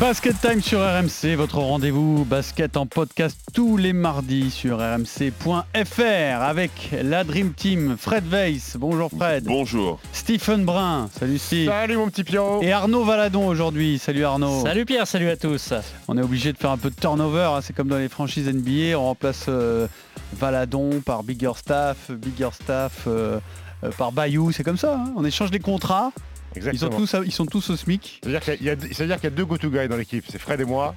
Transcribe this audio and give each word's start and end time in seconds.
Basket 0.00 0.40
Time 0.40 0.62
sur 0.62 0.78
RMC, 0.78 1.34
votre 1.34 1.58
rendez-vous 1.58 2.24
basket 2.24 2.76
en 2.76 2.86
podcast 2.86 3.36
tous 3.52 3.76
les 3.76 3.92
mardis 3.92 4.52
sur 4.52 4.78
rmc.fr 4.78 6.40
avec 6.40 6.70
la 7.02 7.24
Dream 7.24 7.52
Team, 7.52 7.96
Fred 7.98 8.24
Weiss, 8.28 8.76
bonjour 8.78 9.10
Fred, 9.10 9.42
Bonjour. 9.42 9.98
Stephen 10.12 10.64
Brun, 10.64 11.08
salut 11.18 11.38
Steve, 11.38 11.68
Salut 11.68 11.96
mon 11.96 12.06
petit 12.10 12.22
Pierrot 12.22 12.62
et 12.62 12.70
Arnaud 12.70 13.02
Valadon 13.02 13.48
aujourd'hui, 13.48 13.98
salut 13.98 14.24
Arnaud. 14.24 14.62
Salut 14.62 14.84
Pierre, 14.86 15.08
salut 15.08 15.30
à 15.30 15.36
tous. 15.36 15.74
On 16.06 16.16
est 16.16 16.22
obligé 16.22 16.52
de 16.52 16.58
faire 16.58 16.70
un 16.70 16.78
peu 16.78 16.90
de 16.90 16.94
turnover, 16.94 17.50
hein, 17.56 17.60
c'est 17.60 17.72
comme 17.72 17.88
dans 17.88 17.98
les 17.98 18.08
franchises 18.08 18.48
NBA, 18.48 18.96
on 18.96 19.02
remplace 19.02 19.46
euh, 19.48 19.88
Valadon 20.34 21.00
par 21.04 21.24
Bigger 21.24 21.52
Staff, 21.56 22.12
Bigger 22.12 22.50
Staff 22.52 23.02
euh, 23.08 23.40
euh, 23.82 23.90
par 23.98 24.12
Bayou, 24.12 24.52
c'est 24.52 24.62
comme 24.62 24.78
ça, 24.78 24.94
hein. 24.94 25.12
on 25.16 25.24
échange 25.24 25.50
les 25.50 25.58
contrats, 25.58 26.12
ils 26.56 26.78
sont, 26.78 26.88
tous, 26.88 27.14
à- 27.14 27.22
ils 27.24 27.32
sont 27.32 27.46
tous 27.46 27.70
au 27.70 27.76
SMIC. 27.76 28.20
C'est-à-dire 28.22 28.40
qu'il 28.40 28.66
y, 28.66 28.70
a- 28.70 28.76
c'est-à-dire 28.92 29.16
qu'il 29.16 29.24
y 29.24 29.32
a 29.32 29.36
deux 29.36 29.44
go-to 29.44 29.70
guys 29.70 29.88
dans 29.88 29.96
l'équipe, 29.96 30.24
c'est 30.28 30.38
Fred 30.38 30.60
et 30.60 30.64
moi. 30.64 30.94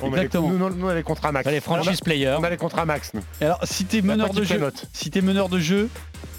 On 0.00 0.12
a 0.12 0.22
les- 0.22 0.28
nous, 0.34 0.58
nous, 0.58 0.70
nous, 0.70 0.86
on 0.86 0.88
a 0.88 0.94
les 0.94 1.02
contrats 1.02 1.32
max. 1.32 1.48
Les 1.50 1.60
franchise 1.60 1.98
on 2.00 2.04
players. 2.04 2.26
a, 2.28 2.40
on 2.40 2.44
a 2.44 2.50
les 2.50 2.56
contrats 2.56 2.84
max, 2.86 3.12
nous. 3.14 3.22
Et 3.40 3.44
alors 3.44 3.60
si 3.64 3.84
t'es 3.84 3.98
On 4.04 4.08
a 4.10 4.12
meneur 4.16 4.32
de 4.32 4.42
jeu, 4.44 4.60
si 4.92 5.10
t'es 5.10 5.20
meneur 5.20 5.48
de 5.48 5.58
jeu 5.58 5.88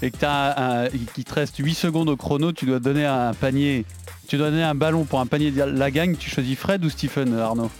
et 0.02 0.10
que 0.10 0.16
t'as 0.16 0.84
un, 0.84 0.88
qu'il 0.88 1.24
te 1.24 1.34
reste 1.34 1.56
8 1.58 1.74
secondes 1.74 2.08
au 2.08 2.16
chrono, 2.16 2.52
tu 2.52 2.66
dois 2.66 2.80
donner 2.80 3.04
un 3.04 3.32
panier, 3.34 3.84
tu 4.28 4.36
dois 4.36 4.50
donner 4.50 4.62
un 4.64 4.74
ballon 4.74 5.04
pour 5.04 5.20
un 5.20 5.26
panier 5.26 5.50
de 5.50 5.62
la 5.62 5.90
gagne, 5.90 6.16
tu 6.16 6.30
choisis 6.30 6.56
Fred 6.58 6.84
ou 6.84 6.90
Stephen 6.90 7.38
Arnaud? 7.38 7.70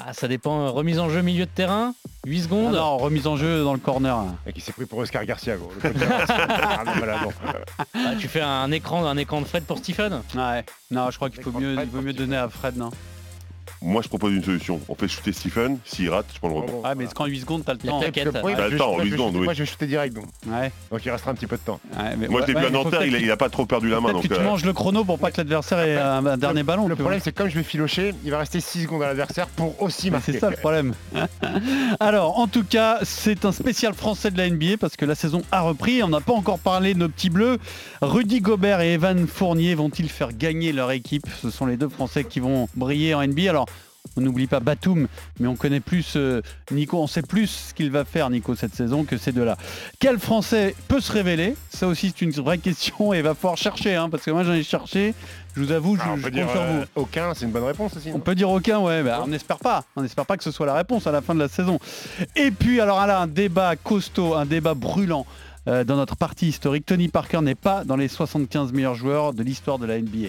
Ah, 0.00 0.12
ça 0.12 0.28
dépend. 0.28 0.72
Remise 0.72 0.98
en 0.98 1.08
jeu 1.08 1.22
milieu 1.22 1.46
de 1.46 1.50
terrain, 1.50 1.94
8 2.26 2.42
secondes. 2.42 2.74
Alors 2.74 3.00
remise 3.00 3.26
en 3.26 3.36
jeu 3.36 3.64
dans 3.64 3.72
le 3.72 3.78
corner. 3.78 4.18
Et 4.46 4.52
qui 4.52 4.60
s'est 4.60 4.72
pris 4.72 4.86
pour 4.86 4.98
Oscar 4.98 5.24
Garcia, 5.24 5.56
gros. 5.56 5.70
Le. 5.82 5.92
Ah, 7.94 8.12
tu 8.18 8.28
fais 8.28 8.40
un 8.40 8.70
écran, 8.70 9.06
un 9.06 9.16
écran 9.16 9.40
de 9.40 9.46
Fred 9.46 9.64
pour 9.64 9.78
Stephen? 9.78 10.20
Ouais. 10.34 10.64
Non, 10.90 11.10
je 11.10 11.16
crois 11.16 11.30
qu'il 11.30 11.42
mieux, 11.58 11.74
vaut 11.86 12.00
mieux 12.00 12.12
Stephen. 12.12 12.12
donner 12.12 12.36
à 12.36 12.48
Fred, 12.48 12.76
non? 12.76 12.90
Moi, 13.82 14.02
je 14.02 14.08
propose 14.08 14.32
une 14.32 14.42
solution. 14.42 14.80
On 14.88 14.94
fait 14.94 15.08
shooter 15.08 15.32
Stephen. 15.32 15.78
S'il 15.84 16.08
rate, 16.10 16.26
je 16.34 16.38
prends 16.38 16.48
le 16.48 16.54
rebond. 16.54 16.72
Bon, 16.82 16.88
Ouais, 16.88 16.94
mais 16.96 17.06
quand 17.14 17.26
8 17.26 17.40
secondes, 17.40 17.64
t'as 17.64 17.72
le 17.74 17.78
temps. 17.78 18.00
oui, 18.00 18.52
T'as 18.56 18.68
le 18.68 18.76
temps, 18.78 18.92
moi, 18.92 19.02
huit 19.02 19.10
je 19.10 19.10
vais 19.10 19.16
secondes, 19.16 19.28
shooter- 19.32 19.38
oui. 19.38 19.44
Moi, 19.44 19.54
je 19.54 19.58
vais 19.62 19.66
shooter 19.66 19.86
direct, 19.86 20.14
donc. 20.14 20.24
Ouais. 20.46 20.72
Donc 20.90 21.04
il 21.04 21.10
restera 21.10 21.30
un 21.30 21.34
petit 21.34 21.46
peu 21.46 21.56
de 21.56 21.62
temps. 21.62 21.80
ouais, 21.98 22.16
mais 22.18 22.28
Moi, 22.28 22.42
je 22.42 22.46
l'ai 22.46 22.54
ouais, 22.54 22.60
vu 22.60 22.66
à 22.66 22.70
Nanterre, 22.70 23.04
il, 23.04 23.14
a- 23.14 23.18
que- 23.18 23.24
il 23.24 23.30
a 23.30 23.36
pas 23.36 23.48
trop 23.50 23.66
perdu 23.66 23.88
la 23.90 24.00
main. 24.00 24.08
peut-être 24.10 24.14
Donc, 24.14 24.22
que 24.30 24.34
tu 24.34 24.40
euh, 24.40 24.44
manges 24.44 24.64
le 24.64 24.72
chrono 24.72 25.04
pour 25.04 25.18
pas 25.18 25.30
que 25.30 25.38
l'adversaire 25.38 25.78
ait 25.80 25.96
un, 25.98 26.24
un 26.26 26.36
dernier 26.36 26.62
ballon. 26.62 26.88
Le 26.88 26.96
problème, 26.96 27.20
c'est 27.22 27.32
que 27.32 27.38
comme 27.38 27.48
je 27.50 27.56
vais 27.56 27.62
filocher, 27.62 28.14
il 28.24 28.30
va 28.30 28.38
rester 28.38 28.60
6 28.60 28.82
secondes 28.82 29.02
à 29.02 29.06
l'adversaire 29.08 29.46
pour 29.48 29.80
aussi 29.82 30.10
marquer. 30.10 30.32
C'est 30.32 30.38
ça 30.40 30.50
le 30.50 30.56
problème. 30.56 30.94
Alors, 32.00 32.38
en 32.38 32.46
tout 32.46 32.64
cas, 32.64 32.98
c'est 33.02 33.44
un 33.44 33.52
spécial 33.52 33.94
français 33.94 34.30
de 34.30 34.38
la 34.38 34.48
NBA 34.48 34.76
parce 34.80 34.96
que 34.96 35.04
la 35.04 35.14
saison 35.14 35.42
a 35.52 35.60
repris. 35.62 36.02
On 36.02 36.08
n'a 36.08 36.20
pas 36.20 36.32
encore 36.32 36.58
parlé 36.58 36.94
de 36.94 36.98
nos 36.98 37.08
petits 37.08 37.30
bleus. 37.30 37.58
Rudy 38.02 38.40
Gobert 38.40 38.80
et 38.80 38.94
Evan 38.94 39.26
Fournier 39.26 39.74
vont-ils 39.74 40.08
faire 40.08 40.32
gagner 40.32 40.72
leur 40.72 40.90
équipe? 40.90 41.26
Ce 41.42 41.50
sont 41.50 41.66
les 41.66 41.76
deux 41.76 41.88
Français 41.88 42.24
qui 42.24 42.40
vont 42.40 42.68
briller 42.76 43.14
en 43.14 43.22
NBA. 43.26 43.52
Alors, 43.54 43.66
on 44.16 44.20
n'oublie 44.20 44.46
pas 44.48 44.60
Batum, 44.60 45.06
mais 45.40 45.46
on 45.48 45.54
connaît 45.56 45.80
plus 45.80 46.14
euh, 46.16 46.42
Nico. 46.72 46.98
On 47.00 47.06
sait 47.06 47.22
plus 47.22 47.46
ce 47.68 47.74
qu'il 47.74 47.90
va 47.90 48.04
faire, 48.04 48.28
Nico, 48.30 48.54
cette 48.56 48.74
saison 48.74 49.04
que 49.04 49.16
ces 49.16 49.30
deux-là. 49.32 49.56
Quel 50.00 50.18
Français 50.18 50.74
peut 50.88 51.00
se 51.00 51.10
révéler? 51.12 51.54
Ça 51.70 51.86
aussi, 51.88 52.08
c'est 52.14 52.24
une 52.24 52.30
vraie 52.32 52.58
question 52.58 53.14
et 53.14 53.18
il 53.18 53.22
va 53.22 53.34
falloir 53.34 53.56
chercher. 53.56 53.94
hein, 53.94 54.10
parce 54.10 54.24
que 54.24 54.30
moi, 54.32 54.42
j'en 54.44 54.52
ai 54.52 54.62
cherché. 54.64 55.14
Je 55.56 55.62
vous 55.62 55.70
avoue, 55.72 55.96
je, 55.96 56.02
Ah, 56.04 56.10
on 56.12 56.16
je 56.16 56.22
peut 56.22 56.28
compte 56.30 56.34
dire 56.34 56.50
sur 56.50 56.60
vous. 56.62 56.80
euh, 56.80 56.84
aucun, 56.96 57.32
c'est 57.32 57.44
une 57.46 57.52
bonne 57.52 57.64
réponse 57.64 57.96
aussi. 57.96 58.10
On 58.12 58.18
peut 58.18 58.34
dire 58.34 58.50
aucun, 58.50 58.80
ouais, 58.80 59.02
bah, 59.04 59.20
on 59.24 59.28
n'espère 59.28 59.58
pas. 59.58 59.84
On 59.96 60.02
n'espère 60.02 60.26
pas 60.26 60.36
que 60.36 60.42
ce 60.44 60.50
soit 60.50 60.66
la 60.66 60.74
réponse 60.74 61.06
à 61.06 61.12
la 61.12 61.22
fin 61.22 61.34
de 61.34 61.40
la 61.40 61.48
saison. 61.48 61.78
Et 62.36 62.50
puis, 62.50 62.80
alors 62.80 63.04
là, 63.06 63.20
un 63.20 63.26
débat 63.28 63.74
costaud, 63.76 64.34
un 64.34 64.46
débat 64.46 64.74
brûlant 64.74 65.26
euh, 65.68 65.82
dans 65.84 65.96
notre 65.96 66.16
partie 66.16 66.48
historique. 66.48 66.84
Tony 66.86 67.08
Parker 67.08 67.40
n'est 67.40 67.54
pas 67.54 67.84
dans 67.84 67.96
les 67.96 68.08
75 68.08 68.72
meilleurs 68.72 68.96
joueurs 68.96 69.32
de 69.32 69.42
l'histoire 69.42 69.78
de 69.78 69.86
la 69.86 69.98
NBA. 69.98 70.28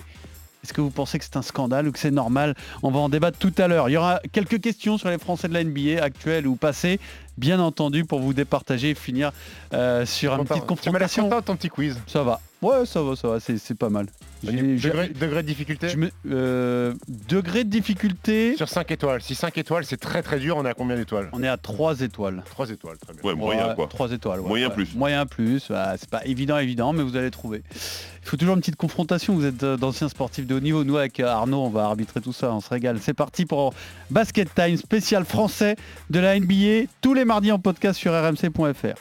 Est-ce 0.65 0.73
que 0.73 0.81
vous 0.81 0.89
pensez 0.89 1.19
que 1.19 1.23
c'est 1.25 1.37
un 1.37 1.43
scandale 1.43 1.87
ou 1.87 1.91
que 1.91 1.99
c'est 1.99 2.09
normal? 2.09 2.55
On 2.81 2.89
va 2.89 2.97
en 2.97 3.07
débattre 3.07 3.37
tout 3.37 3.53
à 3.59 3.67
l'heure. 3.67 3.87
Il 3.87 3.91
y 3.91 3.97
aura 3.97 4.19
quelques 4.31 4.59
questions 4.59 4.97
sur 4.97 5.09
les 5.09 5.19
Français 5.19 5.47
de 5.47 5.53
la 5.53 5.63
NBA, 5.63 6.03
actuels 6.03 6.47
ou 6.47 6.55
passés, 6.55 6.99
bien 7.37 7.59
entendu, 7.59 8.03
pour 8.03 8.19
vous 8.19 8.33
départager 8.33 8.89
et 8.89 8.95
finir 8.95 9.31
euh, 9.73 10.07
sur 10.07 10.31
une 10.31 10.39
Content. 10.39 10.59
petite 10.61 10.81
Tu 10.81 10.89
m'as 10.89 10.97
l'air 10.97 11.07
confrontation. 11.07 11.23
content 11.25 11.39
de 11.41 11.45
ton 11.45 11.55
petit 11.55 11.69
quiz. 11.69 12.01
Ça 12.07 12.23
va. 12.23 12.41
Ouais, 12.63 12.83
ça 12.87 13.03
va, 13.03 13.15
ça 13.15 13.27
va, 13.27 13.39
c'est 13.39 13.77
pas 13.77 13.89
mal. 13.89 14.07
Degré, 14.45 15.09
degré 15.09 15.41
de 15.43 15.47
difficulté 15.47 15.89
je 15.89 15.97
me- 15.97 16.11
euh, 16.31 16.93
degré 17.29 17.63
de 17.63 17.69
difficulté, 17.69 18.55
Sur 18.55 18.69
5 18.69 18.91
étoiles. 18.91 19.21
Si 19.21 19.35
5 19.35 19.57
étoiles, 19.57 19.85
c'est 19.85 19.97
très 19.97 20.21
très 20.21 20.39
dur, 20.39 20.57
on 20.57 20.65
est 20.65 20.69
à 20.69 20.73
combien 20.73 20.95
d'étoiles? 20.95 21.29
On 21.33 21.41
est 21.43 21.47
à 21.47 21.57
3 21.57 22.01
étoiles. 22.01 22.43
3 22.45 22.69
étoiles, 22.69 22.97
très 22.97 23.13
bien. 23.13 23.21
ouais, 23.23 23.35
moyen, 23.35 23.69
Ouais, 23.69 23.75
quoi. 23.75 23.87
3 23.87 24.11
étoiles. 24.11 24.39
ouais, 24.41 24.47
Moyen 24.47 24.67
ouais. 24.69 24.73
plus. 24.73 24.95
Moyen 24.95 25.25
plus. 25.25 25.67
bah, 25.69 25.93
c'est 25.97 26.09
pas 26.09 26.25
évident, 26.25 26.57
évident, 26.57 26.93
mais 26.93 27.03
vous 27.03 27.15
allez 27.17 27.31
trouver. 27.31 27.63
Il 27.73 28.27
faut 28.29 28.37
toujours 28.37 28.55
une 28.55 28.61
petite 28.61 28.75
confrontation. 28.75 29.33
Vous 29.35 29.45
êtes 29.45 29.63
euh, 29.63 29.77
d'anciens 29.77 30.09
sportifs 30.09 30.47
de 30.47 30.55
haut 30.55 30.59
niveau. 30.59 30.83
Nous, 30.83 30.97
avec 30.97 31.19
euh, 31.19 31.27
Arnaud, 31.27 31.63
on 31.63 31.69
va 31.69 31.85
arbitrer 31.85 32.21
tout 32.21 32.33
ça. 32.33 32.51
On 32.53 32.59
se 32.61 32.69
régale. 32.69 32.97
C'est 33.01 33.13
parti 33.13 33.45
pour 33.45 33.73
Basket 34.09 34.53
Time 34.55 34.77
spécial 34.77 35.25
français 35.25 35.75
de 36.09 36.19
la 36.19 36.39
NBA. 36.39 36.87
Tous 37.01 37.13
les 37.13 37.25
mardis 37.25 37.51
en 37.51 37.59
podcast 37.59 37.99
sur 37.99 38.13
rmc.fr. 38.13 38.95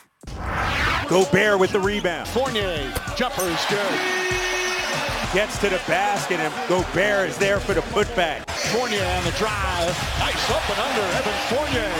Gobert 1.08 1.58
with 1.58 1.72
the 1.72 1.76
rebound. 1.76 2.26
Fournier. 2.26 2.62
Jumper 3.16 3.42
is 3.48 3.66
good. 3.68 4.13
Gets 5.34 5.58
to 5.58 5.68
the 5.68 5.82
basket 5.88 6.38
and 6.38 6.54
Gobert 6.68 7.28
is 7.28 7.36
there 7.38 7.58
for 7.58 7.74
the 7.74 7.80
putback. 7.80 8.48
Fournier 8.70 9.04
on 9.04 9.24
the 9.24 9.32
drive. 9.32 9.90
Nice 10.20 10.48
up 10.48 10.62
and 10.70 10.78
under 10.78 11.02
Evan 11.18 11.32
Fournier. 11.50 11.90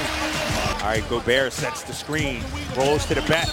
All 0.81 0.91
right, 0.91 1.03
Gobert 1.11 1.53
sets 1.53 1.83
the 1.83 1.93
screen. 1.93 2.44
Rolls 2.77 3.05
to 3.06 3.17
the 3.17 3.23
back. 3.23 3.49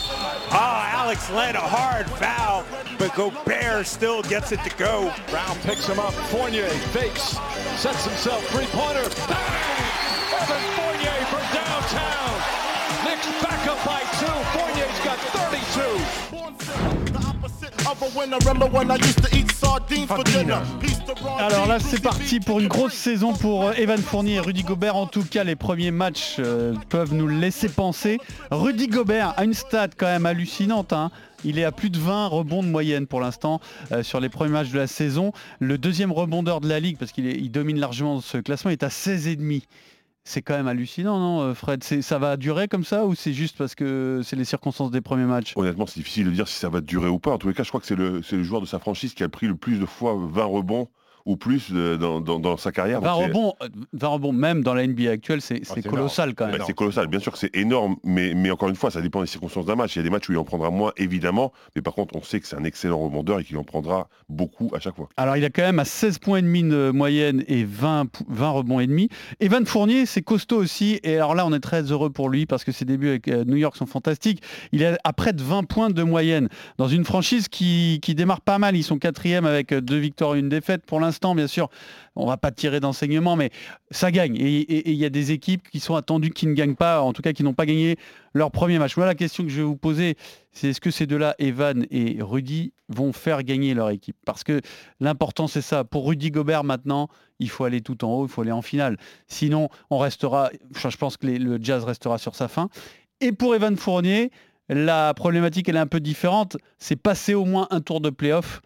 Ah, 0.53 1.02
Alex 1.02 1.31
Len, 1.31 1.56
a 1.56 1.59
hard 1.59 2.08
foul, 2.12 2.64
but 3.00 3.16
Gobert 3.16 3.88
still 3.88 4.22
gets 4.22 4.52
it 4.52 4.59
to 4.64 4.70
go. 4.78 5.12
Brown 5.31 5.58
picks 5.62 5.88
him 5.88 5.97
up. 5.97 6.14
Fournier 6.30 6.70
fakes, 6.94 7.40
sets 7.81 8.06
himself 8.06 8.46
three-pointer. 8.50 9.09
Bang! 9.25 9.81
Evan 10.41 10.62
Fournier 10.78 11.25
from 11.34 11.41
downtown. 11.58 12.38
Knicks 13.03 13.25
back 13.41 13.66
up 13.66 13.84
by 13.84 14.02
two. 14.22 14.38
Fournier's 14.53 15.00
got 15.03 15.18
32. 15.18 17.11
Alors 21.38 21.68
là, 21.68 21.80
c'est 21.80 22.02
parti 22.02 22.40
pour 22.40 22.60
une 22.60 22.68
grosse 22.68 22.94
saison 22.94 23.34
pour 23.34 23.68
euh, 23.68 23.74
Evan 23.74 24.00
Fournier 24.00 24.36
et 24.36 24.40
Rudy 24.40 24.64
Gobert. 24.64 24.96
En 24.96 25.06
tout 25.06 25.24
cas, 25.24 25.44
les 25.44 25.56
premiers 25.56 25.92
matchs 25.92 26.38
euh, 26.40 26.74
peuvent 26.90 27.14
nous 27.14 27.28
le 27.28 27.36
laisser 27.36 27.70
penser. 27.70 28.18
Rudy 28.50 28.88
Gobert 28.88 29.34
a 29.38 29.44
une 29.44 29.54
stat 29.54 29.90
quand 29.98 30.08
même 30.08 30.26
hallucinante. 30.26 30.94
hein. 30.94 31.12
Il 31.44 31.60
est 31.60 31.64
à 31.64 31.72
plus 31.72 31.90
de 31.90 31.98
20 32.00 32.28
rebonds 32.28 32.64
de 32.64 32.68
moyenne 32.68 33.08
pour 33.08 33.20
l'instant 33.20 33.60
euh, 33.92 34.04
sur 34.04 34.20
les 34.20 34.30
premiers 34.30 34.52
matchs 34.52 34.70
de 34.70 34.78
la 34.78 34.88
saison. 34.88 35.32
Le 35.60 35.78
deuxième 35.78 36.12
rebondeur 36.12 36.62
de 36.62 36.68
la 36.68 36.80
ligue, 36.80 36.98
parce 36.98 37.12
qu'il 37.12 37.26
il 37.26 37.52
domine 37.52 37.80
largement 37.80 38.20
ce 38.22 38.38
classement, 38.38 38.72
est 38.72 38.84
à 38.84 38.90
16,5. 38.90 39.64
C'est 40.24 40.42
quand 40.44 40.56
même 40.56 40.68
hallucinant, 40.68 41.20
non, 41.20 41.42
euh, 41.42 41.54
Fred? 41.54 41.84
Ça 41.84 42.20
va 42.20 42.38
durer 42.38 42.68
comme 42.68 42.84
ça 42.84 43.06
ou 43.06 43.16
c'est 43.16 43.34
juste 43.34 43.58
parce 43.58 43.74
que 43.74 44.22
c'est 44.24 44.36
les 44.36 44.46
circonstances 44.46 44.92
des 44.92 45.02
premiers 45.02 45.26
matchs? 45.26 45.54
Honnêtement, 45.56 45.88
c'est 45.88 46.00
difficile 46.00 46.26
de 46.26 46.32
dire 46.32 46.48
si 46.48 46.59
ça 46.59 46.70
va 46.70 46.80
durer 46.82 47.09
ou 47.09 47.18
pas. 47.18 47.32
En 47.32 47.38
tous 47.40 47.48
les 47.48 47.54
cas, 47.56 47.64
je 47.64 47.70
crois 47.70 47.82
que 47.82 47.88
c'est 47.88 47.96
le, 47.96 48.22
le 48.32 48.44
joueur 48.44 48.62
de 48.62 48.68
sa 48.68 48.78
franchise 48.78 49.14
qui 49.16 49.24
a 49.24 49.30
pris 49.30 49.48
le 49.48 49.56
plus 49.56 49.80
de 49.80 49.86
fois 49.86 50.16
20 50.16 50.44
rebonds 50.46 50.90
ou 51.26 51.38
plus 51.38 51.72
dans, 51.72 52.20
dans- 52.22 52.40
dans 52.40 52.58
sa 52.58 52.72
carrière. 52.72 53.02
20 53.02 53.08
Donc, 53.12 53.20
c'est- 53.22 53.28
rebonds, 53.28 53.54
20 53.94 54.08
rebonds, 54.08 54.32
même 54.34 54.64
dans 54.64 54.74
la 54.74 54.84
NBA 54.88 55.12
actuelle, 55.12 55.42
c'est 55.42 55.62
c'est 55.64 55.86
colossal 55.86 56.34
quand 56.36 56.46
bah, 56.46 56.52
même. 56.54 56.62
c'est 56.66 56.74
colossal. 56.74 57.08
Bien 57.08 57.20
sûr 57.20 57.32
que 57.32 57.38
c'est 57.38 57.56
énorme, 57.56 57.96
mais, 58.04 58.34
mais 58.36 58.52
encore 58.52 58.70
une 58.70 58.76
fois, 58.76 58.92
ça 58.92 59.02
dépend 59.02 59.22
des 59.22 59.28
circonstances 59.28 59.66
d'un 59.66 59.76
match. 59.76 59.96
Il 59.96 60.00
y 60.00 60.02
a 60.02 60.04
des 60.04 60.09
matchs 60.09 60.30
où 60.30 60.32
il 60.34 60.38
en 60.38 60.44
prendra 60.44 60.70
moins, 60.72 60.92
évidemment, 60.98 61.52
mais 61.76 61.82
par 61.82 61.94
contre, 61.94 62.16
on 62.16 62.22
sait 62.22 62.40
que 62.40 62.48
c'est 62.48 62.56
un 62.56 62.64
excellent 62.64 63.00
rebondeur 63.00 63.40
et 63.40 63.44
qu'il 63.44 63.58
en 63.58 63.64
prendra 63.64 64.08
beaucoup 64.30 64.72
à 64.76 64.80
chaque 64.80 64.96
fois. 64.96 65.09
Alors 65.18 65.38
il 65.38 65.46
a 65.46 65.50
quand 65.50 65.62
même 65.64 65.80
à 65.80 65.86
16 65.86 66.20
points 66.20 66.38
et 66.40 66.42
demi 66.42 66.64
de 66.64 66.92
moyenne 66.92 67.44
et 67.48 67.64
20, 67.64 68.06
pou- 68.12 68.26
20 68.30 68.50
rebonds 68.50 68.80
et 68.80 68.88
demi. 68.88 69.09
Evan 69.40 69.66
Fournier, 69.66 70.06
c'est 70.06 70.22
costaud 70.22 70.58
aussi. 70.58 71.00
Et 71.03 71.16
alors 71.16 71.35
là, 71.35 71.46
on 71.46 71.53
est 71.53 71.59
très 71.59 71.84
heureux 71.91 72.09
pour 72.09 72.29
lui 72.29 72.46
parce 72.46 72.64
que 72.64 72.72
ses 72.72 72.85
débuts 72.85 73.09
avec 73.09 73.28
euh, 73.28 73.44
New 73.46 73.58
York 73.58 73.76
sont 73.76 73.85
fantastiques. 73.85 74.41
Il 74.72 74.82
est 74.82 74.97
à 75.03 75.14
près 75.14 75.34
de 75.34 75.41
20 75.41 75.64
points 75.66 75.90
de 75.90 76.03
moyenne 76.03 76.47
dans 76.78 76.88
une 76.88 77.03
franchise 77.06 77.47
qui, 77.47 78.00
qui 78.02 78.16
démarre 78.16 78.41
pas 78.41 78.58
mal. 78.58 78.76
Ils 78.76 78.84
sont 78.84 78.97
quatrième 78.97 79.46
avec 79.46 79.72
euh, 79.72 79.82
deux 79.82 79.97
victoires 79.97 80.35
et 80.35 80.40
une 80.40 80.50
défaite 80.50 80.85
pour 80.85 81.00
l'instant, 81.00 81.10
bien 81.35 81.47
sûr. 81.47 81.69
On 82.16 82.25
va 82.25 82.37
pas 82.37 82.52
tirer 82.52 82.79
d'enseignement, 82.79 83.35
mais 83.35 83.52
ça 83.90 84.11
gagne. 84.11 84.35
Et 84.35 84.90
il 84.91 84.96
y 84.96 85.05
a 85.05 85.09
des 85.09 85.31
équipes 85.31 85.69
qui 85.69 85.79
sont 85.79 85.96
attendues 85.96 86.31
qui 86.31 86.47
ne 86.47 86.53
gagnent 86.53 86.75
pas, 86.75 87.02
en 87.02 87.13
tout 87.13 87.22
cas 87.22 87.34
qui 87.34 87.43
n'ont 87.43 87.53
pas 87.53 87.66
gagné 87.66 87.97
leur 88.34 88.52
premier 88.52 88.79
match. 88.79 88.96
Voilà 88.96 89.11
la 89.11 89.16
question 89.16 89.43
que 89.43 89.49
je 89.49 89.58
vais 89.58 89.63
vous 89.63 89.78
poser, 89.78 90.16
c'est 90.52 90.69
est-ce 90.69 90.81
que 90.81 90.91
ces 90.91 91.05
deux-là, 91.05 91.35
Evan 91.40 91.85
et 91.91 92.17
Rudy, 92.22 92.73
vont 92.90 93.13
faire 93.13 93.43
gagner 93.43 93.73
leur 93.73 93.90
équipe? 93.90 94.17
Parce 94.25 94.43
que 94.43 94.61
l'important 94.99 95.47
c'est 95.47 95.61
ça. 95.61 95.84
Pour 95.84 96.08
Rudy 96.08 96.31
Gobert 96.31 96.63
maintenant, 96.63 97.08
il 97.40 97.49
faut 97.49 97.63
aller 97.63 97.81
tout 97.81 98.03
en 98.03 98.13
haut, 98.13 98.25
il 98.25 98.29
faut 98.29 98.41
aller 98.41 98.52
en 98.52 98.61
finale. 98.61 98.97
Sinon, 99.28 99.69
on 99.90 99.97
restera, 99.97 100.49
je 100.75 100.97
pense 100.97 101.17
que 101.17 101.28
le 101.28 101.58
Jazz 101.61 101.84
restera 101.84 102.17
sur 102.17 102.35
sa 102.35 102.47
fin. 102.47 102.69
Et 103.19 103.31
pour 103.31 103.55
Evan 103.55 103.78
Fournier, 103.78 104.31
la 104.69 105.13
problématique 105.13 105.67
elle 105.69 105.75
est 105.75 105.79
un 105.79 105.87
peu 105.87 105.99
différente, 105.99 106.58
c'est 106.78 106.96
passer 106.96 107.34
au 107.34 107.46
moins 107.46 107.67
un 107.72 107.81
tour 107.81 108.02
de 108.02 108.09
playoff 108.09 108.61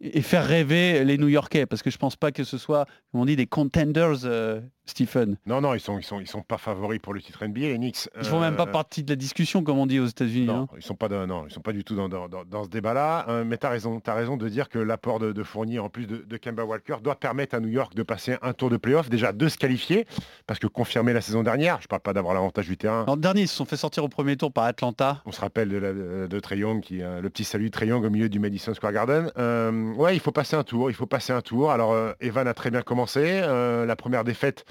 et 0.00 0.22
faire 0.22 0.46
rêver 0.46 1.04
les 1.04 1.18
New-Yorkais, 1.18 1.66
parce 1.66 1.82
que 1.82 1.90
je 1.90 1.98
pense 1.98 2.16
pas 2.16 2.32
que 2.32 2.44
ce 2.44 2.58
soit, 2.58 2.86
comme 3.10 3.20
on 3.20 3.24
dit, 3.26 3.36
des 3.36 3.46
contenders 3.46 4.24
euh, 4.24 4.60
Stephen. 4.90 5.36
Non, 5.46 5.60
non, 5.60 5.74
ils 5.74 5.80
sont, 5.80 5.98
ils 5.98 6.04
sont, 6.04 6.20
ils 6.20 6.26
sont 6.26 6.42
pas 6.42 6.58
favoris 6.58 7.00
pour 7.00 7.14
le 7.14 7.20
titre 7.20 7.44
NBA, 7.44 7.60
les 7.60 7.76
Knicks. 7.78 8.08
Ils 8.18 8.24
font 8.26 8.40
même 8.40 8.56
pas 8.56 8.64
Euh, 8.64 8.72
partie 8.72 9.02
de 9.02 9.10
la 9.10 9.16
discussion, 9.16 9.62
comme 9.62 9.78
on 9.78 9.86
dit 9.86 9.98
aux 10.00 10.06
États-Unis. 10.06 10.46
Non, 10.46 10.62
hein. 10.72 10.74
ils 10.76 10.82
sont 10.82 10.94
pas 10.94 11.08
dans- 11.08 11.26
non, 11.26 11.44
ils 11.48 11.52
sont 11.52 11.60
pas 11.60 11.72
du 11.72 11.84
tout 11.84 11.94
dans, 11.96 12.08
dans- 12.08 12.64
ce 12.64 12.68
débat-là. 12.68 13.26
Euh, 13.28 13.44
mais 13.46 13.56
tu 13.58 13.66
as 13.66 13.70
raison, 13.70 14.00
de 14.36 14.48
dire 14.48 14.68
que 14.68 14.78
l'apport 14.78 15.18
de, 15.18 15.32
de 15.32 15.42
Fournier, 15.42 15.78
en 15.78 15.88
plus 15.88 16.06
de, 16.06 16.18
de 16.18 16.36
Kemba 16.36 16.64
Walker, 16.64 16.96
doit 17.02 17.14
permettre 17.16 17.54
à 17.54 17.60
New 17.60 17.68
York 17.68 17.94
de 17.94 18.02
passer 18.02 18.36
un 18.42 18.52
tour 18.52 18.70
de 18.70 18.76
playoff, 18.76 19.08
déjà 19.08 19.32
de 19.32 19.48
se 19.48 19.56
qualifier, 19.56 20.06
parce 20.46 20.60
que 20.60 20.66
confirmé 20.66 21.12
la 21.12 21.20
saison 21.20 21.42
dernière, 21.42 21.78
je 21.80 21.88
parle 21.88 22.02
pas 22.02 22.12
d'avoir 22.12 22.34
l'avantage 22.34 22.66
du 22.68 22.76
terrain. 22.76 23.04
L'an 23.06 23.16
dernier, 23.16 23.42
ils 23.42 23.48
se 23.48 23.54
sont 23.56 23.64
fait 23.64 23.76
sortir 23.76 24.04
au 24.04 24.08
premier 24.08 24.36
tour 24.36 24.52
par 24.52 24.64
Atlanta. 24.64 25.22
On 25.26 25.32
se 25.32 25.40
rappelle 25.40 25.68
de, 25.68 25.76
la, 25.78 25.92
de 26.28 26.40
Trae 26.40 26.56
Young, 26.58 26.80
qui, 26.80 27.02
euh, 27.02 27.20
le 27.20 27.30
petit 27.30 27.44
salut 27.44 27.70
de 27.70 27.84
Young 27.84 28.04
au 28.04 28.10
milieu 28.10 28.28
du 28.28 28.38
Madison 28.38 28.74
Square 28.74 28.92
Garden. 28.92 29.30
Euh, 29.38 29.92
ouais, 29.94 30.14
il 30.16 30.20
faut 30.20 30.32
passer 30.32 30.56
un 30.56 30.64
tour, 30.64 30.90
il 30.90 30.94
faut 30.94 31.06
passer 31.06 31.32
un 31.32 31.40
tour. 31.40 31.70
Alors, 31.70 31.92
euh, 31.92 32.12
Evan 32.20 32.46
a 32.46 32.54
très 32.54 32.70
bien 32.70 32.82
commencé. 32.82 33.20
Euh, 33.24 33.86
la 33.86 33.96
première 33.96 34.24
défaite, 34.24 34.64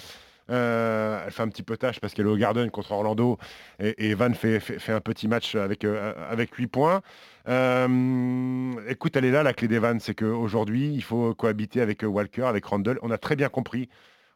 euh, 0.49 1.21
elle 1.25 1.31
fait 1.31 1.43
un 1.43 1.47
petit 1.49 1.63
peu 1.63 1.77
tâche 1.77 1.99
parce 1.99 2.13
qu'elle 2.13 2.25
est 2.25 2.29
au 2.29 2.37
Garden 2.37 2.69
contre 2.71 2.91
Orlando. 2.91 3.37
Et, 3.79 3.89
et 3.97 4.09
Evan 4.11 4.33
fait, 4.33 4.59
fait- 4.59 4.79
fait 4.79 4.91
un 4.93 5.01
petit 5.01 5.27
match 5.27 5.55
avec, 5.55 5.83
euh, 5.85 6.13
avec 6.29 6.53
8 6.55 6.67
points. 6.67 7.01
Euh, 7.47 8.73
écoute, 8.87 9.15
elle 9.15 9.25
est 9.25 9.31
là, 9.31 9.43
la 9.43 9.53
clé 9.53 9.67
d'Evan. 9.67 9.99
C'est 9.99 10.15
qu'aujourd'hui, 10.15 10.91
il 10.93 11.03
faut 11.03 11.33
cohabiter 11.33 11.81
avec 11.81 12.03
euh, 12.03 12.07
Walker, 12.07 12.43
avec 12.43 12.65
Randall. 12.65 12.99
On 13.01 13.11
a 13.11 13.17
très 13.17 13.35
bien 13.35 13.49
compris. 13.49 13.89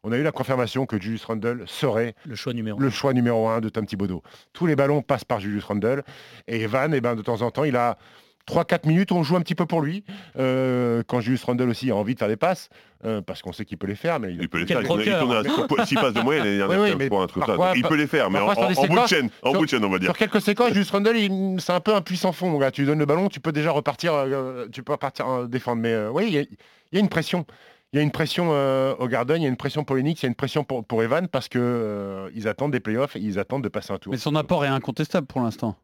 On 0.04 0.12
a 0.12 0.18
eu 0.18 0.24
la 0.24 0.34
confirmation 0.34 0.86
que 0.86 1.00
Julius 1.00 1.24
Randall 1.24 1.64
serait 1.66 2.14
Le 2.26 2.36
choix 2.36 2.54
numéro 2.54 2.78
le 2.78 2.90
choix 2.90 3.14
numéro 3.14 3.48
un 3.48 3.62
de 3.62 3.70
Tom 3.70 3.86
Thibodeau. 3.86 4.22
Tous 4.52 4.66
les 4.66 4.76
ballons 4.76 5.02
passent 5.02 5.24
par 5.24 5.40
Julius 5.40 5.64
Randle. 5.64 6.04
Et 6.48 6.62
Evan, 6.62 6.94
eh 6.94 7.00
ben, 7.00 7.16
de 7.16 7.22
temps 7.22 7.42
en 7.42 7.52
temps, 7.52 7.64
il 7.64 7.78
a 7.78 7.98
3-4 8.48 8.88
minutes 8.88 9.12
on 9.12 9.24
joue 9.24 9.36
un 9.36 9.42
petit 9.42 9.56
peu 9.56 9.66
pour 9.66 9.82
lui. 9.82 10.04
Euh, 10.38 11.02
quand 11.08 11.22
Julius 11.22 11.44
Randle 11.44 11.70
aussi 11.70 11.92
a 11.92 11.96
envie 11.96 12.14
de 12.14 12.20
faire 12.20 12.28
des 12.28 12.36
passes, 12.36 12.70
euh, 13.06 13.22
parce 13.22 13.42
qu'on 13.42 13.54
sait 13.54 13.66
qu'il 13.66 13.78
peut 13.78 13.88
les 13.88 13.96
faire. 13.96 14.20
Mais 14.20 14.34
il- 14.34 14.42
Il 14.42 14.50
peut 14.50 14.60
les 14.60 14.66
faire. 14.66 14.82
Il 14.82 14.86
croqueur. 14.86 15.20
tourne 15.22 15.80
à 15.80 15.86
6 15.86 15.96
passes 15.96 16.14
de 16.14 16.22
moyenne 16.22 16.44
Oui, 16.70 16.76
oui, 16.78 16.90
15 16.90 16.96
mais 16.98 17.08
points, 17.10 17.24
un 17.24 17.28
truc 17.28 17.44
ça. 17.46 17.56
Il 17.76 17.84
peut 17.84 17.96
les 17.96 18.08
faire, 18.08 18.30
mais 18.30 18.40
en, 18.40 18.48
en- 18.48 18.52
en 18.52 18.88
bout 18.88 19.00
de 19.02 19.08
chaîne, 19.08 19.30
en 19.42 19.52
sur- 19.52 19.60
bout 19.60 19.66
de 19.66 19.70
chaîne, 19.70 19.86
on 19.86 19.90
va 19.90 20.00
dire. 20.00 20.08
Sur 20.08 20.18
quelques 20.18 20.42
séquences, 20.42 20.70
Julius 20.70 20.92
Randle, 20.92 21.16
il- 21.18 21.56
c'est 21.62 21.74
un 21.74 21.80
peu 21.80 21.94
un 21.96 22.02
puissant 22.02 22.32
fond. 22.32 22.50
mon 22.50 22.58
gars. 22.60 22.72
Tu 22.72 22.82
lui 22.82 22.88
donnes 22.88 23.00
le 23.00 23.06
ballon, 23.06 23.30
tu 23.30 23.40
peux 23.40 23.52
déjà 23.54 23.72
repartir, 23.72 24.14
euh, 24.14 24.68
tu 24.72 24.84
peux 24.84 24.92
repartir 24.94 25.48
défendre. 25.48 25.82
Mais 25.82 25.94
euh, 25.94 26.10
oui, 26.12 26.26
il 26.28 26.34
y, 26.34 26.38
a- 26.38 26.42
il 26.42 26.48
y 26.94 26.98
a 26.98 27.00
une 27.00 27.10
pression. 27.10 27.46
Il 27.94 27.98
y 27.98 28.00
a 28.00 28.02
une 28.02 28.12
pression 28.12 28.48
euh, 28.52 28.96
au 28.98 29.08
Garden, 29.08 29.38
il 29.40 29.44
y 29.44 29.46
a 29.46 29.50
une 29.50 29.56
pression 29.56 29.84
pour 29.84 29.96
Knicks, 29.98 30.22
il 30.22 30.26
y 30.26 30.26
a 30.26 30.30
une 30.30 30.34
pression 30.36 30.64
pour, 30.64 30.84
pour 30.84 31.04
Evan 31.04 31.28
parce 31.28 31.48
que 31.48 31.60
euh, 31.62 32.30
ils 32.34 32.48
attendent 32.48 32.72
des 32.72 32.80
playoffs 32.80 33.16
et 33.16 33.20
ils 33.20 33.38
attendent 33.38 33.64
de 33.64 33.70
passer 33.70 33.94
un 33.94 34.00
tour. 34.00 34.12
Mais 34.12 34.18
son 34.18 34.36
apport 34.36 34.66
est 34.66 34.70
incontestable 34.70 35.28
pour 35.28 35.42
l'instant. 35.42 35.76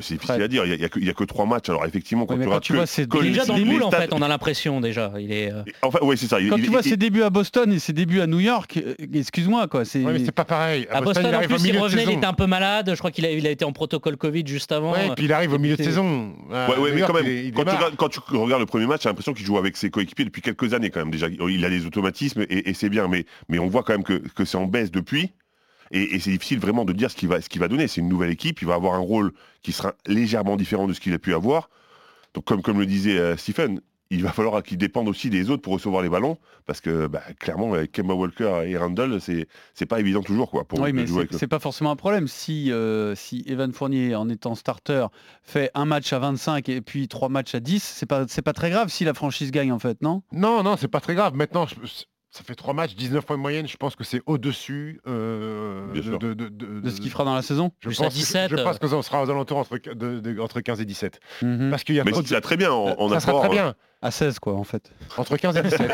C'est 0.00 0.14
difficile 0.14 0.40
à 0.42 0.48
dire. 0.48 0.64
Il 0.64 0.78
n'y 0.78 0.84
a, 0.84 0.88
que- 0.88 0.98
il 0.98 1.06
y 1.06 1.10
a 1.10 1.12
que 1.12 1.24
trois 1.24 1.44
matchs. 1.44 1.68
Alors 1.68 1.84
effectivement, 1.84 2.24
quand 2.24 2.34
Oui, 2.36 2.44
tu 2.44 2.48
quand 2.48 2.60
tu 2.60 2.72
vois 2.72 2.86
ses 2.86 3.06
déjà 3.06 3.44
dans 3.44 3.54
le 3.56 3.58
les 3.60 3.64
moule 3.66 3.82
en 3.82 3.90
fait, 3.90 4.10
on 4.14 4.22
a 4.22 4.28
l'impression 4.28 4.80
déjà. 4.80 5.12
Il 5.20 5.30
est, 5.30 5.52
euh, 5.52 5.62
Enfin, 5.82 5.98
oui, 6.00 6.16
c'est 6.16 6.26
ça. 6.28 6.38
Quand 6.48 6.56
il- 6.56 6.64
tu 6.64 6.70
vois 6.70 6.80
il- 6.82 6.88
ses 6.88 6.96
débuts 6.96 7.22
à 7.22 7.28
Boston 7.28 7.70
et 7.70 7.78
ses 7.78 7.92
débuts 7.92 8.22
à 8.22 8.26
New 8.26 8.40
York, 8.40 8.78
euh, 8.78 8.94
excuse-moi 9.12 9.68
quoi, 9.68 9.84
c'est 9.84 10.02
Ouais, 10.02 10.14
mais 10.14 10.24
c'est 10.24 10.32
pas 10.32 10.46
pareil. 10.46 10.86
À 10.90 11.02
Boston, 11.02 11.26
il 11.28 11.36
en 11.36 11.40
plus, 11.40 11.64
il 11.68 11.78
revenait, 11.78 12.04
il 12.04 12.10
était 12.12 12.24
un 12.26 12.32
peu 12.32 12.46
malade. 12.46 12.90
Je 12.94 12.98
crois 12.98 13.10
qu'il 13.10 13.26
a, 13.26 13.30
il 13.32 13.46
a 13.46 13.50
été 13.50 13.66
en 13.66 13.72
protocole 13.72 14.16
Covid 14.16 14.44
juste 14.46 14.72
avant. 14.72 14.92
Ouais, 14.92 15.08
et 15.08 15.10
puis 15.10 15.26
il 15.26 15.32
arrive 15.32 15.52
au 15.52 15.58
milieu 15.58 15.76
de 15.76 15.82
saison. 15.82 16.32
Euh, 16.50 16.68
Ouais, 16.68 16.76
ouais, 16.78 16.88
New 16.88 16.94
mais 16.94 17.00
York, 17.00 17.12
quand 17.12 17.22
même, 17.22 17.52
tu 17.52 17.60
regardes, 17.60 17.96
quand 17.96 18.08
tu 18.08 18.20
regardes 18.30 18.60
le 18.60 18.66
premier 18.66 18.86
match, 18.86 19.02
j'ai 19.02 19.10
l'impression 19.10 19.34
qu'il 19.34 19.44
joue 19.44 19.58
avec 19.58 19.76
ses 19.76 19.90
coéquipiers 19.90 20.24
depuis 20.24 20.40
quelques 20.40 20.72
années 20.72 20.88
quand 20.88 21.00
même 21.00 21.10
déjà. 21.10 21.26
Il 21.28 21.64
a 21.66 21.68
des 21.68 21.84
automatismes 21.84 22.46
et, 22.48 22.70
et 22.70 22.74
c'est 22.74 22.88
bien, 22.88 23.08
mais, 23.08 23.26
mais 23.50 23.58
on 23.58 23.66
voit 23.68 23.82
quand 23.82 23.92
même 23.92 24.04
que, 24.04 24.14
que 24.34 24.46
c'est 24.46 24.56
en 24.56 24.64
baisse 24.66 24.90
depuis. 24.90 25.32
Et, 25.92 26.14
et 26.14 26.18
c'est 26.20 26.30
difficile 26.30 26.58
vraiment 26.58 26.84
de 26.84 26.92
dire 26.92 27.10
ce 27.10 27.16
qu'il 27.16 27.28
va, 27.28 27.40
ce 27.40 27.48
qu'il 27.48 27.60
va 27.60 27.68
donner. 27.68 27.86
C'est 27.86 28.00
une 28.00 28.08
nouvelle 28.08 28.30
équipe, 28.30 28.60
il 28.62 28.66
va 28.68 28.74
avoir 28.74 28.94
un 28.94 28.98
rôle 28.98 29.32
qui 29.62 29.72
sera 29.72 29.92
légèrement 30.06 30.56
différent 30.56 30.86
de 30.88 30.92
ce 30.94 31.00
qu'il 31.00 31.12
a 31.14 31.18
pu 31.18 31.34
avoir. 31.34 31.68
Donc 32.34 32.44
comme, 32.44 32.62
comme 32.62 32.78
le 32.80 32.86
disait 32.86 33.18
euh, 33.18 33.36
Stephen, 33.36 33.80
il 34.10 34.22
va 34.22 34.30
falloir 34.32 34.62
qu'il 34.62 34.76
dépende 34.76 35.08
aussi 35.08 35.30
des 35.30 35.48
autres 35.48 35.62
pour 35.62 35.72
recevoir 35.72 36.02
les 36.02 36.10
ballons, 36.10 36.36
parce 36.66 36.82
que 36.82 37.06
bah, 37.06 37.22
clairement, 37.38 37.72
avec 37.72 37.92
Kemba 37.92 38.12
Walker 38.12 38.62
et 38.66 38.76
Randall, 38.76 39.18
c'est 39.22 39.48
c'est 39.72 39.86
pas 39.86 40.00
évident 40.00 40.22
toujours 40.22 40.50
quoi, 40.50 40.64
pour 40.64 40.80
Oui, 40.80 40.92
mais 40.92 41.06
jouer 41.06 41.26
c'est- 41.30 41.46
pas 41.46 41.58
forcément 41.58 41.90
un 41.90 41.96
problème. 41.96 42.28
Si, 42.28 42.70
euh, 42.72 43.14
si 43.14 43.42
Evan 43.46 43.72
Fournier, 43.72 44.14
en 44.14 44.28
étant 44.28 44.54
starter, 44.54 45.06
fait 45.42 45.70
un 45.74 45.86
match 45.86 46.12
à 46.12 46.18
25 46.18 46.68
et 46.68 46.82
puis 46.82 47.08
trois 47.08 47.30
matchs 47.30 47.54
à 47.54 47.60
10, 47.60 47.82
c'est 47.82 48.04
pas, 48.04 48.26
c'est 48.28 48.42
pas 48.42 48.52
très 48.52 48.68
grave 48.68 48.88
si 48.90 49.04
la 49.04 49.14
franchise 49.14 49.50
gagne 49.50 49.72
en 49.72 49.78
fait, 49.78 50.02
non? 50.02 50.22
Non, 50.32 50.62
non, 50.62 50.76
c'est 50.76 50.88
pas 50.88 51.00
très 51.00 51.14
grave. 51.14 51.34
Maintenant, 51.34 51.66
je- 51.66 51.74
ça 52.32 52.42
fait 52.42 52.54
trois 52.54 52.72
matchs, 52.72 52.94
19 52.96 53.26
points 53.26 53.36
de 53.36 53.42
moyenne. 53.42 53.68
Je 53.68 53.76
pense 53.76 53.94
que 53.94 54.04
c'est 54.04 54.22
au-dessus 54.24 55.00
euh, 55.06 55.86
de, 55.92 56.00
de, 56.16 56.32
de- 56.34 56.48
de- 56.48 56.80
De 56.80 56.90
ce 56.90 57.00
qu'il 57.00 57.10
fera 57.10 57.24
dans 57.24 57.34
la 57.34 57.42
saison 57.42 57.70
Je 57.80 57.88
Plus 57.88 57.98
pense, 57.98 58.14
17, 58.14 58.50
je 58.50 58.56
pense 58.56 58.76
euh. 58.82 58.88
qu'on 58.88 59.02
sera 59.02 59.22
aux 59.22 59.28
alentours 59.30 59.58
entre, 59.58 59.76
de- 59.92 60.18
de- 60.20 60.40
entre 60.40 60.60
15 60.62 60.80
et 60.80 60.86
17. 60.86 61.20
Mhm. 61.42 61.68
Parce 61.70 61.84
qu'il 61.84 61.94
y 61.94 62.00
a 62.00 62.04
Mais 62.04 62.12
c'est 62.24 62.40
très 62.40 62.56
bien 62.56 62.72
en, 62.72 62.94
en 62.98 63.08
ça 63.10 63.20
sera 63.20 63.32
apport. 63.32 63.42
très 63.44 63.50
bien. 63.50 63.74
À 64.02 64.10
16 64.10 64.40
quoi 64.40 64.54
en 64.54 64.64
fait. 64.64 64.90
Entre 65.16 65.36
15 65.36 65.56
et 65.56 65.62
17. 65.62 65.80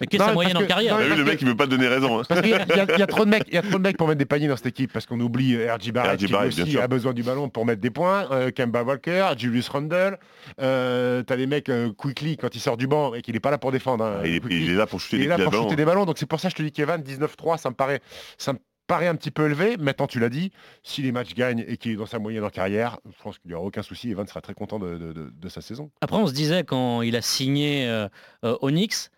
Mais 0.00 0.06
qu'est-ce 0.06 0.22
Non, 0.22 0.28
sa 0.28 0.32
moyenne 0.34 0.56
en 0.56 0.64
carrière 0.66 0.98
non, 0.98 1.16
le 1.16 1.24
mec, 1.24 1.40
il 1.42 1.46
veut 1.48 1.54
pas 1.56 1.66
te 1.66 1.70
donner 1.70 1.86
raison. 1.88 2.18
hein. 2.18 2.22
Parce 2.28 2.40
qu'il 2.40 2.50
y, 2.50 2.54
a- 2.54 2.98
y 2.98 3.02
y 3.02 3.06
trop 3.06 3.24
de 3.26 3.30
mecs, 3.30 3.44
il 3.48 3.54
y 3.54 3.58
a 3.58 3.62
trop 3.62 3.78
de 3.78 3.82
mecs 3.82 3.96
pour 3.96 4.08
mettre 4.08 4.18
des 4.18 4.24
paniers 4.24 4.48
dans 4.48 4.56
cette 4.56 4.66
équipe 4.66 4.92
parce 4.92 5.04
qu'on 5.06 5.20
oublie 5.20 5.54
euh, 5.56 5.74
RJ 5.74 5.92
Barrett 5.92 6.18
qui 6.18 6.26
Barrett, 6.32 6.48
aussi 6.58 6.78
a 6.78 6.88
besoin 6.88 7.12
du 7.12 7.22
ballon 7.22 7.48
pour 7.50 7.66
mettre 7.66 7.80
des 7.80 7.90
points, 7.90 8.26
euh, 8.30 8.50
Kemba 8.50 8.82
Walker, 8.84 9.28
Julius 9.36 9.68
Randle, 9.68 10.18
euh, 10.60 11.22
t'as 11.22 11.36
les 11.36 11.46
mecs 11.46 11.68
euh, 11.68 11.92
quickly 11.92 12.36
quand 12.36 12.54
il 12.54 12.60
sort 12.60 12.76
du 12.76 12.86
banc 12.86 13.14
et 13.14 13.22
qu'il 13.22 13.36
est 13.36 13.40
pas 13.40 13.50
là 13.50 13.58
pour 13.58 13.72
défendre. 13.72 14.04
hein, 14.04 14.20
Il 14.24 14.34
est, 14.36 14.42
il 14.50 14.70
est 14.70 14.74
là 14.74 14.86
pour 14.86 15.00
shooter 15.00 15.16
il 15.16 15.20
des 15.20 15.24
est 15.26 15.28
là 15.28 15.36
pour 15.44 15.52
shooter 15.52 15.76
des 15.76 15.84
ballons, 15.84 16.06
donc 16.06 16.18
c'est 16.18 16.26
pour 16.26 16.40
ça 16.40 16.48
que 16.48 16.52
je 16.52 16.56
te 16.56 16.62
dis 16.62 16.72
qu'Evan 16.72 17.00
19-3, 17.02 17.58
ça 17.58 17.68
me 17.70 17.74
paraît, 17.74 18.00
ça 18.38 18.52
me 18.54 18.58
un 18.92 19.16
petit 19.16 19.30
peu 19.30 19.46
élevé. 19.46 19.76
Maintenant, 19.76 20.06
tu 20.06 20.20
l'as 20.20 20.28
dit, 20.28 20.52
si 20.82 21.02
les 21.02 21.12
matchs 21.12 21.34
gagnent 21.34 21.64
et 21.66 21.76
qu'il 21.76 21.92
est 21.92 21.96
dans 21.96 22.06
sa 22.06 22.18
moyenne 22.18 22.44
en 22.44 22.50
carrière, 22.50 22.98
je 23.06 23.22
pense 23.22 23.38
qu'il 23.38 23.50
n'y 23.50 23.54
aura 23.54 23.66
aucun 23.66 23.82
souci. 23.82 24.10
Evan 24.10 24.26
sera 24.26 24.40
très 24.40 24.54
content 24.54 24.78
de 24.78 25.48
sa 25.48 25.60
saison. 25.60 25.90
Après, 26.00 26.16
on 26.16 26.26
se 26.26 26.32
disait 26.32 26.64
quand 26.64 27.02
il 27.02 27.16
a 27.16 27.22
signé 27.22 27.88
euh, 27.88 28.08
euh, 28.44 28.56
Onyx, 28.62 29.10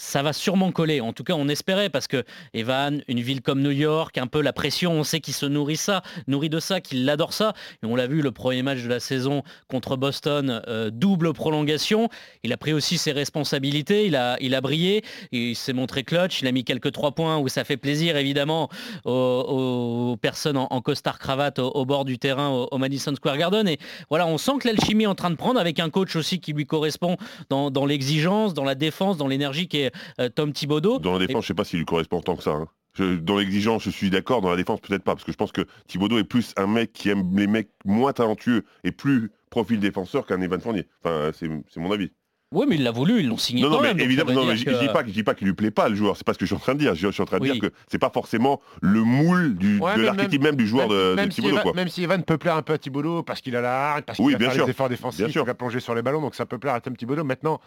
ça 0.00 0.22
va 0.22 0.32
sûrement 0.32 0.72
coller. 0.72 1.02
En 1.02 1.12
tout 1.12 1.24
cas, 1.24 1.34
on 1.34 1.46
espérait 1.46 1.90
parce 1.90 2.06
que 2.06 2.24
Evan, 2.54 3.02
une 3.06 3.20
ville 3.20 3.42
comme 3.42 3.60
New 3.60 3.70
York, 3.70 4.16
un 4.16 4.26
peu 4.26 4.40
la 4.40 4.54
pression, 4.54 4.92
on 4.92 5.04
sait 5.04 5.20
qu'il 5.20 5.34
se 5.34 5.44
nourrit 5.44 5.76
ça, 5.76 6.02
nourrit 6.26 6.48
de 6.48 6.58
ça, 6.58 6.80
qu'il 6.80 7.08
adore 7.10 7.34
ça. 7.34 7.52
Et 7.82 7.86
on 7.86 7.96
l'a 7.96 8.06
vu 8.06 8.22
le 8.22 8.32
premier 8.32 8.62
match 8.62 8.82
de 8.82 8.88
la 8.88 8.98
saison 8.98 9.42
contre 9.68 9.96
Boston, 9.96 10.62
euh, 10.68 10.88
double 10.90 11.34
prolongation. 11.34 12.08
Il 12.42 12.52
a 12.54 12.56
pris 12.56 12.72
aussi 12.72 12.96
ses 12.96 13.12
responsabilités, 13.12 14.06
il 14.06 14.16
a, 14.16 14.38
il 14.40 14.54
a 14.54 14.62
brillé, 14.62 15.04
il 15.32 15.54
s'est 15.54 15.74
montré 15.74 16.02
clutch, 16.02 16.40
il 16.40 16.48
a 16.48 16.52
mis 16.52 16.64
quelques 16.64 16.92
trois 16.92 17.12
points 17.12 17.36
où 17.36 17.48
ça 17.48 17.64
fait 17.64 17.76
plaisir 17.76 18.16
évidemment 18.16 18.70
aux, 19.04 20.16
personnes 20.22 20.56
en, 20.56 20.66
en 20.70 20.80
costard 20.80 21.18
cravate 21.18 21.58
au, 21.58 21.84
bord 21.84 22.06
du 22.06 22.18
terrain 22.18 22.48
au, 22.48 22.78
Madison 22.78 23.14
Square 23.14 23.36
Garden. 23.36 23.68
Et 23.68 23.78
voilà, 24.08 24.26
on 24.26 24.38
sent 24.38 24.52
que 24.60 24.68
l'alchimie 24.68 25.04
est 25.04 25.08
en 25.08 25.14
train 25.14 25.30
de 25.30 25.36
prendre 25.36 25.60
avec 25.60 25.78
un 25.78 25.90
coach 25.90 26.16
aussi 26.16 26.40
qui 26.40 26.54
lui 26.54 26.64
correspond 26.64 27.18
dans 27.50 27.84
l'exigence, 27.84 28.54
dans 28.54 28.64
la 28.64 28.74
défense, 28.74 29.18
dans 29.18 29.28
l'énergie 29.28 29.68
qui 29.68 29.80
est 29.80 29.89
euh, 30.20 30.28
Tom 30.28 30.52
Thibodeau. 30.52 30.98
Dans 30.98 31.18
la 31.18 31.26
défense, 31.26 31.44
je 31.44 31.48
sais 31.48 31.54
pas 31.54 31.64
s'il 31.64 31.78
lui 31.78 31.86
correspond 31.86 32.20
tant 32.20 32.36
que 32.36 32.42
ça. 32.42 32.52
hein. 32.52 32.68
Je- 32.94 33.16
dans 33.16 33.38
l'exigence, 33.38 33.84
je 33.84 33.90
suis 33.90 34.10
d'accord. 34.10 34.40
Dans 34.40 34.50
la 34.50 34.56
défense, 34.56 34.80
peut-être 34.80 35.04
pas, 35.04 35.14
parce 35.14 35.24
que 35.24 35.30
je 35.32 35.36
pense 35.36 35.52
que 35.52 35.62
Thibodeau 35.86 36.18
est 36.18 36.24
plus 36.24 36.52
un 36.56 36.66
mec 36.66 36.92
qui 36.92 37.08
aime 37.08 37.36
les 37.36 37.46
mecs 37.46 37.70
moins 37.84 38.12
talentueux 38.12 38.64
et 38.84 38.90
plus 38.92 39.30
profil 39.48 39.78
défenseur 39.80 40.26
qu'un 40.26 40.40
Evan 40.40 40.60
Fournier. 40.60 40.88
Enfin, 41.04 41.30
c'est 41.34 41.80
mon 41.80 41.92
avis. 41.92 42.10
Oui, 42.52 42.66
mais 42.68 42.74
ils 42.74 42.82
l'ont 42.84 42.90
voulu, 42.90 43.20
ils 43.20 43.28
l'ont 43.28 43.36
signé 43.36 43.62
Non, 43.62 43.70
quand 43.70 43.76
non, 43.80 43.94
mais 43.94 44.02
évidemment, 44.02 44.32
non, 44.32 44.44
mais 44.44 44.56
je, 44.56 44.62
je 44.62 44.74
que- 44.76 44.80
dis 44.80 44.88
pas, 44.88 45.04
je 45.06 45.12
dis 45.12 45.22
pas 45.22 45.36
qu'il 45.36 45.46
lui 45.46 45.54
plaît 45.54 45.70
pas 45.70 45.88
le 45.88 45.94
joueur. 45.94 46.16
C'est 46.16 46.24
pas 46.26 46.32
ce 46.34 46.38
que 46.38 46.46
je 46.46 46.48
suis 46.48 46.56
en 46.56 46.58
train 46.58 46.74
de 46.74 46.80
dire. 46.80 46.96
Je, 46.96 47.06
je 47.06 47.12
suis 47.12 47.22
en 47.22 47.24
train 47.24 47.38
de 47.38 47.44
Oui. 47.44 47.52
dire 47.52 47.60
que 47.60 47.72
c'est 47.86 48.00
pas 48.00 48.10
forcément 48.10 48.60
le 48.82 49.04
moule 49.04 49.54
du, 49.56 49.78
Ouais, 49.78 49.94
de 49.96 50.02
l'archétype 50.02 50.42
même, 50.42 50.56
du 50.56 50.66
joueur 50.66 50.88
même, 50.88 50.96
de, 50.98 51.10
de 51.10 51.14
même 51.14 51.30
si 51.30 51.36
Thibodeau, 51.36 51.54
Evan, 51.54 51.62
quoi. 51.62 51.72
même 51.74 51.88
si 51.88 52.02
Evan 52.02 52.24
peut 52.24 52.38
plaire 52.38 52.56
un 52.56 52.62
peu 52.62 52.72
à 52.72 52.78
Thibodeau 52.78 53.22
parce 53.22 53.40
qu'il 53.40 53.54
a 53.54 53.60
la 53.60 53.90
hargne, 53.92 54.02
parce 54.02 54.16
qu'il 54.16 54.24
Oui, 54.26 54.32
va 54.32 54.38
bien 54.40 54.48
faire 54.48 54.54
sûr. 54.56 54.64
les 54.66 54.70
efforts 54.72 54.88
Bien 54.88 54.96
défensifs, 54.96 55.28
sûr. 55.28 55.42
il 55.44 55.46
va 55.46 55.54
plonger 55.54 55.78
sur 55.78 55.94
les 55.94 56.02
ballons, 56.02 56.20
donc 56.20 56.34
ça 56.34 56.44
peut 56.44 56.58
plaire 56.58 56.74
à 56.74 56.80
Tom 56.80 56.96
Thibodeau. 56.96 57.22
Maintenant, 57.22 57.60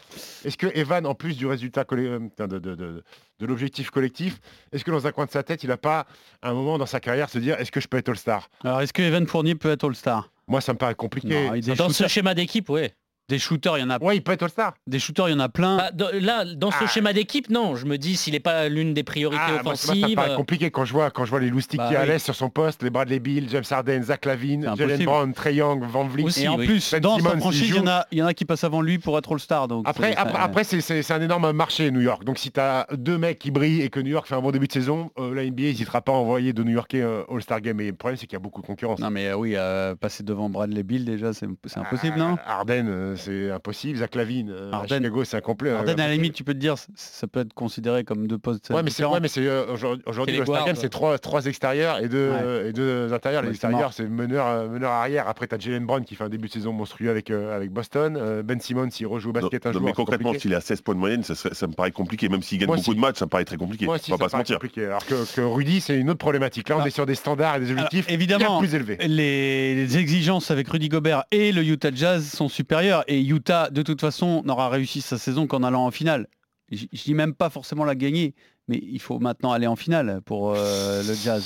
est-ce 0.43 0.57
que 0.57 0.67
Evan, 0.77 1.05
en 1.05 1.15
plus 1.15 1.37
du 1.37 1.45
résultat 1.47 1.85
euh, 1.93 2.19
de, 2.39 2.45
de- 2.59 2.75
de- 2.75 3.03
de 3.39 3.45
l'objectif 3.45 3.89
collectif, 3.89 4.41
est-ce 4.73 4.83
que 4.83 4.91
dans 4.91 5.07
un 5.07 5.13
coin 5.13 5.25
de 5.27 5.31
sa 5.31 5.43
tête, 5.43 5.63
il 5.63 5.67
n'a 5.69 5.77
pas 5.77 6.05
un 6.41 6.53
moment 6.53 6.77
dans 6.77 6.85
sa 6.85 6.99
carrière 6.99 7.29
se 7.29 7.39
dire 7.39 7.57
est-ce 7.57 7.71
que 7.71 7.79
je 7.79 7.87
peux 7.87 7.95
être 7.99 8.09
All-Star? 8.09 8.49
Alors 8.65 8.81
est-ce 8.81 8.91
que 8.91 9.01
Evan 9.01 9.25
Fournier 9.27 9.55
peut 9.55 9.71
être 9.71 9.85
All-Star? 9.87 10.29
Moi, 10.49 10.59
ça 10.59 10.73
me 10.73 10.77
paraît 10.77 10.93
compliqué. 10.95 11.29
Non, 11.47 11.53
il- 11.55 11.73
Dans 11.77 11.87
ce 11.87 12.05
schéma 12.09 12.33
d'équipe, 12.33 12.69
oui. 12.69 12.89
Des 13.33 13.39
shooters, 13.39 13.77
il 13.77 13.81
y 13.81 13.83
en 13.83 13.89
a 13.89 13.97
Ouais, 14.03 14.15
il 14.17 14.21
peut 14.21 14.31
être 14.31 14.43
All-Star. 14.43 14.73
des 14.87 14.99
shooters, 14.99 15.29
il 15.29 15.31
y 15.31 15.35
en 15.35 15.39
a 15.39 15.49
plein. 15.49 15.77
Bah, 15.77 15.91
dans- 15.91 16.09
là, 16.13 16.45
dans 16.45 16.69
ce 16.71 16.77
Ah. 16.81 16.87
schéma 16.87 17.13
d'équipe, 17.13 17.49
non. 17.49 17.75
Je 17.75 17.85
me 17.85 17.97
dis 17.97 18.15
s'il 18.15 18.33
n'est 18.33 18.39
pas 18.39 18.69
l'une 18.69 18.93
des 18.93 19.03
priorités 19.03 19.41
Ah, 19.43 19.61
moi, 19.63 19.75
ça 19.75 19.93
me 19.93 19.97
offensives. 19.99 20.15
paraît 20.15 20.35
compliqué 20.35 20.69
quand 20.71 20.85
je 20.85 20.93
vois, 20.93 21.09
quand 21.11 21.25
je 21.25 21.29
vois 21.31 21.39
les 21.39 21.49
loustiques 21.49 21.79
Bah 21.79 21.89
qui 21.89 21.97
oui. 21.97 22.07
l'aise 22.07 22.21
sur 22.23 22.35
son 22.35 22.49
poste, 22.49 22.83
les 22.83 22.89
Bradley 22.89 23.19
Bill, 23.19 23.47
James 23.49 23.63
Harden, 23.69 24.03
Zach 24.03 24.25
Lavine, 24.25 24.71
Jalen. 24.77 25.03
Brown, 25.03 25.33
Trey 25.33 25.55
Young, 25.55 25.83
Van 25.83 26.05
Vliet. 26.05 26.25
Aussi, 26.25 26.43
et 26.43 26.47
en 26.47 26.57
oui. 26.57 26.67
plus, 26.67 26.91
Ben 26.91 26.99
dans 27.01 27.17
Simmons, 27.17 27.29
sa 27.29 27.35
il 27.35 27.39
franchise, 27.41 27.61
il 27.69 27.75
y, 27.75 27.79
en 27.79 27.83
joue. 27.83 27.89
a, 27.89 28.05
il 28.11 28.17
y 28.19 28.23
en 28.23 28.27
a 28.27 28.33
qui 28.33 28.45
passent 28.45 28.63
avant 28.63 28.81
lui 28.81 28.99
pour 28.99 29.17
être 29.17 29.31
All-Star. 29.31 29.67
Donc 29.67 29.85
Après, 29.87 30.15
après, 30.15 30.33
ça- 30.33 30.41
après, 30.43 30.63
c'est- 30.63 30.81
c'est 30.81 31.01
c'est 31.01 31.13
un 31.13 31.21
énorme 31.21 31.51
marché, 31.53 31.89
New 31.91 32.01
York. 32.01 32.23
Donc 32.23 32.37
si 32.37 32.51
tu 32.51 32.59
as 32.59 32.85
deux 32.93 33.17
mecs 33.17 33.39
qui 33.39 33.51
brillent 33.51 33.81
et 33.81 33.89
que 33.89 33.99
New 33.99 34.11
York 34.11 34.27
fait 34.27 34.35
un 34.35 34.41
bon 34.41 34.51
début 34.51 34.67
de 34.67 34.73
saison, 34.73 35.09
euh, 35.19 35.33
la 35.33 35.43
NBA 35.43 35.63
n'hésitera 35.63 36.01
pas 36.01 36.11
à 36.11 36.15
envoyer 36.15 36.53
de 36.53 36.63
New 36.63 36.73
Yorkais 36.73 37.01
euh, 37.01 37.23
All-Star 37.31 37.61
Game. 37.61 37.79
Et 37.81 37.87
le 37.87 37.93
problème, 37.93 38.17
c'est 38.17 38.27
qu'il 38.27 38.33
y 38.35 38.37
a 38.37 38.39
beaucoup 38.39 38.61
de 38.61 38.67
concurrence. 38.67 38.99
Non 38.99 39.09
mais 39.09 39.27
euh, 39.27 39.35
oui, 39.35 39.53
euh, 39.55 39.95
passer 39.95 40.23
devant 40.23 40.49
Bradley 40.49 40.83
Bill 40.83 41.05
déjà, 41.05 41.33
c'est 41.33 41.47
c'est 41.65 41.79
impossible, 41.79 42.13
Ah, 42.17 42.19
non? 42.19 42.37
Harden, 42.45 42.87
euh, 42.87 43.15
c'est 43.23 43.51
impossible. 43.51 43.97
Zach 43.99 44.15
Lavine, 44.15 44.49
euh, 44.51 44.71
à 44.71 44.77
Harden- 44.77 44.97
Chicago, 44.97 45.23
c'est 45.23 45.37
incomplet. 45.37 45.71
Harden, 45.71 45.99
à 45.99 46.07
la 46.07 46.13
limite, 46.13 46.33
tu 46.33 46.43
peux 46.43 46.53
te 46.53 46.59
dire, 46.59 46.75
ça 46.95 47.27
peut 47.27 47.41
être 47.41 47.53
considéré 47.53 48.03
comme 48.03 48.27
deux 48.27 48.37
postes 48.37 48.69
Ouais, 48.69 48.83
mais 48.83 48.89
c'est 48.89 48.97
différents. 48.97 49.13
ouais, 49.13 49.19
mais 49.19 49.27
c'est 49.27 49.45
euh, 49.47 49.65
aujourd'hui 50.05 50.35
le 50.35 50.41
All-Star 50.41 50.55
guards, 50.57 50.65
Game, 50.65 50.75
c'est 50.75 50.89
trois, 50.89 51.17
trois 51.19 51.45
extérieurs 51.45 51.99
et 52.03 52.07
deux, 52.09 52.29
Ouais. 52.29 52.37
euh, 52.43 52.69
et 52.69 52.73
deux 52.73 53.11
intérieurs. 53.13 53.41
Ouais, 53.41 53.47
les 53.47 53.53
extérieurs, 53.53 53.93
c'est 53.93 54.07
meneur, 54.07 54.47
euh, 54.47 54.67
meneur 54.69 54.91
arrière. 54.91 55.27
Après, 55.27 55.47
tu 55.47 55.55
as 55.55 55.59
Jalen 55.59 55.85
Brown 55.85 56.03
qui 56.03 56.15
fait 56.15 56.23
un 56.23 56.29
début 56.29 56.47
de 56.47 56.53
saison 56.53 56.73
monstrueux 56.73 57.09
avec, 57.09 57.31
euh, 57.31 57.55
avec 57.55 57.71
Boston. 57.71 58.17
Euh, 58.19 58.43
ben 58.43 58.59
Simmons, 58.59 58.89
s'il 58.91 59.07
rejoue 59.07 59.29
au 59.29 59.33
Non, 59.33 59.41
basket 59.41 59.65
un 59.65 59.69
non, 59.69 59.73
jour. 59.79 59.81
mais 59.87 59.93
concrètement, 59.93 60.33
s'il 60.37 60.51
est 60.53 60.55
à 60.55 60.61
16 60.61 60.81
points 60.81 60.95
de 60.95 60.99
moyenne, 60.99 61.23
ça, 61.23 61.35
serait- 61.35 61.53
ça 61.53 61.67
me 61.67 61.73
paraît 61.73 61.91
compliqué. 61.91 62.29
Même 62.29 62.41
s'il 62.41 62.57
gagne 62.59 62.67
Moi 62.67 62.77
beaucoup 62.77 62.93
de 62.93 62.99
matchs, 62.99 63.17
ça 63.19 63.25
me 63.25 63.29
paraît 63.29 63.45
très 63.45 63.57
compliqué. 63.57 63.85
Moi 63.85 63.95
on 63.95 63.97
aussi, 63.97 64.11
va 64.11 64.17
ça 64.17 64.23
pas 64.23 64.29
se 64.29 64.35
mentir. 64.37 64.55
compliqué. 64.57 64.85
Alors 64.85 65.05
que, 65.05 65.35
que 65.35 65.41
Rudy, 65.41 65.81
c'est 65.81 65.97
une 65.97 66.09
autre 66.09 66.19
problématique. 66.19 66.69
Là, 66.69 66.75
on 66.75 66.77
Alors- 66.79 66.87
est 66.87 66.91
sur 66.91 67.05
des 67.05 67.15
standards 67.15 67.57
et 67.57 67.59
des 67.61 67.71
objectifs 67.71 68.05
Alors, 68.07 68.13
évidemment, 68.15 68.59
bien 68.59 68.67
plus 68.67 68.75
élevés. 68.75 68.97
les, 69.01 69.75
les 69.75 69.97
exigences 69.97 70.51
avec 70.51 70.67
Rudy 70.69 70.89
Gobert 70.89 71.23
et 71.31 71.51
le 71.51 71.63
Utah 71.63 71.89
Jazz 71.93 72.29
sont 72.31 72.49
supérieures 72.49 73.02
et 73.07 73.21
Utah 73.21 73.69
de 73.69 73.81
toute 73.81 74.01
façon 74.01 74.43
n'aura 74.43 74.69
réussi 74.69 75.01
sa 75.01 75.17
saison 75.17 75.47
qu'en 75.47 75.63
allant 75.63 75.85
en 75.85 75.91
finale. 75.91 76.27
Je 76.71 76.85
dis 77.03 77.13
même 77.13 77.33
pas 77.33 77.49
forcément 77.49 77.85
la 77.85 77.95
gagner, 77.95 78.35
mais 78.67 78.79
il 78.81 78.99
faut 78.99 79.19
maintenant 79.19 79.51
aller 79.51 79.67
en 79.67 79.75
finale 79.75 80.21
pour 80.25 80.53
euh, 80.55 81.03
le 81.03 81.13
Jazz. 81.13 81.45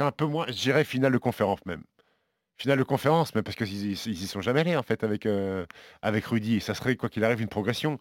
Un 0.00 0.10
peu 0.10 0.26
moins, 0.26 0.46
je 0.48 0.54
dirais 0.54 0.84
finale 0.84 1.12
de 1.12 1.18
conférence 1.18 1.64
même. 1.64 1.82
Finale 2.58 2.78
de 2.78 2.84
conférence, 2.84 3.34
mais 3.34 3.42
parce 3.42 3.56
qu'ils 3.56 3.92
ils, 3.92 4.22
y 4.22 4.26
sont 4.26 4.40
jamais 4.40 4.60
allés 4.60 4.76
en 4.76 4.82
fait 4.82 5.04
avec, 5.04 5.26
euh, 5.26 5.66
avec 6.00 6.24
Rudy. 6.24 6.56
Et 6.56 6.60
ça 6.60 6.74
serait 6.74 6.96
quoi 6.96 7.08
qu'il 7.08 7.22
arrive 7.24 7.40
une 7.40 7.48
progression. 7.48 7.98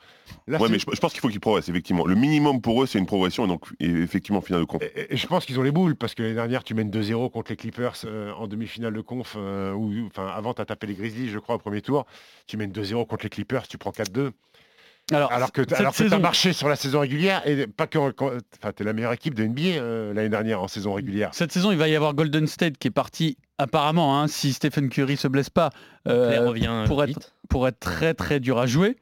Là, 0.48 0.60
Ouais, 0.60 0.70
mais 0.70 0.80
je, 0.80 0.86
je 0.92 1.00
pense 1.00 1.12
qu'il 1.12 1.22
faut 1.22 1.30
qu'ils 1.30 1.42
progressent, 1.42 1.68
effectivement. 1.70 2.06
Le 2.06 2.16
minimum 2.16 2.62
pour 2.62 2.82
eux, 2.82 2.88
c'est 2.88 3.00
une 3.00 3.06
progression, 3.06 3.46
et 3.46 3.48
donc 3.48 3.66
et 3.80 3.90
effectivement, 3.90 4.42
finale 4.42 4.62
de 4.62 4.66
conf. 4.66 4.82
Et, 4.82 5.18
je 5.18 5.28
pense 5.28 5.46
qu'ils 5.46 5.60
ont 5.60 5.64
les 5.64 5.72
boules 5.72 5.96
parce 5.96 6.14
que 6.14 6.24
l'année 6.24 6.36
dernière 6.36 6.64
tu 6.64 6.74
mènes 6.74 6.90
2-0 6.90 7.32
contre 7.32 7.52
les 7.52 7.58
Clippers 7.58 7.96
euh, 8.06 8.32
en 8.34 8.48
demi-finale 8.48 8.94
de 8.94 9.02
conf 9.02 9.36
euh, 9.38 9.74
ou 9.74 10.06
enfin 10.08 10.28
avant 10.28 10.54
tu 10.54 10.62
as 10.62 10.66
tapé 10.66 10.88
les 10.88 10.94
Grizzlies 10.94 11.30
je 11.30 11.40
crois 11.40 11.56
au 11.56 11.60
premier 11.60 11.82
tour 11.82 12.06
tu 12.48 12.58
mènes 12.58 12.72
2-0 12.72 13.06
contre 13.08 13.26
les 13.26 13.30
Clippers 13.30 13.68
tu 13.68 13.78
prends 13.78 13.92
4-2 13.92 14.32
Alors, 15.12 15.32
alors 15.32 15.52
que 15.52 15.62
cette 15.62 15.74
alors 15.74 15.94
que 15.94 16.04
tu 16.04 16.14
as 16.14 16.20
marché 16.20 16.54
sur 16.54 16.70
la 16.70 16.76
saison 16.76 17.00
régulière 17.02 17.46
et 17.48 17.68
pas 17.68 17.88
que 17.88 17.98
enfin 17.98 18.72
tu 18.76 18.84
es 18.84 18.86
la 18.86 18.94
meilleure 18.94 19.14
équipe 19.14 19.34
de 19.34 19.46
NBA 19.46 19.62
euh, 19.62 20.14
l'année 20.14 20.30
dernière 20.30 20.62
en 20.62 20.68
saison 20.68 20.94
régulière 20.94 21.30
Cette 21.34 21.52
saison, 21.52 21.72
il 21.72 21.78
va 21.78 21.88
y 21.88 21.96
avoir 21.96 22.14
Golden 22.14 22.48
State 22.48 22.78
qui 22.78 22.88
est 22.88 22.92
parti 22.92 23.38
apparemment, 23.58 24.20
hein, 24.22 24.28
si 24.28 24.54
Stephen 24.54 24.90
Curry 24.90 25.18
se 25.18 25.28
blesse 25.28 25.50
pas, 25.50 25.70
euh, 26.08 26.48
revient 26.50 26.84
pour 26.88 27.04
être- 27.04 27.10
vite. 27.10 27.34
pour 27.50 27.68
être 27.68 27.80
très 27.80 28.14
très 28.14 28.40
dur 28.40 28.58
à 28.58 28.66
jouer. 28.68 28.96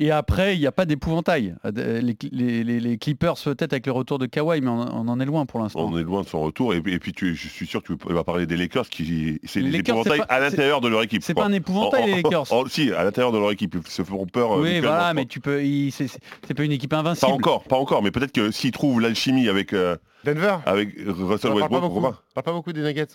Et 0.00 0.12
après, 0.12 0.54
il 0.54 0.60
n'y 0.60 0.66
a 0.68 0.70
pas 0.70 0.84
d'épouvantail. 0.84 1.56
Euh, 1.64 2.00
Les, 2.00 2.16
les- 2.30 2.62
les- 2.62 2.78
les 2.78 2.98
Clippers 2.98 3.34
peut-être 3.34 3.72
avec 3.72 3.86
le 3.86 3.90
retour 3.90 4.20
de 4.20 4.26
Kawhi, 4.26 4.60
mais 4.60 4.68
on, 4.68 4.78
on 4.78 5.08
en 5.08 5.18
est 5.18 5.24
loin 5.24 5.44
pour 5.44 5.58
l'instant. 5.58 5.80
On 5.92 5.98
est 5.98 6.04
loin 6.04 6.22
de 6.22 6.28
son 6.28 6.40
retour. 6.40 6.72
Et, 6.72 6.80
puis- 6.80 6.94
et 6.94 7.00
puis, 7.00 7.12
tu, 7.12 7.34
je 7.34 7.48
suis 7.48 7.66
sûr 7.66 7.82
que 7.82 7.92
tu 7.92 8.12
vas 8.14 8.22
parler 8.22 8.46
des 8.46 8.56
Lakers, 8.56 8.88
qui 8.90 9.40
c'est 9.44 9.58
Les 9.58 9.72
des 9.72 9.78
Lakers, 9.78 9.96
épouvantails 9.96 10.20
c'est 10.20 10.26
pas- 10.28 10.34
à 10.34 10.38
l'intérieur 10.38 10.80
de 10.80 10.86
leur 10.86 11.02
équipe. 11.02 11.24
C'est 11.24 11.34
pas 11.34 11.46
un 11.46 11.52
épouvantail, 11.52 12.06
les 12.14 12.22
Lakers. 12.22 12.46
si, 12.68 12.92
à 12.92 13.02
l'intérieur 13.02 13.32
de 13.32 13.38
leur 13.38 13.50
équipe, 13.50 13.74
ils 13.74 13.90
se 13.90 14.04
feront 14.04 14.26
peur. 14.26 14.52
euh, 14.52 14.62
oui, 14.62 14.78
voilà, 14.78 15.12
mais 15.14 15.26
tu 15.26 15.40
peux, 15.40 15.60
c'est 15.90 16.54
pas 16.54 16.62
une 16.62 16.70
équipe 16.70 16.92
invincible. 16.92 17.26
Pas 17.28 17.34
encore, 17.34 17.64
pas 17.64 17.76
encore, 17.76 18.00
mais 18.04 18.12
peut-être 18.12 18.30
que 18.30 18.52
s'ils 18.52 18.70
trouvent 18.70 19.00
l'alchimie 19.00 19.48
avec, 19.48 19.72
euh, 19.72 19.96
Denver 20.22 20.58
avec 20.64 20.90
Russell 21.08 21.54
Westbrook, 21.54 21.82
on 21.82 22.00
parle 22.00 22.44
pas 22.44 22.52
beaucoup 22.52 22.72
des 22.72 22.82
Nuggets 22.82 23.06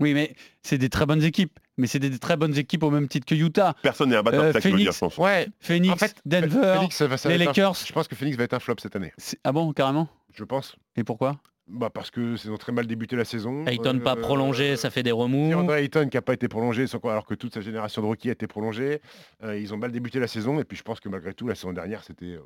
Oui, 0.00 0.14
mais 0.14 0.34
c'est 0.62 0.78
des 0.78 0.88
très 0.88 1.06
bonnes 1.06 1.22
équipes. 1.22 1.58
Mais 1.76 1.86
c'est 1.86 1.98
des 1.98 2.18
très 2.18 2.36
bonnes 2.36 2.56
équipes 2.58 2.82
au 2.82 2.90
même 2.90 3.08
titre 3.08 3.24
que 3.26 3.34
Utah, 3.34 3.74
personne 3.82 4.10
n'est 4.10 4.16
un 4.16 4.22
batteur, 4.22 4.42
Euh, 4.44 4.46
c'est 4.48 4.52
ça 4.54 4.60
que 4.60 4.68
je 4.68 4.72
veux 4.74 4.78
dire, 4.80 4.92
Phoenix. 4.92 5.14
je 5.14 5.16
pense. 5.16 5.18
ouais 5.26 5.48
Phoenix, 5.60 5.94
en 5.94 5.96
fait 5.96 6.16
Denver. 6.26 6.74
Phoenix, 6.76 6.96
ça 6.96 7.06
va- 7.06 7.16
ça 7.16 7.28
les 7.30 7.36
un- 7.36 7.38
Lakers. 7.46 7.74
je 7.86 7.92
pense 7.92 8.06
que 8.08 8.14
Phoenix 8.14 8.36
va 8.36 8.44
être 8.44 8.52
un 8.54 8.58
flop 8.58 8.74
cette 8.80 8.96
année 8.96 9.12
C'est- 9.16 9.38
Ah 9.44 9.52
bon, 9.52 9.72
carrément? 9.72 10.08
Je 10.34 10.44
pense 10.44 10.76
Et 10.96 11.04
pourquoi? 11.04 11.38
Bah 11.66 11.88
parce 11.88 12.10
que 12.10 12.34
ont 12.50 12.56
très 12.58 12.72
mal 12.72 12.86
débuté 12.86 13.14
la 13.16 13.24
saison 13.24 13.64
Ayton 13.66 14.00
pas 14.00 14.14
Euh, 14.16 14.20
prolongé, 14.20 14.76
ça 14.76 14.90
fait 14.90 15.04
des 15.04 15.12
remous. 15.12 15.52
André 15.54 15.82
Ayton 15.84 16.08
qui 16.08 16.16
n'a 16.16 16.22
pas 16.22 16.34
été 16.34 16.48
prolongé, 16.48 16.84
alors 17.04 17.24
que 17.24 17.34
toute 17.34 17.54
sa 17.54 17.60
génération 17.60 18.02
de 18.02 18.06
rookies 18.08 18.28
a 18.28 18.32
été 18.32 18.46
prolongée. 18.48 19.00
Euh, 19.44 19.56
ils 19.58 19.72
ont 19.72 19.76
mal 19.78 19.92
débuté 19.92 20.18
la 20.18 20.26
saison 20.26 20.58
et 20.60 20.64
puis 20.64 20.76
je 20.76 20.82
pense 20.82 20.98
que 21.00 21.08
malgré 21.08 21.32
tout, 21.32 21.46
la 21.46 21.54
saison 21.54 21.72
dernière, 21.72 22.02
c'était 22.02 22.26
euh, 22.34 22.40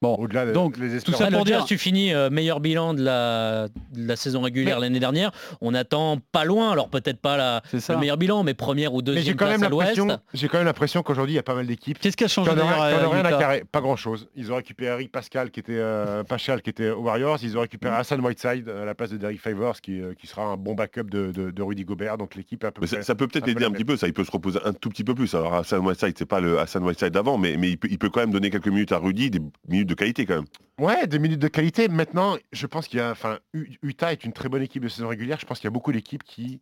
Bon, 0.00 0.14
au-delà 0.14 0.46
de 0.46 0.52
donc, 0.52 0.76
les 0.76 1.00
tout 1.00 1.12
ça 1.12 1.28
pour 1.28 1.44
dire- 1.44 1.64
tu 1.64 1.76
finis 1.76 2.14
euh, 2.14 2.30
meilleur 2.30 2.60
bilan 2.60 2.94
de 2.94 3.02
la, 3.02 3.66
de 3.66 4.06
la 4.06 4.14
saison 4.14 4.42
régulière 4.42 4.78
l'année 4.78 5.00
dernière. 5.00 5.32
On 5.60 5.74
attend 5.74 6.18
pas 6.30 6.44
loin, 6.44 6.70
alors 6.70 6.88
peut-être 6.88 7.20
pas 7.20 7.36
la, 7.36 7.62
C'est 7.68 7.80
ça. 7.80 7.94
le 7.94 7.98
meilleur 7.98 8.16
bilan, 8.16 8.44
mais 8.44 8.54
première 8.54 8.94
ou 8.94 8.98
Mais 8.98 9.06
j'ai 9.08 9.14
deuxième 9.16 9.36
quand 9.36 9.46
place 9.46 9.58
même 9.58 9.66
à 9.66 9.70
l'ouest. 9.70 9.96
l'impression, 9.96 10.20
j'ai 10.34 10.46
quand 10.48 10.58
même 10.58 10.66
l'impression 10.66 11.02
qu'aujourd'hui, 11.02 11.32
il 11.32 11.36
y 11.36 11.40
a 11.40 11.42
pas 11.42 11.56
mal 11.56 11.66
d'équipes 11.66 11.98
Qu'est-ce 11.98 12.16
qui 12.16 12.22
a 12.22 12.28
changé 12.28 12.52
d'ailleurs 12.54 13.10
rien, 13.10 13.24
à 13.24 13.30
carrer. 13.32 13.64
Pas 13.72 13.80
grand-chose. 13.80 14.28
Ils 14.36 14.52
ont 14.52 14.56
récupéré 14.56 14.92
Eric 14.92 15.10
Pascal 15.10 15.50
qui 15.50 15.58
était 15.58 15.72
euh, 15.76 16.22
Pachal 16.22 16.62
qui 16.62 16.70
était 16.70 16.90
aux 16.90 17.02
Warriors. 17.02 17.38
Ils 17.42 17.58
ont 17.58 17.62
récupéré 17.62 17.92
Mm. 17.92 17.98
Hassan 18.00 18.20
Whiteside 18.20 18.68
euh, 18.68 18.82
à 18.82 18.84
la 18.84 18.94
place 18.94 19.10
de 19.10 19.16
Derrick 19.16 19.40
Favors 19.40 19.80
qui, 19.80 20.00
euh, 20.00 20.14
qui 20.14 20.26
sera 20.28 20.44
un 20.44 20.56
bon 20.56 20.74
backup 20.74 21.04
de, 21.10 21.32
de, 21.32 21.50
de 21.50 21.62
Rudy 21.62 21.84
Gobert. 21.84 22.18
Donc 22.18 22.36
l'équipe 22.36 22.60
peu 22.60 22.70
Mais 22.80 22.86
ça, 22.86 23.02
ça 23.02 23.16
peut 23.16 23.26
peut-être 23.26 23.48
la 23.48 23.66
un 23.66 23.70
petit 23.72 23.84
peu, 23.84 23.96
ça, 23.96 24.06
il 24.06 24.12
peut 24.14 24.24
se 24.24 24.30
reposer 24.30 24.60
un 24.64 24.72
tout 24.72 24.90
petit 24.90 25.02
peu 25.04 25.14
plus. 25.16 25.34
Alors 25.34 25.54
Hassan 25.54 25.84
Whiteside, 25.84 26.14
c'est 26.16 26.24
pas 26.24 26.38
le 26.40 26.60
Hassan 26.60 26.84
Whiteside 26.84 27.10
d'avant, 27.10 27.36
mais, 27.36 27.56
mais 27.56 27.70
il, 27.70 27.78
peut, 27.78 27.88
il 27.90 27.98
peut 27.98 28.10
quand 28.10 28.20
même 28.20 28.30
donner 28.30 28.50
quelques 28.50 28.68
minutes 28.68 28.92
à 28.92 28.98
Rudy, 28.98 29.30
des 29.30 29.40
minutes 29.68 29.87
de 29.88 29.94
qualité 29.94 30.26
quand 30.26 30.36
même. 30.36 30.46
Ouais, 30.78 31.06
des 31.06 31.18
minutes 31.18 31.40
de 31.40 31.48
qualité. 31.48 31.88
Maintenant, 31.88 32.36
je 32.52 32.66
pense 32.66 32.86
qu'il 32.88 32.98
y 32.98 33.02
a. 33.02 33.10
Enfin, 33.10 33.38
Utah 33.82 34.12
est 34.12 34.24
une 34.24 34.32
très 34.32 34.48
bonne 34.48 34.62
équipe 34.62 34.82
de 34.82 34.88
saison 34.88 35.08
régulière. 35.08 35.38
Je 35.40 35.46
pense 35.46 35.58
qu'il 35.58 35.64
y 35.66 35.68
a 35.68 35.72
beaucoup 35.72 35.92
d'équipes 35.92 36.22
qui 36.22 36.60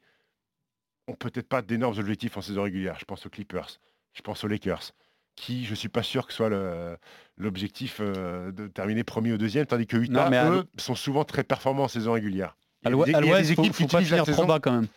ont 1.09 1.15
peut-être 1.15 1.49
pas 1.49 1.63
d'énormes 1.63 1.99
objectifs 1.99 2.37
en 2.37 2.41
saison 2.41 2.63
régulière. 2.63 2.97
Je 2.99 3.05
pense 3.05 3.27
aux 3.27 3.31
Clippers, 3.31 3.79
je 4.13 4.23
pense 4.23 4.43
aux 4.45 4.49
Lakers, 4.49 4.93
qui 5.37 5.65
je 5.65 5.75
suis 5.75 5.89
pas 5.89 6.03
sûr 6.03 6.27
que 6.27 6.33
soit 6.33 6.49
le- 6.49 6.97
l'objectif 7.37 7.99
euh, 8.01 8.51
de 8.53 8.67
terminer 8.67 9.05
premier 9.05 9.33
ou 9.33 9.39
deuxième, 9.39 9.67
tandis 9.67 9.87
que 9.87 9.97
Utah, 9.99 10.25
Non, 10.25 10.31
mais 10.31 10.37
à 10.39 10.51
eux, 10.51 10.65
sont 10.79 10.95
souvent 10.95 11.25
très 11.25 11.45
performants 11.45 11.85
en 11.85 11.89
saison 11.89 12.13
régulière. 12.13 12.57
Il 12.83 12.89
À 12.89 12.91
y 12.91 12.93
a 12.93 12.97
l'ou- 12.97 13.05
des- 13.05 13.15
à 13.15 13.21
il 13.21 13.27
l'ouest, 13.29 13.55
faut, 13.55 13.63
équipes 13.63 13.75
qui 13.77 13.83
faut 13.85 13.89
pas 13.89 14.03
finir 14.03 14.23
trop 14.25 14.33
saison. 14.33 14.47
bas 14.47 14.59
quand 14.61 14.73
même. 14.73 14.89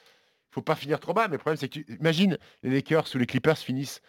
faut 0.51 0.61
pas 0.61 0.75
finir 0.75 0.99
trop 0.99 1.13
bas, 1.13 1.27
mais 1.27 1.33
le 1.33 1.37
problème 1.39 1.57
c'est 1.57 1.69
que 1.69 1.79
tu... 1.79 1.85
imagine 1.99 2.37
les 2.63 2.71
Lakers 2.71 3.05
ou 3.13 3.17
les 3.19 3.25
Clippers 3.27 3.57
finissent, 3.57 4.01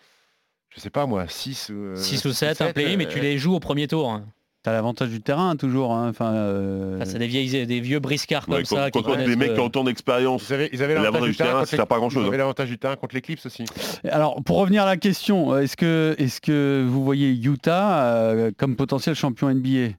je 0.74 0.80
sais 0.80 0.90
pas 0.90 1.06
moi, 1.06 1.26
6 1.28 1.70
ou 1.70 1.96
6 1.96 2.24
ou 2.26 2.32
7, 2.32 2.60
un 2.62 2.72
play, 2.72 2.96
mais 2.96 3.06
tu 3.08 3.20
les 3.20 3.38
joues 3.38 3.54
au 3.54 3.60
premier 3.60 3.88
tour. 3.88 4.10
hein. 4.10 4.24
T'as 4.62 4.72
l'avantage 4.72 5.08
du 5.08 5.22
terrain 5.22 5.56
toujours. 5.56 5.92
hein. 5.94 6.10
Enfin, 6.10 6.34
euh, 6.34 6.96
Enfin, 6.96 7.06
c'est 7.06 7.18
des, 7.18 7.26
vieilles, 7.28 7.66
des 7.66 7.80
vieux 7.80 7.98
briscards 7.98 8.44
comme 8.44 8.56
Ouais, 8.56 8.62
quand 8.62 8.76
ça. 8.76 8.90
quand 8.90 9.00
qui 9.02 9.08
on 9.08 9.12
a 9.14 9.24
des 9.24 9.34
mecs 9.34 9.54
qui 9.54 9.60
ont 9.60 9.64
autant 9.64 9.84
d'expérience, 9.84 10.48
Ils 10.50 10.52
avaient, 10.52 10.68
ils 10.70 10.82
avaient 10.82 10.92
l'avantage 10.94 11.12
l'avantage 11.14 11.28
du 11.28 11.32
du 11.32 11.36
terrain, 11.38 11.64
ça 11.64 11.76
sert 11.76 11.86
pas 11.86 11.96
grand 11.96 12.08
ils 12.10 12.12
chose. 12.12 12.26
avaient 12.26 12.36
l'avantage 12.36 12.68
du 12.68 12.76
terrain 12.78 12.96
contre 12.96 13.14
les 13.14 13.22
Clips 13.22 13.44
aussi. 13.46 13.64
Alors, 14.04 14.42
pour 14.44 14.58
revenir 14.58 14.82
à 14.82 14.86
la 14.86 14.98
question, 14.98 15.56
est-ce 15.56 15.78
que, 15.78 16.14
est 16.18 16.40
que 16.40 16.84
vous 16.86 17.02
voyez 17.02 17.30
Utah 17.32 18.04
euh, 18.04 18.50
comme 18.54 18.76
potentiel 18.76 19.14
champion 19.14 19.48
NBA 19.48 19.94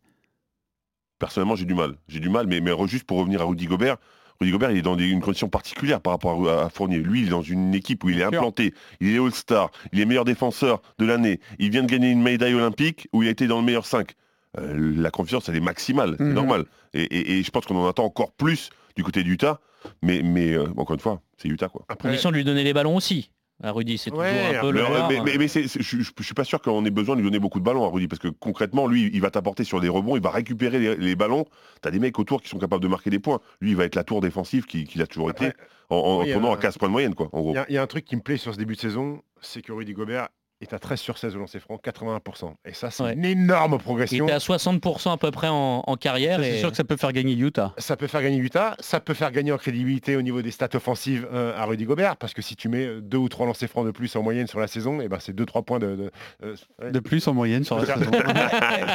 Personnellement, 1.18 1.56
j'ai 1.56 1.66
du 1.66 1.74
mal. 1.74 1.96
J'ai 2.08 2.20
du 2.20 2.30
mal, 2.30 2.46
mais, 2.48 2.62
mais 2.62 2.72
juste 2.88 3.06
pour 3.06 3.18
revenir 3.18 3.42
à 3.42 3.46
Rudy 3.46 3.66
Gobert, 3.66 3.98
Rudy 4.42 4.52
Gobert, 4.52 4.72
il 4.72 4.78
est 4.80 4.82
dans 4.82 4.96
des- 4.96 5.08
une 5.08 5.22
condition 5.22 5.48
particulière 5.50 6.02
par 6.02 6.14
rapport 6.14 6.50
à, 6.50 6.66
à 6.66 6.70
Fournier. 6.70 6.98
Lui, 6.98 7.22
il 7.22 7.28
est 7.28 7.30
dans 7.30 7.44
une 7.44 7.74
équipe 7.76 8.04
où 8.04 8.10
il 8.10 8.16
est 8.16 8.18
Bien 8.18 8.30
sûr. 8.30 8.40
implanté, 8.40 8.74
il 9.00 9.16
est 9.16 9.20
All-Star, 9.20 9.70
il 9.94 10.00
est 10.02 10.06
meilleur 10.06 10.26
défenseur 10.26 10.82
de 10.98 11.06
l'année, 11.06 11.40
il 11.60 11.70
vient 11.70 11.84
de 11.84 11.88
gagner 11.88 12.10
une 12.10 12.22
médaille 12.24 12.56
olympique 12.56 13.08
où 13.14 13.22
il 13.22 13.28
a 13.28 13.32
été 13.32 13.46
dans 13.48 13.60
le 13.60 13.66
meilleur 13.66 13.86
5. 13.86 14.12
Euh, 14.58 14.94
la 14.98 15.12
confiance, 15.12 15.48
elle 15.48 15.56
est 15.56 15.60
maximale, 15.62 16.16
c'est 16.18 16.24
Mhm. 16.26 16.34
normal. 16.34 16.66
Et, 16.94 17.04
et- 17.04 17.38
et 17.40 17.44
je 17.44 17.52
pense 17.52 17.66
qu'on 17.68 17.76
en 17.78 17.88
attend 17.88 18.04
encore 18.04 18.32
plus 18.32 18.70
du 18.98 19.04
côté 19.04 19.24
d'Utah, 19.24 19.60
mais, 20.02 20.22
mais 20.24 20.52
euh, 20.54 20.66
encore 20.76 20.96
une 20.96 21.00
fois, 21.00 21.22
c'est 21.38 21.48
Utah. 21.48 21.70
Quoi. 21.70 21.86
À 21.88 21.96
condition 21.96 22.32
de 22.32 22.36
lui 22.36 22.44
donner 22.44 22.64
les 22.64 22.74
ballons 22.74 22.96
aussi. 22.96 23.32
À 23.64 23.72
Rudy, 23.72 23.98
c'est 23.98 24.10
toujours 24.10 24.24
un 24.26 24.60
peu 24.60 24.72
Mais, 24.72 24.80
le 24.82 25.08
mais- 25.10 25.22
mais- 25.24 25.38
mais 25.38 25.48
c'est- 25.48 25.68
c'est- 25.68 25.82
je, 25.82 25.98
je- 26.02 26.12
je 26.18 26.24
suis 26.24 26.34
pas 26.34 26.44
sûr 26.44 26.62
qu'on 26.62 26.84
ait 26.86 26.90
besoin 26.90 27.16
de 27.16 27.22
lui 27.22 27.28
donner 27.28 27.40
beaucoup 27.40 27.60
de 27.60 27.64
ballons 27.64 27.86
à 27.86 27.90
Rudy, 27.90 28.08
parce 28.08 28.20
que 28.20 28.28
concrètement, 28.28 28.88
lui, 28.88 29.10
il 29.14 29.22
va 29.22 29.30
t'apporter 29.30 29.64
sur 29.64 29.80
des 29.82 29.90
rebonds, 29.90 30.16
il 30.16 30.22
va 30.22 30.32
récupérer 30.32 30.80
les, 30.80 30.96
les 30.96 31.16
ballons. 31.16 31.46
Tu 31.82 31.88
as 31.88 31.92
des 31.92 32.00
mecs 32.00 32.18
autour 32.18 32.42
qui 32.42 32.50
sont 32.50 32.58
capables 32.60 32.82
de 32.82 32.88
marquer 32.88 33.10
des 33.12 33.20
points. 33.20 33.40
Lui, 33.62 33.72
il 33.72 33.76
va 33.76 33.86
être 33.86 33.96
la 33.96 34.04
tour 34.04 34.22
défensive 34.22 34.66
qu'il 34.66 34.88
qu'il 34.88 35.02
a 35.02 35.08
toujours 35.08 35.30
Après, 35.30 35.50
été, 35.50 35.58
en, 35.90 35.96
en 35.98 36.22
oui, 36.24 36.32
tournant 36.32 36.52
euh, 36.52 36.56
à 36.56 36.58
15 36.58 36.78
points 36.78 36.88
de 36.88 36.92
moyenne, 36.94 37.14
quoi, 37.16 37.30
en 37.34 37.42
gros. 37.42 37.54
Il 37.56 37.72
y, 37.72 37.76
y 37.76 37.78
a 37.78 37.82
un 37.84 37.88
truc 37.88 38.06
qui 38.06 38.16
me 38.16 38.22
plaît 38.22 38.38
sur 38.38 38.54
ce 38.54 38.58
début 38.58 38.76
de 38.76 38.80
saison, 38.82 39.22
c'est 39.42 39.62
que 39.62 39.72
Rudy 39.72 39.94
Gobert 39.94 40.30
est 40.62 40.74
à 40.74 40.80
13 40.80 41.00
sur 41.00 41.18
16 41.18 41.36
au 41.36 41.40
lancer 41.40 41.60
franc, 41.60 41.76
81%. 41.84 42.54
Et 42.66 42.74
ça, 42.74 42.92
c'est 42.92 43.04
Ouais. 43.04 43.14
une 43.14 43.26
énorme 43.26 43.74
Il 43.80 43.84
progression. 43.84 44.26
était 44.26 44.34
à 44.34 44.38
60% 44.40 45.12
à 45.14 45.18
peu 45.18 45.32
près 45.32 45.48
en, 45.48 45.84
en 45.86 45.96
carrière. 45.98 46.40
C'est 46.42 46.58
et... 46.58 46.60
sûr 46.60 46.70
que 46.72 46.78
ça 46.78 46.84
peut 46.84 46.98
faire 46.98 47.12
gagner 47.14 47.34
Utah. 47.34 47.74
Ça 47.78 47.98
peut 47.98 48.08
faire 48.08 48.22
gagner 48.22 48.38
Utah, 48.38 48.76
ça 48.80 49.00
peut 49.00 49.14
faire 49.14 49.32
gagner 49.32 49.52
en 49.52 49.58
crédibilité 49.58 50.16
au 50.16 50.22
niveau 50.22 50.42
des 50.42 50.52
stats 50.52 50.70
offensives 50.76 51.28
euh, 51.34 51.58
à 51.58 51.66
Rudy 51.66 51.86
Gobert, 51.86 52.18
parce 52.18 52.34
que 52.34 52.42
si 52.42 52.56
tu 52.56 52.70
mets 52.70 53.02
deux 53.02 53.18
ou 53.18 53.30
trois 53.30 53.46
lancers 53.46 53.70
francs 53.70 53.86
de 53.86 53.92
plus 53.92 54.16
en 54.16 54.24
moyenne 54.24 54.48
sur 54.48 54.60
la 54.60 54.68
saison, 54.68 55.02
et 55.02 55.08
ben 55.08 55.20
c'est 55.20 55.36
2-3 55.36 55.64
points 55.64 55.80
de... 55.80 55.96
de- 55.96 56.12
euh, 56.44 56.56
ouais. 56.82 56.92
De 56.92 57.00
plus 57.00 57.28
en 57.28 57.34
moyenne 57.34 57.64
sur 57.64 57.78
la 57.78 57.86
Je 57.86 57.92
me 58.00 58.04
saison. 58.06 58.12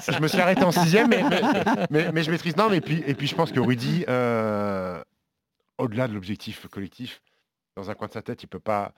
suis- 0.02 0.12
je 0.14 0.20
me 0.22 0.28
suis 0.28 0.40
arrêté 0.40 0.62
en 0.62 0.72
sixième, 0.72 1.08
mais, 1.08 1.22
mais, 1.22 1.40
mais- 1.90 2.12
mais 2.12 2.22
je 2.22 2.30
maîtrise. 2.30 2.56
Non, 2.56 2.68
mais 2.70 2.80
puis, 2.80 3.02
et 3.06 3.14
puis 3.14 3.26
je 3.26 3.34
pense 3.34 3.50
que 3.52 3.60
Rudy, 3.60 4.04
euh, 4.08 5.02
au-delà 5.78 6.08
de 6.08 6.14
l'objectif 6.14 6.66
collectif, 6.68 7.20
dans 7.76 7.90
un 7.90 7.94
coin 7.94 8.08
de 8.08 8.12
sa 8.12 8.22
tête, 8.22 8.42
il 8.42 8.46
peut 8.46 8.60
pas 8.60 8.92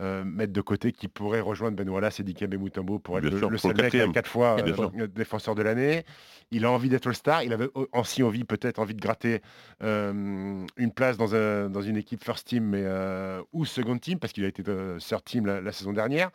euh, 0.00 0.22
mettre 0.24 0.52
de 0.52 0.60
côté 0.60 0.92
qui 0.92 1.08
pourrait 1.08 1.40
rejoindre 1.40 1.76
Ben 1.76 1.88
Wallace 1.88 2.20
et 2.20 2.22
Dikembe 2.22 2.54
Mutombo 2.54 2.98
pour 2.98 3.18
être 3.18 3.22
Bien 3.24 3.32
le, 3.32 3.38
sûr, 3.38 3.50
le 3.50 3.58
seul 3.58 3.76
mec 3.76 3.92
avec 4.02 4.14
quatre 4.14 4.28
fois 4.30 4.56
euh, 4.60 4.62
euh, 5.00 5.06
défenseur 5.06 5.54
de 5.54 5.62
l'année. 5.62 6.04
Il 6.50 6.64
a 6.64 6.70
envie 6.70 6.88
d'être 6.88 7.06
All-Star. 7.06 7.42
Il 7.42 7.52
avait 7.52 7.68
au- 7.74 7.88
aussi 7.92 8.22
envie, 8.22 8.44
peut-être, 8.44 8.78
envie 8.78 8.94
de 8.94 9.00
gratter 9.00 9.42
euh, 9.82 10.64
une 10.76 10.92
place 10.92 11.16
dans, 11.16 11.34
un- 11.34 11.68
dans 11.68 11.82
une 11.82 11.96
équipe 11.96 12.22
first 12.24 12.46
team 12.46 12.64
mais, 12.64 12.84
ou 13.52 13.64
second 13.64 13.98
team, 13.98 14.18
parce 14.18 14.32
qu'il 14.32 14.44
a 14.44 14.48
été 14.48 14.62
third 14.62 15.24
team 15.24 15.46
la, 15.46 15.60
la 15.60 15.72
saison 15.72 15.92
dernière. 15.92 16.30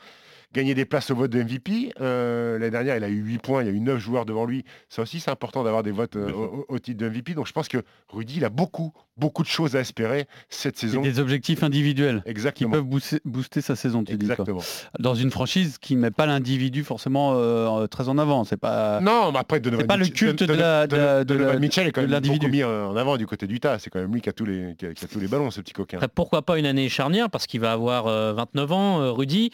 Gagner 0.54 0.74
des 0.76 0.86
places 0.86 1.10
au 1.12 1.16
vote 1.16 1.32
de 1.32 1.42
MVP. 1.44 1.94
Euh, 2.02 2.60
L'année 2.60 2.72
dernière, 2.72 2.98
il 2.98 3.04
a 3.04 3.10
eu 3.10 3.22
8 3.24 3.38
points, 3.40 3.64
il 3.64 3.68
y 3.68 3.70
a 3.70 3.74
eu 3.74 3.80
9 3.80 3.98
joueurs 4.00 4.26
devant 4.26 4.46
lui. 4.46 4.64
Ça 4.90 5.02
aussi, 5.02 5.20
c'est 5.20 5.32
important 5.32 5.64
d'avoir 5.64 5.84
des 5.84 5.92
votes 5.92 6.16
euh, 6.16 6.32
au, 6.32 6.66
au 6.70 6.80
titre 6.80 7.00
de 7.00 7.10
MVP. 7.10 7.34
Donc 7.34 7.48
je 7.48 7.54
pense 7.54 7.68
que 7.68 7.80
Rudy, 8.10 8.36
il 8.38 8.46
a 8.46 8.50
beaucoup, 8.50 8.94
beaucoup 9.18 9.42
de 9.44 9.48
choses 9.48 9.76
à 9.76 9.80
espérer 9.80 10.28
cette 10.50 10.78
saison. 10.78 11.02
des 11.02 11.20
objectifs 11.20 11.64
individuels 11.64 12.22
qui 12.24 12.30
Exactement. 12.32 12.72
peuvent 12.72 12.84
booster, 12.84 13.20
booster 13.26 13.62
sa 13.62 13.76
saison, 13.76 14.04
tu 14.04 14.16
dis. 14.16 14.26
Exactement. 14.26 14.62
Dans 15.00 15.16
une 15.16 15.32
franchise 15.32 15.78
qui 15.80 15.96
met 15.96 16.12
pas 16.12 16.26
l'individu 16.26 16.84
forcément 16.84 17.34
euh, 17.36 17.88
très 17.88 18.08
en 18.10 18.18
avant. 18.18 18.44
C'est 18.44 18.58
pas. 18.58 19.00
Non, 19.02 19.32
mais 19.32 19.40
après, 19.40 19.60
Donovan 19.60 19.82
C'est 19.84 19.88
pas 19.88 19.98
le 19.98 20.06
culte 20.08 20.44
de 20.44 20.54
la- 20.54 20.88
de 20.88 21.58
Mitchell 21.60 21.88
est 21.88 21.92
quand 21.92 22.06
même 22.08 22.20
beaucoup 22.22 22.48
mis 22.48 22.64
en 22.64 22.96
avant 22.96 23.18
du 23.18 23.26
côté 23.26 23.48
du 23.48 23.60
tas. 23.60 23.80
C'est 23.80 23.90
quand 23.90 24.00
même 24.00 24.14
lui 24.14 24.22
qui 24.22 24.30
a 24.30 24.34
tous 24.34 24.46
les, 24.46 24.76
qui 24.78 24.86
a, 24.86 24.94
qui 24.94 25.06
a 25.06 25.08
tous 25.08 25.20
les 25.20 25.28
ballons, 25.28 25.50
ce 25.52 25.62
petit 25.62 25.74
coquin. 25.74 25.98
Après, 25.98 26.08
pourquoi 26.08 26.42
pas 26.42 26.58
une 26.60 26.66
année 26.66 26.90
charnière 26.90 27.30
parce 27.30 27.48
qu'il 27.48 27.60
va 27.60 27.72
avoir 27.72 28.08
euh, 28.08 28.34
29 28.34 28.72
ans, 28.72 29.02
euh, 29.02 29.12
Rudy. 29.12 29.52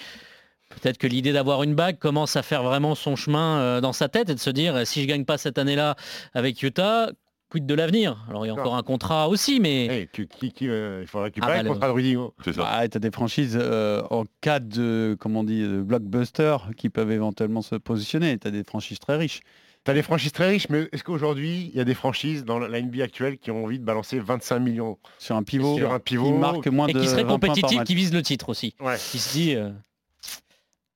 Peut-être 0.70 0.98
que 0.98 1.08
l'idée 1.08 1.34
d'avoir 1.34 1.64
une 1.64 1.74
bague 1.76 1.98
commence 1.98 2.36
à 2.36 2.44
faire 2.44 2.64
vraiment 2.64 2.96
son 2.96 3.16
chemin 3.16 3.60
euh, 3.60 3.82
dans 3.82 3.94
sa 3.94 4.08
tête 4.08 4.30
et 4.30 4.36
de 4.36 4.40
se 4.40 4.50
dire 4.52 4.76
euh, 4.76 4.86
si 4.86 5.02
je 5.02 5.08
gagne 5.08 5.26
pas 5.26 5.38
cette 5.38 5.58
année-là 5.58 5.96
avec 6.34 6.62
Utah, 6.62 7.10
quid 7.50 7.66
de 7.66 7.74
l'avenir? 7.74 8.24
Alors 8.30 8.46
il 8.46 8.50
y 8.50 8.52
a 8.52 8.54
encore 8.54 8.76
un 8.76 8.84
contrat 8.84 9.28
aussi, 9.30 9.60
mais 9.60 10.04
Eh, 10.04 10.10
qui, 10.14 10.28
qui- 10.28 10.52
qui, 10.54 10.70
euh, 10.70 11.00
il 11.02 11.08
faudrait 11.08 11.32
Ah, 11.42 11.48
récupérer 11.48 11.58
bah, 11.58 11.64
le 11.64 11.70
contrat 11.70 11.88
de 11.88 11.92
Rudy. 11.94 12.16
C'est 12.46 12.54
ça. 12.54 12.62
Bah, 12.62 12.88
tu 12.88 12.98
as 12.98 13.00
des 13.00 13.10
franchises 13.12 13.58
euh, 13.60 14.04
en 14.12 14.26
cas 14.42 14.60
de, 14.60 15.18
comment 15.20 15.40
on 15.40 15.44
dit, 15.44 15.62
de 15.64 15.82
blockbuster 15.82 16.58
qui 16.78 16.90
peuvent 16.90 17.12
éventuellement 17.12 17.64
se 17.64 17.76
positionner. 17.76 18.38
Tu 18.38 18.48
as 18.48 18.52
des 18.52 18.64
franchises 18.64 19.00
très 19.00 19.18
riches. 19.18 19.40
T'as 19.86 19.94
des 19.94 20.04
franchises 20.04 20.34
très 20.34 20.50
riches, 20.50 20.68
mais 20.70 20.88
est-ce 20.92 21.04
qu'aujourd'hui, 21.06 21.72
il 21.74 21.78
y 21.78 21.82
a 21.82 21.86
des 21.86 21.94
franchises 21.96 22.44
dans 22.46 22.60
la 22.60 22.80
NBA 22.82 23.02
actuelle 23.04 23.38
qui 23.40 23.50
ont 23.50 23.64
envie 23.64 23.80
de 23.80 23.84
balancer 23.86 24.20
25 24.20 24.60
millions 24.60 25.00
Sur 25.18 25.36
un 25.38 25.42
pivot, 25.44 25.78
sur 25.78 25.92
un 25.94 26.00
pivot 26.00 26.26
qui 26.26 26.34
marque 26.34 26.68
moins 26.68 26.88
et 26.88 26.94
de 26.94 27.00
qui 27.00 27.08
serait 27.08 27.24
20 27.24 27.30
points 27.30 27.40
par 27.40 27.56
compétitif, 27.56 27.84
qui 27.86 27.96
vise 27.96 28.14
le 28.14 28.22
titre 28.22 28.50
aussi. 28.50 28.76
Ouais. 28.82 28.98
Qui 28.98 29.18
se 29.20 29.32
dit 29.32 29.56
euh, 29.56 29.72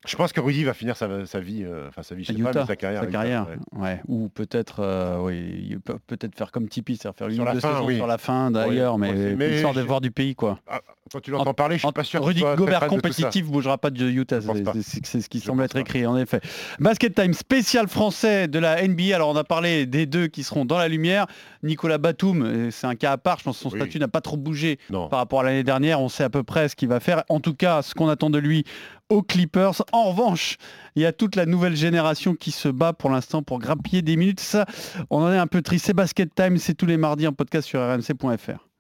Je 0.05 0.15
pense 0.17 0.33
que 0.33 0.41
Rudy 0.41 0.63
va 0.65 0.73
finir 0.73 0.97
sa, 0.97 1.25
sa 1.25 1.39
vie, 1.39 1.63
euh, 1.63 1.87
enfin 1.87 2.03
sa 2.03 2.13
vie, 2.15 2.23
je 2.23 2.33
sais 2.33 2.41
pas, 2.41 2.51
mais 2.53 2.65
sa 2.65 2.75
carrière. 2.75 3.01
sa 3.01 3.05
à 3.05 3.09
Utah, 3.09 3.17
carrière, 3.19 3.47
ouais. 3.73 3.81
ouais. 3.81 4.01
Ou 4.07 4.27
peut-être, 4.29 4.81
euh, 4.81 5.17
oui, 5.21 5.77
peut 5.83 6.17
faire 6.35 6.51
comme 6.51 6.67
Tipeee, 6.67 6.97
c'est-à-dire 6.97 7.17
faire 7.17 7.27
une 7.27 7.35
Sur 7.35 7.43
ou 7.43 7.45
la 7.45 7.53
deux 7.53 7.59
fin, 7.59 7.81
oui. 7.83 7.95
sur 7.95 8.07
la 8.07 8.17
fin 8.17 8.51
d'ailleurs, 8.51 8.95
Ouais, 8.95 9.13
mais, 9.13 9.35
mais 9.35 9.55
histoire 9.55 9.73
de 9.73 9.81
voir 9.81 10.01
du 10.01 10.11
pays 10.11 10.35
quoi. 10.35 10.59
Ah, 10.67 10.81
quand 11.13 11.21
tu 11.21 11.31
l'entends 11.31 11.53
parler, 11.53 11.77
je 11.77 11.83
suis 11.85 11.91
pas 11.93 12.03
sûr. 12.03 12.23
Rudy 12.25 12.43
Gobert 12.57 12.87
compétitif 12.87 13.45
bougera 13.45 13.77
pas 13.77 13.89
de 13.91 14.05
Utah, 14.09 14.39
c'est- 14.81 15.21
ce 15.21 15.29
qui 15.29 15.39
Je 15.39 15.45
semble 15.45 15.63
être 15.63 15.73
pas. 15.73 15.79
écrit 15.79 16.05
en 16.05 16.17
effet. 16.17 16.41
Basket 16.79 17.13
Time 17.15 17.33
spécial 17.33 17.87
français 17.87 18.47
de 18.47 18.59
la 18.59 18.81
NBA. 18.85 19.15
Alors 19.15 19.29
on 19.29 19.35
a 19.35 19.43
parlé 19.43 19.85
des 19.85 20.05
deux 20.05 20.27
qui 20.27 20.43
seront 20.43 20.65
dans 20.65 20.77
la 20.77 20.87
lumière. 20.87 21.27
Nicolas 21.61 21.97
Batum, 21.99 22.41
euh, 22.43 22.71
c'est 22.71 22.87
un 22.87 22.95
cas 22.95 23.11
à 23.13 23.17
part. 23.17 23.39
Je 23.39 23.43
pense 23.45 23.57
que 23.57 23.63
son 23.63 23.69
Oui. 23.71 23.79
statut 23.79 23.99
n'a 23.99 24.07
pas 24.07 24.21
trop 24.21 24.37
bougé 24.37 24.79
Non. 24.89 25.07
par 25.07 25.19
rapport 25.19 25.41
à 25.41 25.43
l'année 25.43 25.63
dernière. 25.63 26.01
On 26.01 26.09
sait 26.09 26.23
à 26.23 26.29
peu 26.29 26.43
près 26.43 26.67
ce 26.67 26.75
qu'il 26.75 26.89
va 26.89 26.99
faire. 26.99 27.23
En 27.29 27.39
tout 27.39 27.53
cas, 27.53 27.81
ce 27.81 27.93
qu'on 27.93 28.09
attend 28.09 28.29
de 28.29 28.39
lui 28.39 28.63
aux 29.09 29.21
Clippers. 29.21 29.83
En 29.91 30.05
revanche, 30.09 30.57
il 30.95 31.03
y 31.03 31.05
a 31.05 31.11
toute 31.13 31.35
la 31.35 31.45
nouvelle 31.45 31.75
génération 31.75 32.33
qui 32.33 32.51
se 32.51 32.67
bat 32.69 32.93
pour 32.93 33.09
l'instant 33.11 33.43
pour 33.43 33.59
grappiller 33.59 34.01
des 34.01 34.15
minutes. 34.15 34.39
Ça, 34.39 34.65
on 35.11 35.21
en 35.21 35.31
est 35.31 35.37
un 35.37 35.47
peu 35.47 35.61
triste. 35.61 35.85
C'est 35.85 35.93
Basket 35.93 36.33
Time, 36.33 36.57
c'est 36.57 36.73
tous 36.73 36.85
les 36.87 36.97
mardis 36.97 37.27
en 37.27 37.33
podcast 37.33 37.67
sur 37.67 37.79
rmc.fr. 37.79 38.72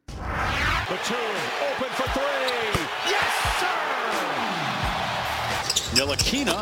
Nilakina 5.93 6.57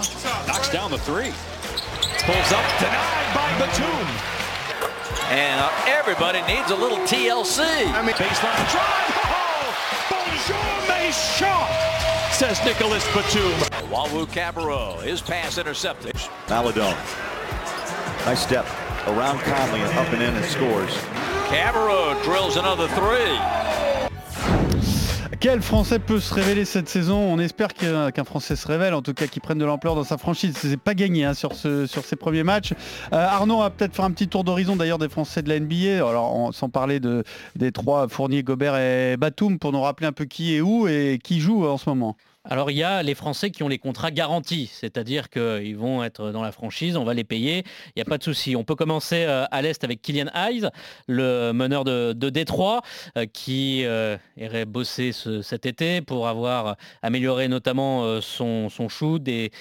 knocks 0.46 0.70
down 0.70 0.92
the 0.92 0.98
three. 0.98 1.32
Pulls 2.26 2.52
up, 2.52 2.66
denied 2.80 3.34
by 3.34 3.50
Batum. 3.60 4.08
And 5.32 5.62
uh, 5.62 5.72
everybody 5.88 6.42
needs 6.42 6.70
a 6.72 6.76
little 6.76 6.98
TLC. 7.00 7.62
I 7.94 8.02
mean, 8.06 8.16
Baseline 8.16 8.72
drive. 8.72 9.12
Oh, 9.32 9.72
bonjour, 10.10 10.88
mes 10.88 11.38
chants, 11.38 12.38
says 12.38 12.64
Nicholas 12.66 13.06
Batum. 13.16 13.54
Wawu 13.90 14.26
Cabarro, 14.28 15.02
his 15.02 15.22
pass 15.22 15.58
intercepted. 15.58 16.16
Maladone. 16.48 16.98
Nice 18.26 18.44
step 18.44 18.66
around 19.08 19.40
Conley 19.40 19.80
and 19.80 19.98
up 19.98 20.12
and 20.14 20.22
in 20.22 20.36
and 20.36 20.46
scores. 20.46 20.94
Cabarro 21.48 22.22
drills 22.24 22.58
another 22.58 22.88
three. 22.90 23.40
Quel 25.40 25.62
Français 25.62 25.98
peut 26.00 26.20
se 26.20 26.34
révéler 26.34 26.66
cette 26.66 26.90
saison? 26.90 27.18
On 27.18 27.40
espère 27.40 27.74
qu'un 27.74 28.24
Français 28.26 28.56
se 28.56 28.68
révèle, 28.68 28.94
en 28.94 29.02
tout 29.02 29.14
cas 29.14 29.28
qu'il 29.28 29.42
prenne 29.42 29.58
de 29.58 29.66
l'ampleur 29.66 29.96
dans 29.96 30.04
sa 30.04 30.18
franchise. 30.18 30.56
C'est 30.58 30.78
pas 30.78 30.94
gagné 30.94 31.24
hein, 31.24 31.34
sur, 31.34 31.54
ce, 31.54 31.88
sur 31.88 32.04
ces 32.04 32.16
premiers 32.16 32.44
matchs. 32.44 32.74
Euh, 33.14 33.18
Arnaud 33.18 33.60
va 33.60 33.70
peut-être 33.70 33.96
faire 33.96 34.06
un 34.06 34.12
petit 34.12 34.28
tour 34.28 34.44
d'horizon 34.44 34.76
d'ailleurs 34.76 34.98
des 34.98 35.10
Français 35.10 35.42
de 35.42 35.50
la 35.50 35.60
NBA. 35.60 36.52
Sans 36.52 36.70
parler 36.70 37.00
de, 37.00 37.24
des 37.56 37.72
trois 37.72 38.08
Fournier, 38.08 38.44
Gobert 38.44 38.76
et 38.78 39.16
Batum 39.18 39.58
pour 39.58 39.72
nous 39.72 39.82
rappeler 39.82 40.08
un 40.08 40.12
peu 40.12 40.26
qui 40.26 40.56
est 40.56 40.62
où 40.62 40.88
et 40.88 41.20
qui 41.24 41.40
joue 41.40 41.66
en 41.66 41.78
ce 41.78 41.90
moment. 41.90 42.18
Alors 42.44 42.72
il 42.72 42.78
y 42.78 42.84
a 42.84 43.04
les 43.04 43.14
Français 43.14 43.52
qui 43.52 43.62
ont 43.62 43.68
les 43.68 43.78
contrats 43.78 44.10
garantis, 44.10 44.72
c'est-à-dire 44.74 45.30
qu'ils 45.30 45.78
vont 45.78 46.04
être 46.04 46.32
dans 46.32 46.42
la 46.42 46.52
franchise, 46.52 46.98
on 46.98 47.04
va 47.04 47.14
les 47.14 47.24
payer, 47.24 47.64
il 47.90 47.94
n'y 47.98 48.02
a 48.02 48.06
pas 48.06 48.18
de 48.18 48.24
souci. 48.24 48.56
On 48.56 48.64
peut 48.64 48.74
commencer 48.76 49.26
euh, 49.28 49.46
à 49.52 49.62
l'Est 49.62 49.84
avec 49.84 50.02
Kylian 50.02 50.26
Hayes, 50.34 50.68
le 51.08 51.52
meneur 51.52 51.84
de, 51.84 52.14
Détroit, 52.32 52.82
euh, 53.16 53.28
qui 53.32 53.86
euh, 53.86 54.18
irait 54.38 54.66
bosser 54.66 55.12
ce- 55.12 55.44
cet 55.44 55.68
été 55.68 56.02
pour 56.02 56.28
avoir 56.28 56.78
amélioré 57.04 57.48
notamment 57.48 58.20
son, 58.22 58.70
shoot 58.90 59.22
et, 59.28 59.52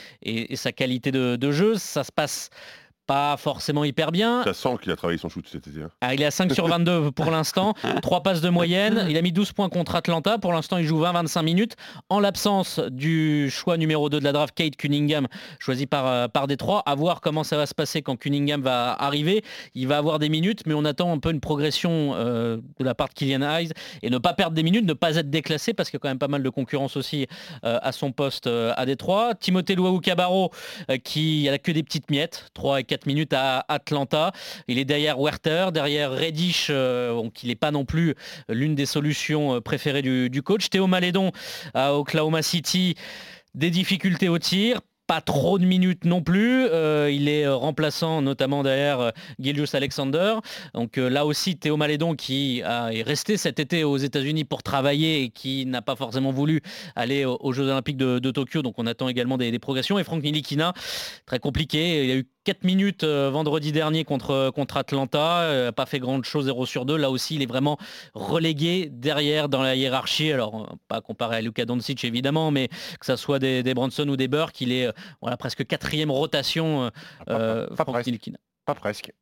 sa 0.55 0.73
qualité 0.73 1.12
de 1.12 1.51
jeu. 1.51 1.75
Ça 1.75 2.03
se 2.03 2.12
passe 2.12 2.49
pas 3.11 3.37
forcément 3.37 3.83
hyper 3.83 4.12
bien. 4.12 4.44
Ça 4.44 4.55
sent 4.55 4.77
qu'il 4.81 4.92
a 4.92 4.94
travaillé 4.94 5.18
son 5.18 5.29
shoot 5.29 5.44
cet 5.51 5.66
été. 5.66 5.83
hein. 5.83 5.90
Ah, 6.01 6.14
il 6.14 6.23
est 6.23 6.27
à 6.27 6.31
5 6.31 6.53
sur 6.53 6.68
22 6.68 7.11
pour 7.16 7.33
l'instant, 7.33 7.75
3 8.03 8.23
passes 8.23 8.40
de 8.40 8.49
moyenne. 8.51 9.05
Il 9.09 9.16
a 9.16 9.23
mis 9.23 9.33
12 9.33 9.51
points 9.53 9.68
contre 9.68 9.96
Atlanta. 9.96 10.38
Pour 10.38 10.53
l'instant, 10.53 10.77
il 10.77 10.85
joue 10.87 11.03
20-25 11.03 11.42
minutes. 11.42 11.75
En 12.09 12.20
l'absence 12.20 12.79
du 12.79 13.51
choix 13.51 13.79
numéro 13.79 14.09
2 14.11 14.20
de 14.20 14.25
la 14.25 14.31
draft, 14.31 14.55
Kate 14.55 14.77
Cunningham, 14.77 15.27
choisi 15.59 15.87
par, 15.88 16.07
euh, 16.07 16.29
par 16.29 16.46
Détroit. 16.46 16.85
À 16.87 16.94
voir 16.94 17.20
comment 17.20 17.42
ça 17.42 17.57
va 17.57 17.66
se 17.66 17.75
passer 17.75 18.01
quand 18.01 18.14
Cunningham 18.14 18.62
va 18.62 18.92
arriver. 18.92 19.42
Il 19.75 19.88
va 19.88 19.99
avoir 19.99 20.20
des 20.20 20.29
minutes, 20.29 20.62
mais 20.66 20.75
on 20.75 20.85
attend 20.85 21.12
un 21.12 21.18
peu 21.18 21.33
une 21.33 21.40
progression 21.40 22.12
euh, 22.14 22.59
de 22.79 22.85
la 22.85 22.94
part 22.94 23.09
de 23.09 23.14
Kylian 23.14 23.42
Hayes 23.42 23.73
et 24.03 24.11
ne 24.11 24.18
pas 24.18 24.35
perdre 24.35 24.55
des 24.55 24.62
minutes, 24.62 24.87
ne 24.87 24.92
pas 24.92 25.16
être 25.16 25.31
déclassé 25.31 25.75
parce 25.75 25.90
qu'il 25.90 25.96
y 25.96 26.01
a 26.01 26.03
quand 26.03 26.11
même 26.11 26.20
pas 26.20 26.29
mal 26.29 26.44
de 26.44 26.49
concurrence 26.49 26.96
aussi 26.96 27.27
euh, 27.64 27.81
à 27.83 27.90
son 27.90 28.12
poste 28.12 28.46
euh, 28.46 28.73
à 28.77 28.87
Détroit. 28.87 29.35
Timothée 29.35 29.75
Luau 29.75 29.99
Cabarro 29.99 30.53
qui 31.03 31.49
a 31.49 31.59
que 31.59 31.73
des 31.73 31.83
petites 31.83 32.09
miettes, 32.09 32.51
3 32.55 32.79
et 32.81 32.85
4 32.85 33.00
minutes 33.07 33.33
à 33.33 33.65
Atlanta. 33.69 34.33
Il 34.69 34.79
est 34.79 34.85
derrière 34.85 35.19
Werther, 35.19 35.73
derrière 35.73 36.13
Reddish, 36.13 36.69
euh, 36.71 37.15
donc 37.15 37.43
il 37.43 37.49
n'est 37.49 37.57
pas 37.57 37.71
non 37.71 37.85
plus 37.85 38.15
l'une 38.49 38.75
des 38.75 38.87
solutions 38.87 39.57
euh, 39.57 39.61
préférées 39.61 40.03
du, 40.03 40.43
coach. 40.43 40.71
Théo 40.71 40.87
Malédon 40.87 41.33
à 41.75 41.95
Oklahoma 41.95 42.43
City, 42.43 42.95
des 43.55 43.71
difficultés 43.71 44.29
au 44.29 44.39
tir. 44.39 44.81
Pas 45.07 45.21
trop 45.21 45.59
de 45.59 45.65
minutes 45.65 46.05
non 46.05 46.23
plus. 46.23 46.67
Euh, 46.67 47.11
il 47.11 47.29
est 47.29 47.49
remplaçant 47.49 48.23
notamment 48.23 48.63
derrière 48.63 49.01
euh, 49.01 49.65
Alexander. 49.73 50.37
Donc 50.73 50.99
là 50.99 51.27
aussi 51.27 51.57
Théo 51.57 51.77
Malédon 51.77 52.15
qui 52.15 52.61
est 52.61 53.03
resté 53.03 53.37
cet 53.37 53.59
été 53.59 53.83
aux 53.83 53.97
États-Unis 53.97 54.45
pour 54.45 54.63
travailler 54.63 55.23
et 55.23 55.31
qui 55.31 55.67
n'a 55.67 55.83
pas 55.83 55.97
forcément 55.97 56.31
voulu 56.31 56.61
aller 56.95 57.25
aux, 57.25 57.53
Jeux 57.53 57.65
Olympiques 57.65 57.97
de, 57.97 58.31
Tokyo. 58.31 58.63
Donc 58.63 58.75
on 58.79 58.87
attend 58.87 59.09
également 59.09 59.37
des, 59.37 59.51
des 59.51 59.59
progressions. 59.59 59.99
Et 59.99 60.05
Franck 60.05 60.23
Nilikina, 60.23 60.75
très 61.27 61.41
compliqué. 61.41 62.05
Il 62.05 62.11
a 62.13 62.15
eu 62.15 62.29
4 62.44 62.64
minutes 62.64 63.05
euh, 63.05 63.31
vendredi 63.31 63.70
dernier 63.72 64.05
contre, 64.05 64.50
contre 64.55 64.76
Atlanta. 64.79 65.40
Euh, 65.42 65.72
pas 65.72 65.87
fait 65.87 65.98
grande 65.98 66.24
chose 66.24 66.46
0 66.46 66.64
sur 66.66 66.85
2. 66.87 66.96
Là 66.96 67.11
aussi 67.11 67.35
il 67.35 67.42
est 67.42 67.46
vraiment 67.46 67.76
relégué 68.14 68.88
derrière 68.90 69.48
dans 69.48 69.62
la 69.62 69.76
hiérarchie. 69.76 70.33
Alors 70.33 70.62
euh, 70.62 70.74
pas 70.88 71.00
comparé 71.00 71.37
à 71.37 71.40
Luka 71.42 71.64
Doncic 71.64 72.05
évidemment, 72.05 72.50
mais 72.50 72.68
que 72.68 73.07
ça 73.07 73.16
soit 73.16 73.38
des, 73.38 73.62
des 73.62 73.74
Bronson 73.74 74.09
ou 74.09 74.16
des 74.16 74.29
Burke, 74.29 74.61
il 74.61 74.72
est 74.72 74.87
euh, 74.87 74.92
voilà, 75.20 75.37
presque 75.37 75.66
quatrième 75.66 76.11
rotation. 76.11 76.85
euh, 76.85 76.90
pas- 77.26 77.33
euh, 77.40 77.66
pas 77.68 77.85
presque. 77.85 78.11
Pas 78.64 78.74
presque. 78.74 79.12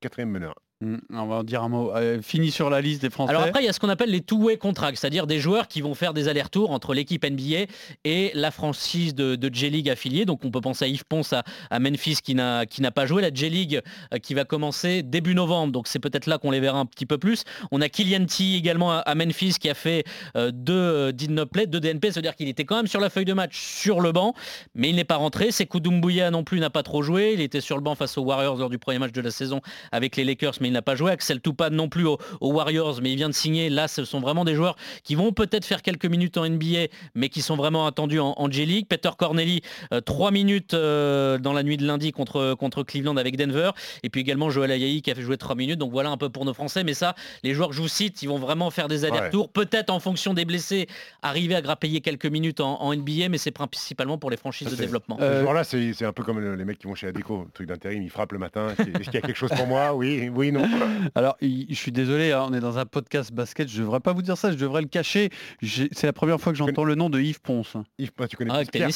Quatrième 0.00 0.30
meneur. 0.30 0.54
Hmm, 0.82 0.96
On 1.12 1.26
va 1.26 1.36
en 1.36 1.44
dire 1.44 1.62
un 1.62 1.68
mot. 1.68 1.92
Euh, 1.94 2.20
fini 2.22 2.50
sur 2.50 2.68
la 2.68 2.80
liste 2.80 3.02
des 3.02 3.10
Français. 3.10 3.30
Alors 3.30 3.42
après, 3.42 3.62
il 3.62 3.66
y 3.66 3.68
a 3.68 3.72
ce 3.72 3.78
qu'on 3.78 3.88
appelle 3.88 4.10
les 4.10 4.20
two-way 4.20 4.56
contracts, 4.56 4.98
c'est-à-dire 4.98 5.28
des 5.28 5.38
joueurs 5.38 5.68
qui 5.68 5.80
vont 5.80 5.94
faire 5.94 6.12
des 6.12 6.26
allers-retours 6.26 6.72
entre 6.72 6.92
l'équipe 6.92 7.24
NBA 7.24 7.66
et 8.04 8.32
la 8.34 8.50
franchise 8.50 9.14
de, 9.14 9.36
de 9.36 9.54
J-League 9.54 9.88
affiliée. 9.88 10.24
Donc 10.24 10.44
on 10.44 10.50
peut 10.50 10.60
penser 10.60 10.86
à 10.86 10.88
Yves 10.88 11.04
Ponce 11.08 11.34
à, 11.34 11.78
Memphis 11.78 12.18
qui 12.20 12.34
n'a 12.34 12.66
pas 12.92 13.06
joué. 13.06 13.22
La 13.22 13.32
J-League 13.32 13.80
euh, 14.12 14.18
qui 14.18 14.34
va 14.34 14.44
commencer 14.44 15.04
début 15.04 15.36
novembre. 15.36 15.72
Donc 15.72 15.86
c'est 15.86 16.00
peut-être 16.00 16.26
là 16.26 16.38
qu'on 16.38 16.50
les 16.50 16.58
verra 16.58 16.80
un 16.80 16.86
petit 16.86 17.06
peu 17.06 17.16
plus. 17.16 17.44
On 17.70 17.80
a 17.80 17.88
Kylian 17.88 18.26
T 18.26 18.56
également 18.56 18.90
à, 18.90 19.14
Memphis 19.14 19.54
qui 19.60 19.70
a 19.70 19.74
fait 19.74 20.02
euh, 20.36 20.50
deux 20.52 21.12
did 21.12 21.30
not 21.30 21.46
play, 21.46 21.68
deux 21.68 21.78
DNP, 21.78 22.10
c'est-à-dire 22.10 22.34
qu'il 22.34 22.48
était 22.48 22.64
quand 22.64 22.76
même 22.76 22.88
sur 22.88 23.00
la 23.00 23.08
feuille 23.08 23.24
de 23.24 23.34
match, 23.34 23.56
sur 23.56 24.00
le 24.00 24.10
banc, 24.10 24.34
mais 24.74 24.90
il 24.90 24.96
n'est 24.96 25.04
pas 25.04 25.16
rentré. 25.16 25.52
Sekou 25.52 25.78
Doumbouya 25.78 26.32
non 26.32 26.42
plus 26.42 26.58
n'a 26.58 26.70
pas 26.70 26.82
trop 26.82 27.02
joué. 27.02 27.34
Il 27.34 27.40
était 27.40 27.60
sur 27.60 27.76
le 27.76 27.82
banc 27.82 27.94
face 27.94 28.18
aux 28.18 28.22
Warriors 28.22 28.56
lors 28.56 28.70
du 28.70 28.78
premier 28.78 28.98
match 28.98 29.12
de 29.12 29.20
la 29.20 29.30
saison 29.30 29.60
avec 29.92 30.16
les 30.16 30.24
Lakers, 30.24 30.54
mais 30.60 30.71
il 30.72 30.74
n'a 30.74 30.82
pas 30.82 30.94
joué. 30.94 31.12
Axel 31.12 31.40
Toupad 31.40 31.72
non 31.72 31.88
plus 31.88 32.06
aux, 32.06 32.18
Warriors, 32.40 33.00
mais 33.02 33.12
il 33.12 33.16
vient 33.16 33.28
de 33.28 33.34
signer. 33.34 33.68
Là, 33.68 33.88
ce 33.88 34.04
sont 34.04 34.20
vraiment 34.20 34.44
des 34.44 34.54
joueurs 34.54 34.76
qui 35.04 35.14
vont 35.14 35.32
peut-être 35.32 35.64
faire 35.64 35.82
quelques 35.82 36.06
minutes 36.06 36.36
en 36.38 36.48
NBA, 36.48 36.86
mais 37.14 37.28
qui 37.28 37.42
sont 37.42 37.56
vraiment 37.56 37.86
attendus 37.86 38.20
en, 38.20 38.34
en 38.36 38.50
G-League. 38.50 38.86
Peter 38.88 39.10
Corneli, 39.16 39.60
3 40.04 40.30
minutes 40.30 40.74
dans 40.74 41.52
la 41.52 41.62
nuit 41.62 41.76
de 41.76 41.86
lundi 41.86 42.12
contre, 42.12 42.54
contre 42.54 42.82
Cleveland 42.82 43.16
avec 43.16 43.36
Denver. 43.36 43.70
Et 44.02 44.08
puis 44.08 44.20
également 44.20 44.50
Joël 44.50 44.70
Ayayi 44.70 45.02
qui 45.02 45.10
a 45.10 45.14
fait 45.14 45.22
jouer 45.22 45.36
3 45.36 45.54
minutes. 45.54 45.78
Donc 45.78 45.92
voilà 45.92 46.10
un 46.10 46.16
peu 46.16 46.30
pour 46.30 46.44
nos 46.44 46.54
Français. 46.54 46.84
Mais 46.84 46.94
ça, 46.94 47.14
les 47.42 47.54
joueurs 47.54 47.68
que 47.68 47.74
je 47.74 47.82
vous 47.82 47.88
cite, 47.88 48.22
ils 48.22 48.28
vont 48.28 48.38
vraiment 48.38 48.70
faire 48.70 48.88
des 48.88 49.04
allers-retours. 49.04 49.50
Peut-être 49.50 49.90
en 49.90 50.00
fonction 50.00 50.34
des 50.34 50.44
blessés, 50.44 50.86
arriver 51.22 51.54
à 51.54 51.62
grappiller 51.62 52.00
quelques 52.00 52.26
minutes 52.26 52.60
en, 52.60 52.92
NBA, 52.92 53.28
mais 53.30 53.38
c'est 53.38 53.50
principalement 53.50 54.18
pour 54.18 54.30
les 54.30 54.36
franchises 54.36 54.68
de 54.68 54.76
développement. 54.76 55.18
Euh... 55.20 55.50
là, 55.52 55.64
c'est 55.64 56.04
un 56.04 56.12
peu 56.12 56.22
comme 56.22 56.56
les 56.56 56.64
mecs 56.64 56.78
qui 56.78 56.86
vont 56.86 56.94
chez 56.94 57.08
Adeco, 57.08 57.46
truc 57.54 57.68
d'intérim, 57.68 58.02
ils 58.02 58.10
frappent 58.10 58.32
le 58.32 58.38
matin. 58.38 58.68
Est-ce 58.78 59.04
qu'il 59.04 59.14
y 59.14 59.18
a 59.18 59.20
quelque 59.20 59.36
chose 59.36 59.50
pour 59.50 59.66
moi? 59.66 59.94
Oui, 59.94 60.30
oui, 60.34 60.52
non. 60.52 60.61
Alors, 61.14 61.36
je 61.40 61.74
suis 61.74 61.92
désolé, 61.92 62.32
hein, 62.32 62.46
on 62.48 62.54
est 62.54 62.60
dans 62.60 62.78
un 62.78 62.86
podcast 62.86 63.32
basket, 63.32 63.68
je 63.68 63.80
devrais 63.80 64.00
pas 64.00 64.12
vous 64.12 64.22
dire 64.22 64.36
ça, 64.36 64.50
je 64.50 64.56
devrais 64.56 64.82
le 64.82 64.88
cacher. 64.88 65.30
C'est 65.62 66.04
la 66.04 66.12
première 66.12 66.40
fois 66.40 66.52
que 66.52 66.58
j'entends 66.58 66.84
le 66.84 66.94
nom 66.94 67.10
de 67.10 67.20
Yves 67.20 67.40
Ponce. 67.40 67.76
Yves, 67.98 68.10
bah, 68.16 68.28
tu 68.28 68.36
connais 68.36 68.50
ah, 68.52 68.62
Pierre, 68.70 68.88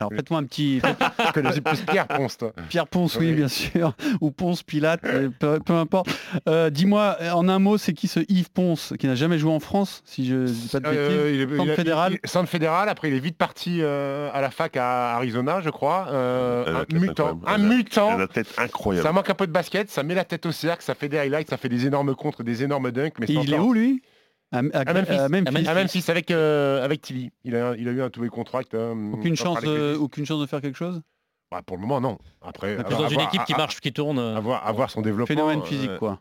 Alors 0.00 0.12
faites-moi 0.14 0.40
un 0.40 0.44
petit. 0.44 0.80
tu 1.26 1.32
connais 1.32 1.60
plus 1.60 1.82
Pierre 1.82 2.06
Ponce, 2.06 2.38
toi. 2.38 2.52
Pierre 2.68 2.86
Ponce, 2.86 3.16
oui, 3.16 3.32
bien 3.32 3.48
sûr. 3.48 3.94
Ou 4.20 4.30
Ponce 4.30 4.62
Pilate, 4.62 5.02
peu, 5.38 5.60
importe. 5.68 6.08
Euh, 6.48 6.70
dis-moi, 6.70 7.16
en 7.32 7.48
un 7.48 7.58
mot, 7.58 7.78
c'est 7.78 7.92
qui 7.92 8.08
ce 8.08 8.20
Yves 8.28 8.50
Ponce 8.50 8.94
qui 8.98 9.06
n'a 9.06 9.14
jamais 9.14 9.38
joué 9.38 9.52
en 9.52 9.60
France, 9.60 10.02
si 10.04 10.26
je 10.26 10.44
dis 10.44 10.68
pas 10.68 10.80
de 10.80 10.86
euh, 10.86 11.46
bêtises? 11.46 11.56
Centre 11.56 11.74
fédéral? 11.74 12.18
Centre 12.24 12.48
fédéral. 12.48 12.88
Après, 12.88 13.08
il 13.08 13.14
est 13.14 13.20
vite 13.20 13.36
parti 13.36 13.78
euh, 13.80 14.30
à 14.32 14.40
la 14.40 14.50
fac 14.50 14.76
à 14.76 15.16
Arizona, 15.16 15.60
je 15.60 15.70
crois. 15.70 16.08
un 16.10 16.84
mutant, 16.92 17.40
un 17.46 17.58
mutant. 17.58 18.16
La 18.16 18.28
tête 18.28 18.52
incroyable. 18.58 19.06
Ça 19.06 19.12
manque 19.12 19.30
un 19.30 19.34
peu 19.34 19.46
de 19.46 19.52
basket, 19.52 19.90
ça 19.90 20.02
met 20.02 20.14
la 20.14 20.24
tête 20.24 20.46
au 20.46 20.52
cercle, 20.52 20.82
ça 20.82 20.93
fait 20.94 21.08
des 21.08 21.18
highlights, 21.18 21.50
ça 21.50 21.56
fait 21.56 21.68
des 21.68 21.86
énormes 21.86 22.14
contres, 22.14 22.42
des 22.42 22.62
énormes 22.62 22.90
dunks. 22.90 23.18
Mais 23.18 23.26
il 23.28 23.52
est 23.52 23.58
où 23.58 23.72
lui? 23.72 24.02
À, 24.52 24.62
Memphis, 24.62 26.04
avec, 26.08 26.30
avec 26.30 27.02
Tilly. 27.02 27.30
Il 27.44 27.56
a, 27.56 27.74
il 27.76 27.88
a 27.88 27.92
eu 27.92 28.02
un 28.02 28.10
tout 28.10 28.24
contract. 28.28 28.74
aucune, 28.74 29.36
chance, 29.36 29.64
aucune 29.64 30.26
chance 30.26 30.40
de 30.40 30.46
faire 30.46 30.60
quelque 30.60 30.78
chose? 30.78 31.02
Bah, 31.50 31.62
pour 31.64 31.76
le 31.76 31.82
moment, 31.82 32.00
non. 32.00 32.18
Après, 32.42 32.76
dans 32.76 33.08
une 33.08 33.20
équipe 33.20 33.44
qui 33.44 33.54
marche, 33.54 33.80
qui 33.80 33.92
tourne. 33.92 34.18
Avoir, 34.18 34.66
avoir 34.66 34.90
son 34.90 35.02
développement. 35.02 35.34
Phénomène 35.34 35.62
physique, 35.62 35.98
quoi. 35.98 36.20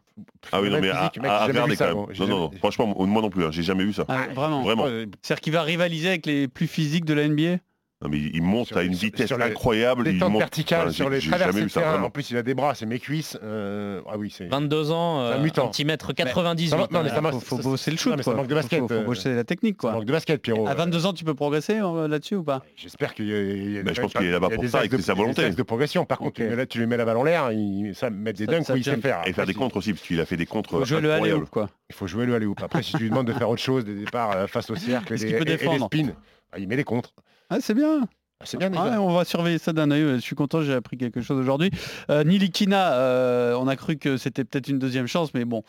Ah 0.52 0.62
oui, 0.62 0.70
non, 0.70 0.80
mais 0.80 0.90
à, 0.90 1.08
regarder 1.46 1.76
quand 1.76 1.88
même. 1.88 2.06
Non, 2.20 2.28
non, 2.28 2.52
franchement, 2.60 2.88
moi 2.88 3.22
non 3.22 3.30
plus, 3.30 3.46
hein, 3.46 3.52
j'ai 3.52 3.64
jamais 3.64 3.84
vu 3.84 3.94
ça. 3.94 4.06
Ah, 4.08 4.28
vraiment. 4.34 4.62
vraiment. 4.62 4.86
C'est-à-dire 5.22 5.42
qu'il 5.42 5.54
va 5.54 5.64
rivaliser 5.64 6.10
avec 6.10 6.26
les 6.26 6.48
plus 6.48 6.68
physiques 6.68 7.06
de 7.06 7.14
la 7.14 7.28
NBA 7.28 7.58
non, 8.04 8.10
mais 8.10 8.20
il 8.20 8.42
monte 8.42 8.76
à 8.76 8.84
une 8.84 8.94
vitesse 8.94 9.32
incroyable. 9.32 10.04
Les 10.04 10.18
temps 10.18 10.32
verticales 10.32 10.92
sur 10.92 11.10
les 11.10 11.20
traversées 11.20 11.64
de 11.64 11.70
terrain. 11.70 12.04
En 12.04 12.10
plus, 12.10 12.32
il 12.32 12.38
a 12.38 12.44
des 12.44 12.54
bras, 12.54 12.76
c'est 12.76 12.86
mes 12.86 13.00
cuisses. 13.00 13.38
Euh, 13.42 14.02
ah 14.08 14.18
oui, 14.18 14.34
c'est 14.36 14.48
22 14.48 14.92
ans, 14.92 15.22
euh, 15.22 15.42
un 15.42 15.54
centimètre 15.54 16.14
98. 16.14 16.92
non, 16.92 17.04
mais 17.04 17.10
ça 17.10 17.22
faut, 17.32 17.40
faut 17.40 17.58
bosser 17.58 17.92
le 17.92 17.98
shoot. 17.98 18.22
ça 18.22 18.34
manque 18.34 18.48
de 18.48 18.56
basket. 18.56 18.80
Faut, 18.80 18.88
faut, 18.90 19.02
bosser 19.02 19.34
la 19.34 19.44
technique, 19.46 19.78
quoi. 19.78 19.92
Ça 19.92 19.98
manque 19.98 20.06
de 20.06 20.12
basket, 20.12 20.42
Pierrot. 20.42 20.68
À 20.68 20.74
22 20.74 21.06
ans, 21.06 21.14
tu 21.14 21.24
peux 21.24 21.34
progresser 21.34 21.80
euh, 21.80 22.08
là-dessus 22.08 22.36
ou 22.36 22.44
pas? 22.44 22.64
J'espère 22.76 23.14
qu'il 23.14 23.28
y 23.28 23.80
a. 23.80 23.94
Je 23.94 24.02
pense 24.02 24.14
qu'il 24.14 24.26
est 24.26 24.32
là-bas 24.32 24.50
pour 24.50 24.68
ça 24.68 24.84
et 24.84 24.90
que 24.90 24.98
c'est 24.98 25.04
sa 25.04 25.14
volonté. 25.14 25.50
de 25.50 25.64
progression. 25.64 26.06
Par 26.06 26.18
contre, 26.18 26.42
tu 26.66 26.80
lui 26.80 26.88
mets 26.88 26.98
la 26.98 27.06
balle 27.06 27.18
en 27.18 27.24
l'air, 27.24 27.50
ça 27.94 28.10
met 28.10 28.34
des 28.34 28.48
dunks, 28.48 28.66
il 28.76 28.84
sait 28.84 28.98
faire. 28.98 29.22
Et 29.26 29.34
faire 29.34 29.46
des 29.46 29.54
contres 29.54 29.78
aussi, 29.78 29.94
parce 29.94 30.06
qu'il 30.06 30.20
a 30.20 30.26
fait 30.26 30.38
des 30.38 30.46
contres. 30.46 30.72
Il 30.74 30.80
faut 30.80 30.86
jouer 30.86 31.02
le 31.02 31.12
aller 31.12 31.34
quoi? 31.50 31.70
Il 31.90 31.96
faut 31.96 32.08
jouer 32.08 32.26
le 32.26 32.36
aller 32.36 32.48
Après, 32.62 32.84
si 32.84 32.94
tu 32.94 33.04
lui 33.04 33.10
demandes 33.10 33.28
de 33.28 33.34
faire 33.34 33.50
autre 33.50 33.62
chose, 33.62 33.86
des 33.86 33.96
départs 33.96 34.50
face 34.50 34.70
au 34.70 34.76
cercle 34.76 35.14
et 35.14 35.18
des 35.44 35.58
spins, 35.58 36.14
bah, 36.52 36.60
il 36.60 36.68
met 36.68 36.76
les 36.76 36.84
contres. 36.84 37.14
Ah, 37.54 37.60
c'est 37.62 37.76
bien. 37.76 38.08
C'est 38.44 38.58
bien. 38.58 38.72
Ah, 38.76 39.00
on 39.00 39.14
va 39.14 39.26
surveiller 39.26 39.60
ça 39.60 39.74
d'un 39.74 39.92
œil. 39.92 40.16
Je 40.16 40.22
suis 40.22 40.36
content, 40.36 40.62
j'ai 40.64 40.74
appris 40.74 40.98
quelque 40.98 41.22
chose 41.22 41.40
aujourd'hui. 41.40 41.70
Euh, 42.10 42.24
Nilikina, 42.24 42.94
euh, 42.94 43.56
on 43.56 43.68
a 43.68 43.76
cru 43.76 43.98
que 43.98 44.18
c'était 44.18 44.44
peut-être 44.44 44.68
une 44.68 44.80
deuxième 44.80 45.08
chance, 45.08 45.34
mais 45.34 45.46
bon. 45.46 45.64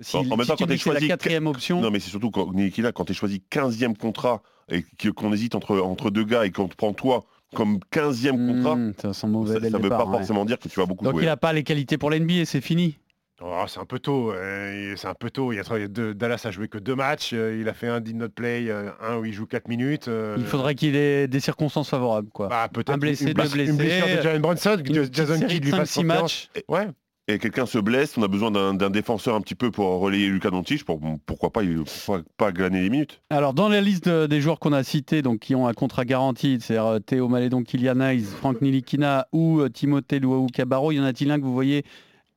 Si, 0.00 0.16
en 0.16 0.24
même 0.24 0.46
temps, 0.46 0.54
quand 0.58 0.66
tu 0.66 0.78
choisi 0.78 1.08
la 1.08 1.14
quatrième 1.14 1.46
option. 1.46 1.80
Non, 1.80 1.90
mais 1.90 2.00
c'est 2.00 2.10
surtout 2.10 2.30
quand 2.30 2.52
Nilikina, 2.52 2.92
quand 2.92 3.06
tu 3.06 3.14
choisi 3.14 3.42
15e 3.50 3.96
contrat 3.96 4.42
et 4.68 4.84
qu'on 5.12 5.32
hésite 5.32 5.54
entre, 5.54 5.78
entre 5.78 6.10
deux 6.10 6.24
gars 6.24 6.44
et 6.44 6.50
qu'on 6.50 6.68
te 6.68 6.76
prend 6.76 6.92
toi 6.92 7.24
comme 7.54 7.78
15e 7.92 8.30
contrat, 8.30 8.76
hmm, 8.76 8.92
ça 9.12 9.26
ne 9.26 9.82
veut 9.82 9.88
pas 9.88 10.06
forcément 10.06 10.44
dire 10.44 10.58
que 10.58 10.68
tu 10.68 10.78
vas 10.78 10.86
beaucoup 10.86 11.04
Donc 11.04 11.16
il 11.18 11.26
n'a 11.26 11.36
pas 11.36 11.52
les 11.52 11.62
qualités 11.62 11.98
pour 11.98 12.10
l'NBA, 12.10 12.44
c'est 12.44 12.60
fini. 12.60 12.98
Oh, 13.44 13.64
c'est 13.66 13.80
un 13.80 13.84
peu 13.84 13.98
tôt. 13.98 14.32
Hein, 14.32 14.94
c'est 14.96 15.08
un 15.08 15.14
peu 15.14 15.30
tôt. 15.30 15.52
Il 15.52 15.58
a, 15.58 15.88
Dallas 16.14 16.42
a 16.44 16.50
joué 16.50 16.68
que 16.68 16.78
deux 16.78 16.94
matchs. 16.94 17.32
Euh, 17.32 17.58
il 17.60 17.68
a 17.68 17.74
fait 17.74 17.88
un 17.88 18.00
did 18.00 18.16
not 18.16 18.28
play, 18.28 18.66
euh, 18.68 18.90
un 19.00 19.16
où 19.18 19.24
il 19.24 19.32
joue 19.32 19.46
4 19.46 19.68
minutes. 19.68 20.08
Euh, 20.08 20.36
il 20.38 20.44
faudrait 20.44 20.74
qu'il 20.74 20.94
ait 20.94 21.26
des 21.26 21.40
circonstances 21.40 21.88
favorables. 21.88 22.30
Quoi. 22.30 22.48
Bah, 22.48 22.68
un 22.86 22.98
blessé, 22.98 23.26
deux 23.26 23.34
blessés. 23.34 23.70
Une 23.70 23.76
blessure 23.76 24.06
de 24.06 24.22
Jalen 24.22 24.42
Brunson, 24.42 24.82
Jason 25.10 25.40
Kidd 25.46 25.64
lui 25.64 25.70
fasse 25.70 25.98
matchs. 25.98 26.50
Ouais. 26.68 26.88
Et 27.28 27.38
quelqu'un 27.38 27.66
se 27.66 27.78
blesse, 27.78 28.18
on 28.18 28.22
a 28.24 28.28
besoin 28.28 28.50
d'un 28.50 28.90
défenseur 28.90 29.36
un 29.36 29.40
petit 29.40 29.54
peu 29.54 29.70
pour 29.70 30.00
relayer 30.00 30.26
Lucas 30.26 30.50
Doncic, 30.50 30.84
pour, 30.84 31.00
pourquoi 31.24 31.50
pas, 31.50 31.60
pourquoi 31.62 32.22
pas 32.36 32.50
gagner 32.50 32.82
les 32.82 32.90
minutes. 32.90 33.22
Alors 33.30 33.54
dans 33.54 33.68
la 33.68 33.80
liste 33.80 34.08
des 34.08 34.40
joueurs 34.40 34.58
qu'on 34.58 34.72
a 34.72 34.82
cités, 34.82 35.22
donc 35.22 35.38
qui 35.38 35.54
ont 35.54 35.68
un 35.68 35.72
contrat 35.72 36.04
garanti, 36.04 36.58
c'est-à-dire 36.60 36.98
Théo 37.06 37.28
Malédon, 37.28 37.62
Kylian 37.62 38.00
Hayes, 38.00 38.24
Franck 38.24 38.60
Nilikina 38.60 39.28
ou 39.30 39.66
Timothée 39.68 40.18
Luau 40.18 40.48
Cabarro, 40.52 40.90
y 40.90 40.98
en 40.98 41.04
a-t-il 41.04 41.30
un 41.30 41.38
que 41.38 41.44
vous 41.44 41.54
voyez 41.54 41.84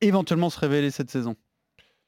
éventuellement 0.00 0.50
se 0.50 0.58
révéler 0.58 0.90
cette 0.90 1.10
saison. 1.10 1.36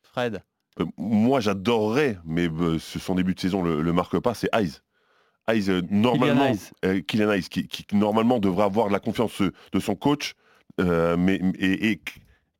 Fred. 0.03 0.43
Euh, 0.81 0.85
Moi, 0.97 1.41
j'adorerais, 1.41 2.19
mais 2.25 2.49
euh, 2.49 2.79
son 2.79 3.15
début 3.15 3.35
de 3.35 3.41
saison 3.41 3.63
le, 3.63 3.83
le 3.83 3.93
marque 3.93 4.19
pas, 4.19 4.35
c'est 4.35 4.49
Hayes. 4.53 4.79
Hayes, 5.49 5.71
euh, 5.71 5.83
normalement, 5.91 6.53
Kylian 7.07 7.31
Hayes, 7.31 7.49
qui, 7.49 7.87
normalement 7.93 8.39
devrait 8.39 8.65
avoir 8.65 8.91
la 8.91 9.01
confiance 9.01 9.41
de 9.41 9.81
son 9.81 9.95
coach, 9.95 10.35
mais, 10.79 11.41
et, 11.59 12.01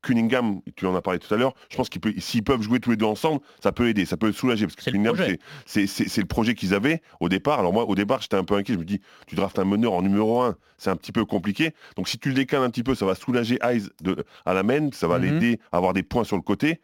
Cunningham, 0.09 0.61
tu 0.75 0.87
en 0.87 0.97
as 0.97 1.03
parlé 1.03 1.19
tout 1.19 1.33
à 1.35 1.37
l'heure, 1.37 1.55
je 1.69 1.77
pense 1.77 1.91
qu'ils 1.91 2.01
s'ils 2.23 2.43
peuvent 2.43 2.63
jouer 2.63 2.81
tous 2.81 2.91
les 2.91 2.97
deux 2.97 3.05
ensemble, 3.05 3.41
ça 3.63 3.73
peut 3.73 3.89
aider, 3.89 4.07
ça 4.07 4.17
peut 4.17 4.33
soulager, 4.33 4.67
parce 4.67 4.75
que 4.75 4.91
Cunningham, 4.91 5.17
c'est 5.67 5.83
le 6.17 6.25
projet 6.25 6.55
qu'ils 6.55 6.73
avaient 6.73 7.03
au 7.21 7.29
départ. 7.29 7.59
Alors 7.59 7.75
moi, 7.75 7.85
au 7.85 7.95
départ, 7.95 8.23
j'étais 8.23 8.37
un 8.37 8.45
peu 8.45 8.55
inquiet, 8.55 8.75
je 8.75 8.79
me 8.79 8.85
dis, 8.85 9.01
tu 9.27 9.37
draftes 9.37 9.59
un 9.59 9.67
meneur 9.67 9.93
en 9.93 10.01
numéro 10.01 10.41
1, 10.41 10.57
c'est 10.79 10.89
un 10.89 10.97
petit 10.97 11.13
peu 11.13 11.27
compliqué. 11.27 11.75
Donc 11.97 12.09
si 12.09 12.19
tu 12.19 12.31
le 12.31 12.35
décales 12.35 12.63
un 12.63 12.71
petit 12.71 12.83
peu, 12.83 12.95
ça 12.95 13.05
va 13.05 13.15
soulager 13.15 13.59
de, 14.01 14.25
à 14.47 14.55
la 14.55 14.63
main, 14.63 14.89
ça 14.93 15.09
va 15.09 15.19
mhm. 15.19 15.25
l'aider 15.25 15.61
à 15.73 15.77
avoir 15.77 15.93
des 15.93 16.03
points 16.03 16.25
sur 16.25 16.37
le 16.37 16.43
côté. 16.43 16.81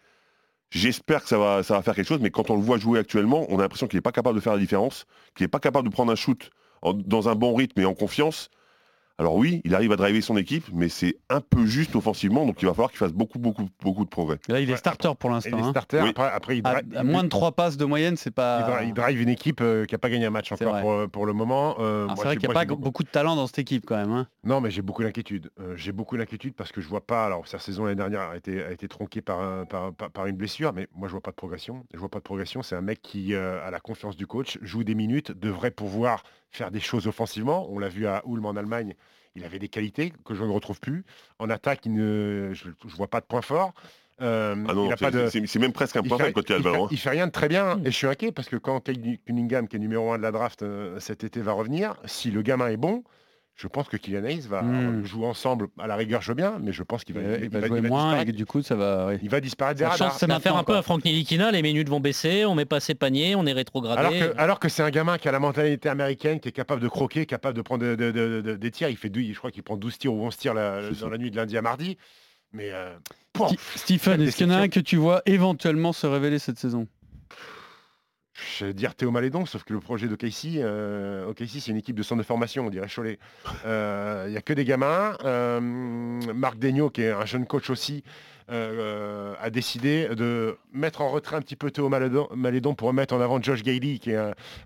J'espère 0.71 1.23
que 1.23 1.29
ça 1.29 1.39
va, 1.39 1.63
ça 1.63 1.75
va 1.75 1.83
faire 1.83 1.95
quelque 1.95 2.09
chose, 2.09 2.21
mais 2.21 2.31
quand 2.31 2.51
on 2.51 2.57
le 2.57 2.63
voit 2.63 2.79
jouer 2.79 2.99
actuellement, 2.99 3.47
on 3.49 3.59
a 3.59 3.63
l'impression 3.63 3.87
qu'il 3.87 3.97
n'est 3.97 4.03
pas 4.03 4.13
capable 4.13 4.37
de 4.37 4.43
faire 4.43 4.55
la 4.55 4.59
différence, 4.59 5.07
qu'il 5.35 5.45
n'est 5.45 5.49
pas 5.49 5.61
capable 5.61 5.89
de 5.89 5.93
prendre 5.93 6.13
un 6.13 6.17
shoot 6.17 6.51
dans 6.83 7.29
un 7.31 7.35
bon 7.35 7.55
rythme 7.55 7.81
et 7.81 7.87
en 7.87 7.95
confiance. 7.95 8.51
Alors 9.17 9.37
oui, 9.37 9.61
il 9.65 9.77
arrive 9.77 9.93
à 9.93 9.97
driver 9.97 10.21
son 10.21 10.37
équipe, 10.37 10.65
mais 10.73 10.89
c'est 10.89 11.19
un 11.31 11.41
peu 11.41 11.67
juste 11.67 11.95
offensivement, 11.95 12.47
donc 12.47 12.61
il 12.61 12.67
va 12.67 12.73
falloir 12.73 12.91
qu'il 12.91 12.99
fasse 12.99 13.13
beaucoup, 13.13 13.39
beaucoup, 13.39 13.69
beaucoup 13.81 14.05
de 14.05 14.09
progrès. 14.09 14.39
Là, 14.49 14.59
il 14.59 14.69
est 14.69 14.77
starter 14.77 15.13
pour 15.17 15.31
l'instant. 15.31 15.57
Hein. 15.57 15.71
starter. 15.71 16.13
Après, 16.17 16.59
il 16.59 16.67
à, 16.67 17.05
moins 17.05 17.23
de 17.23 17.29
trois 17.29 17.53
passes 17.53 17.77
de 17.77 17.85
moyenne, 17.85 18.17
c'est 18.17 18.33
pas. 18.33 18.83
Il 18.83 18.93
drive, 18.93 19.21
une 19.21 19.29
équipe 19.29 19.61
euh, 19.61 19.85
qui 19.85 19.95
n'a 19.95 19.99
pas 19.99 20.11
gagné 20.11 20.27
un 20.27 20.31
match 20.31 20.51
encore 20.51 20.81
pour, 20.81 21.09
pour, 21.11 21.27
le 21.27 21.33
moment. 21.33 21.77
Euh, 21.79 22.09
c'est 22.17 22.25
vrai 22.25 22.37
qu'il 22.37 22.49
n'y 22.49 22.57
a 22.57 22.65
pas 22.65 22.75
beaucoup 22.75 23.05
de 23.05 23.09
talent 23.09 23.37
dans 23.37 23.47
cette 23.47 23.61
équipe 23.61 23.87
quand 23.87 23.97
même. 23.97 24.11
Hein. 24.11 24.27
Non, 24.43 24.61
mais 24.61 24.73
j'ai 24.73 24.83
beaucoup 24.83 25.05
d'inquiétude. 25.05 25.51
Euh, 25.61 25.77
j'ai 25.77 25.93
beaucoup 25.93 26.17
d'inquiétude 26.17 26.55
parce 26.57 26.73
que 26.73 26.81
je 26.81 26.89
vois 26.89 27.07
pas. 27.07 27.25
Alors 27.25 27.47
sa 27.47 27.61
saison 27.61 27.85
l'année 27.85 27.97
dernière 27.97 28.23
a 28.23 28.37
été, 28.37 28.65
a 28.65 28.73
été 28.73 28.89
tronquée 28.89 29.23
par, 29.23 29.65
par, 29.69 29.93
par, 29.93 30.27
une 30.27 30.37
blessure, 30.37 30.73
mais 30.73 30.89
moi 30.93 31.07
je 31.07 31.13
vois 31.13 31.23
pas 31.23 31.31
de 31.31 31.37
progression. 31.37 31.85
Je 31.95 32.01
vois 32.01 32.09
pas 32.09 32.19
de 32.19 32.25
progression. 32.25 32.63
C'est 32.65 32.75
un 32.75 32.81
mec 32.81 33.01
qui 33.01 33.37
a 33.37 33.71
la 33.71 33.81
confiance 33.81 34.17
du 34.17 34.27
coach, 34.27 34.59
joue 34.61 34.83
des 34.83 34.97
minutes, 34.97 35.31
devrait 35.31 35.71
pouvoir 35.71 36.25
faire 36.57 36.71
des 36.71 36.81
choses 36.81 37.07
offensivement. 37.07 37.67
On 37.71 37.79
l'a 37.79 37.89
vu 37.89 38.07
à 38.07 38.23
Ulm 38.27 38.47
en 38.47 38.57
Allemagne 38.57 38.95
il 39.37 39.45
avait 39.45 39.59
des 39.59 39.69
qualités 39.69 40.13
que 40.25 40.35
je 40.35 40.45
ne 40.45 40.51
retrouve 40.51 40.81
plus. 40.81 41.05
En 41.39 41.51
attaque, 41.51 41.81
je 41.85 41.91
ne 41.91 42.91
vois 42.97 43.09
pas 43.09 43.21
de 43.21 43.27
point 43.27 43.43
fort. 43.43 43.73
Euh, 44.21 44.55
c'est 45.31 45.59
même 45.59 45.73
presque 45.73 45.97
un 45.97 46.03
point 46.03 46.19
fort 46.19 46.33
quand 46.33 46.49
il 46.49 46.53
a 46.53 46.59
le 46.59 46.63
ballon. 46.63 46.89
Il, 46.91 46.99
fait 46.99 47.11
rien 47.11 47.27
de 47.27 47.33
très 47.33 47.49
bien 47.49 47.81
et 47.85 47.87
je 47.87 47.97
suis 47.97 48.07
inquiet 48.07 48.31
parce 48.31 48.49
que 48.49 48.57
quand 48.57 48.81
Cunningham, 49.27 49.67
qui 49.67 49.77
est 49.77 49.81
numéro 49.81 50.13
1 50.13 50.19
de 50.19 50.23
la 50.23 50.31
draft 50.31 50.63
euh, 50.63 51.01
cet 51.01 51.25
été, 51.25 51.41
va 51.41 51.53
revenir, 51.53 51.97
si 52.05 52.31
le 52.31 52.43
gamin 52.43 52.69
est 52.69 52.77
bon, 52.77 53.03
je 53.57 53.69
pense 53.69 53.89
que 53.89 53.97
Kylian 53.97 54.25
Hayes 54.25 54.47
va 54.49 54.63
hmm. 54.63 55.05
jouer 55.05 55.27
ensemble. 55.27 55.69
À 55.79 55.87
la 55.87 55.95
rigueur, 55.95 56.21
je 56.23 56.33
veux 56.33 56.35
bien, 56.35 56.59
mais 56.61 56.73
je 56.73 56.83
pense 56.83 57.05
qu'il 57.05 57.15
va, 57.15 57.37
il, 57.37 57.49
va, 57.49 57.65
jouer 57.67 57.81
moins 57.83 58.21
et 58.21 58.33
du 58.33 58.47
coup, 58.47 58.63
ça 58.63 58.75
va. 58.75 59.13
Il 59.23 59.31
va 59.31 59.41
disparaître 59.41 59.79
des 59.79 59.85
radars. 59.85 60.19
Ça 60.19 60.27
va 60.27 60.41
faire 60.41 60.57
un 60.57 60.65
peu 60.65 60.77
à 60.77 60.83
Franck 60.83 61.05
Nilikina. 61.05 61.53
Les 61.53 61.63
minutes 61.63 61.89
vont 61.89 62.01
baisser, 62.01 62.45
on 62.45 62.57
met 62.57 62.65
pas 62.65 62.81
ses 62.81 62.95
paniers, 62.95 63.37
on 63.37 63.47
est 63.47 63.53
rétrogradé. 63.53 64.01
Alors 64.01 64.13
que, 64.13 64.39
alors 64.39 64.61
que 64.61 64.69
c'est 64.69 64.83
un 64.83 64.91
gamin 64.91 65.19
qui 65.19 65.29
a 65.29 65.33
la 65.33 65.39
mentalité 65.39 65.89
américaine, 65.89 66.41
qui 66.41 66.49
est 66.49 66.53
capable 66.53 66.81
de 66.81 66.89
croquer, 66.89 67.27
capable 67.27 67.57
de 67.57 67.63
prendre 67.63 67.95
des 67.95 68.71
tirs. 68.73 68.89
Il 68.89 68.97
fait, 68.97 69.13
je 69.15 69.39
crois 69.39 69.53
qu'il 69.53 69.63
prend 69.63 69.77
12 69.77 69.99
tirs 69.99 70.13
ou 70.13 70.27
11 70.27 70.37
tirs 70.37 70.55
dans 70.55 71.09
la 71.09 71.19
nuit 71.19 71.31
de 71.31 71.37
lundi 71.37 71.57
à 71.57 71.63
mardi. 71.63 71.97
Mais 72.53 72.71
euh, 72.73 72.95
Stephen, 73.77 74.21
est-ce 74.23 74.37
qu'il 74.37 74.47
y 74.47 74.51
en 74.51 74.55
a 74.55 74.59
un 74.59 74.69
que 74.69 74.81
tu 74.81 74.97
vois 74.97 75.23
éventuellement 75.27 75.93
se 75.93 76.07
révéler 76.07 76.39
cette 76.39 76.59
saison? 76.59 76.87
Je 78.35 78.67
vais 78.67 78.75
dire 78.75 78.95
Théo 78.95 79.11
Malédon, 79.11 79.47
sauf 79.47 79.63
que 79.63 79.73
le 79.73 79.81
projet 79.81 80.09
de 80.09 80.17
Casey, 80.17 80.57
euh, 80.57 81.33
c'est 81.39 81.69
une 81.69 81.77
équipe 81.77 81.97
de 81.97 82.03
centre 82.03 82.21
de 82.21 82.27
formation, 82.27 82.67
on 82.67 82.71
dirait 82.71 82.89
Cholet. 82.89 83.19
Il 83.45 83.51
euh, 83.67 84.29
n'y 84.29 84.37
a 84.37 84.43
que 84.43 84.53
des 84.53 84.65
gamins. 84.65 85.17
Euh, 85.25 85.61
Marc 85.61 86.59
Degnaud, 86.59 86.91
qui 86.91 87.03
est 87.03 87.13
un 87.13 87.27
jeune 87.27 87.47
coach 87.47 87.71
aussi, 87.71 88.03
euh, 88.51 89.35
a 89.41 89.51
décidé 89.51 90.09
de 90.09 90.59
mettre 90.73 91.01
en 91.01 91.11
retrait 91.11 91.37
un 91.37 91.43
petit 91.43 91.57
peu 91.57 91.71
Théo 91.71 91.89
Malédon, 91.89 92.75
pour 92.75 92.89
remettre 92.89 93.15
en 93.15 93.21
avant 93.21 93.41
Josh 93.41 93.63
Gailey, 93.63 93.99
qui 93.99 94.11
est 94.11 94.17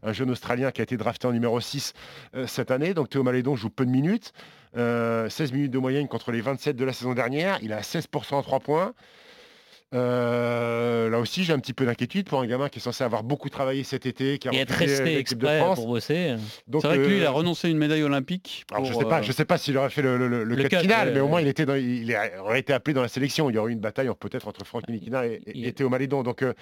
un, 0.03 0.13
jeune 0.13 0.31
Australien 0.31 0.71
qui 0.71 0.81
a 0.81 0.85
été 0.85 0.97
drafté 0.97 1.27
en 1.27 1.33
numéro 1.33 1.61
6 1.61 1.93
cette 2.47 2.71
année. 2.71 2.95
Donc 2.95 3.11
Théo 3.11 3.23
Malédon 3.23 3.55
joue 3.55 3.71
peu 3.71 3.85
de 3.85 3.91
minutes. 3.91 4.33
16 4.75 5.53
minutes 5.53 5.71
de 5.71 5.79
moyenne 5.79 6.09
contre 6.09 6.33
les 6.33 6.41
27 6.41 6.75
de 6.75 6.85
la 6.85 6.93
saison 6.93 7.13
dernière. 7.13 7.59
Il 7.63 7.73
a 7.73 7.83
16% 7.83 8.35
en 8.35 8.43
3 8.43 8.61
points. 8.61 8.95
Euh, 9.95 11.09
là 11.09 11.19
aussi, 11.19 11.45
j'ai 11.45 11.53
un 11.53 11.59
petit 11.59 11.73
peu 11.73 11.87
d'inquiétude 11.87 12.29
pour 12.29 12.41
un 12.41 12.47
gamin 12.47 12.69
qui 12.69 12.79
est 12.79 12.83
censé 12.83 13.05
avoir 13.05 13.23
beaucoup 13.23 13.49
travaillé 13.49 13.85
cet 13.85 14.05
été, 14.07 14.39
qui 14.39 14.49
a 14.49 14.53
Et 14.53 14.59
être 14.59 14.71
refusé 14.73 14.97
resté 14.97 15.05
l'équipe 15.17 15.39
de 15.39 15.47
exprès 15.47 15.59
France. 15.61 15.77
pour 15.79 15.87
bosser. 15.89 16.35
Donc, 16.67 16.83
C'est 16.83 16.89
vrai 16.89 16.97
que 16.99 17.03
lui, 17.07 17.17
il 17.19 17.25
a 17.25 17.29
euh, 17.29 17.33
renoncé 17.33 17.69
à 17.69 17.71
une 17.71 17.79
médaille 17.79 18.03
olympique. 18.03 18.65
alors, 18.73 18.85
je 18.85 18.93
sais 18.93 19.05
pas, 19.05 19.21
euh, 19.21 19.23
je 19.23 19.33
sais 19.33 19.45
pas 19.47 19.57
s'il 19.59 19.77
aurait 19.79 19.89
fait 19.91 20.03
le, 20.03 20.19
le, 20.19 20.29
le- 20.29 20.45
le 20.45 20.55
le 20.57 20.63
cut 20.65 20.69
cut, 20.77 20.81
final, 20.83 21.09
ouais, 21.09 21.15
mais 21.15 21.21
au 21.21 21.25
ouais. 21.25 21.31
moins 21.31 21.41
il 21.41 21.49
était 21.49 21.65
dans- 21.65 21.75
il 21.75 22.15
aurait 22.41 22.61
été 22.61 22.73
appelé 22.73 22.93
dans 22.95 23.03
la 23.03 23.09
sélection. 23.09 23.49
Il 23.51 23.55
y 23.55 23.59
aurait 23.59 23.71
eu 23.71 23.75
une 23.75 23.81
bataille 23.81 24.11
peut-être 24.21 24.47
entre 24.49 24.65
Franck 24.67 24.89
Nikina 24.89 25.27
et, 25.27 25.41
et, 25.47 25.53
Il- 25.55 25.67
et 25.67 25.73
Théo 25.73 25.89
Malédon. 25.89 26.23
Donc 26.23 26.43
euh, 26.43 26.53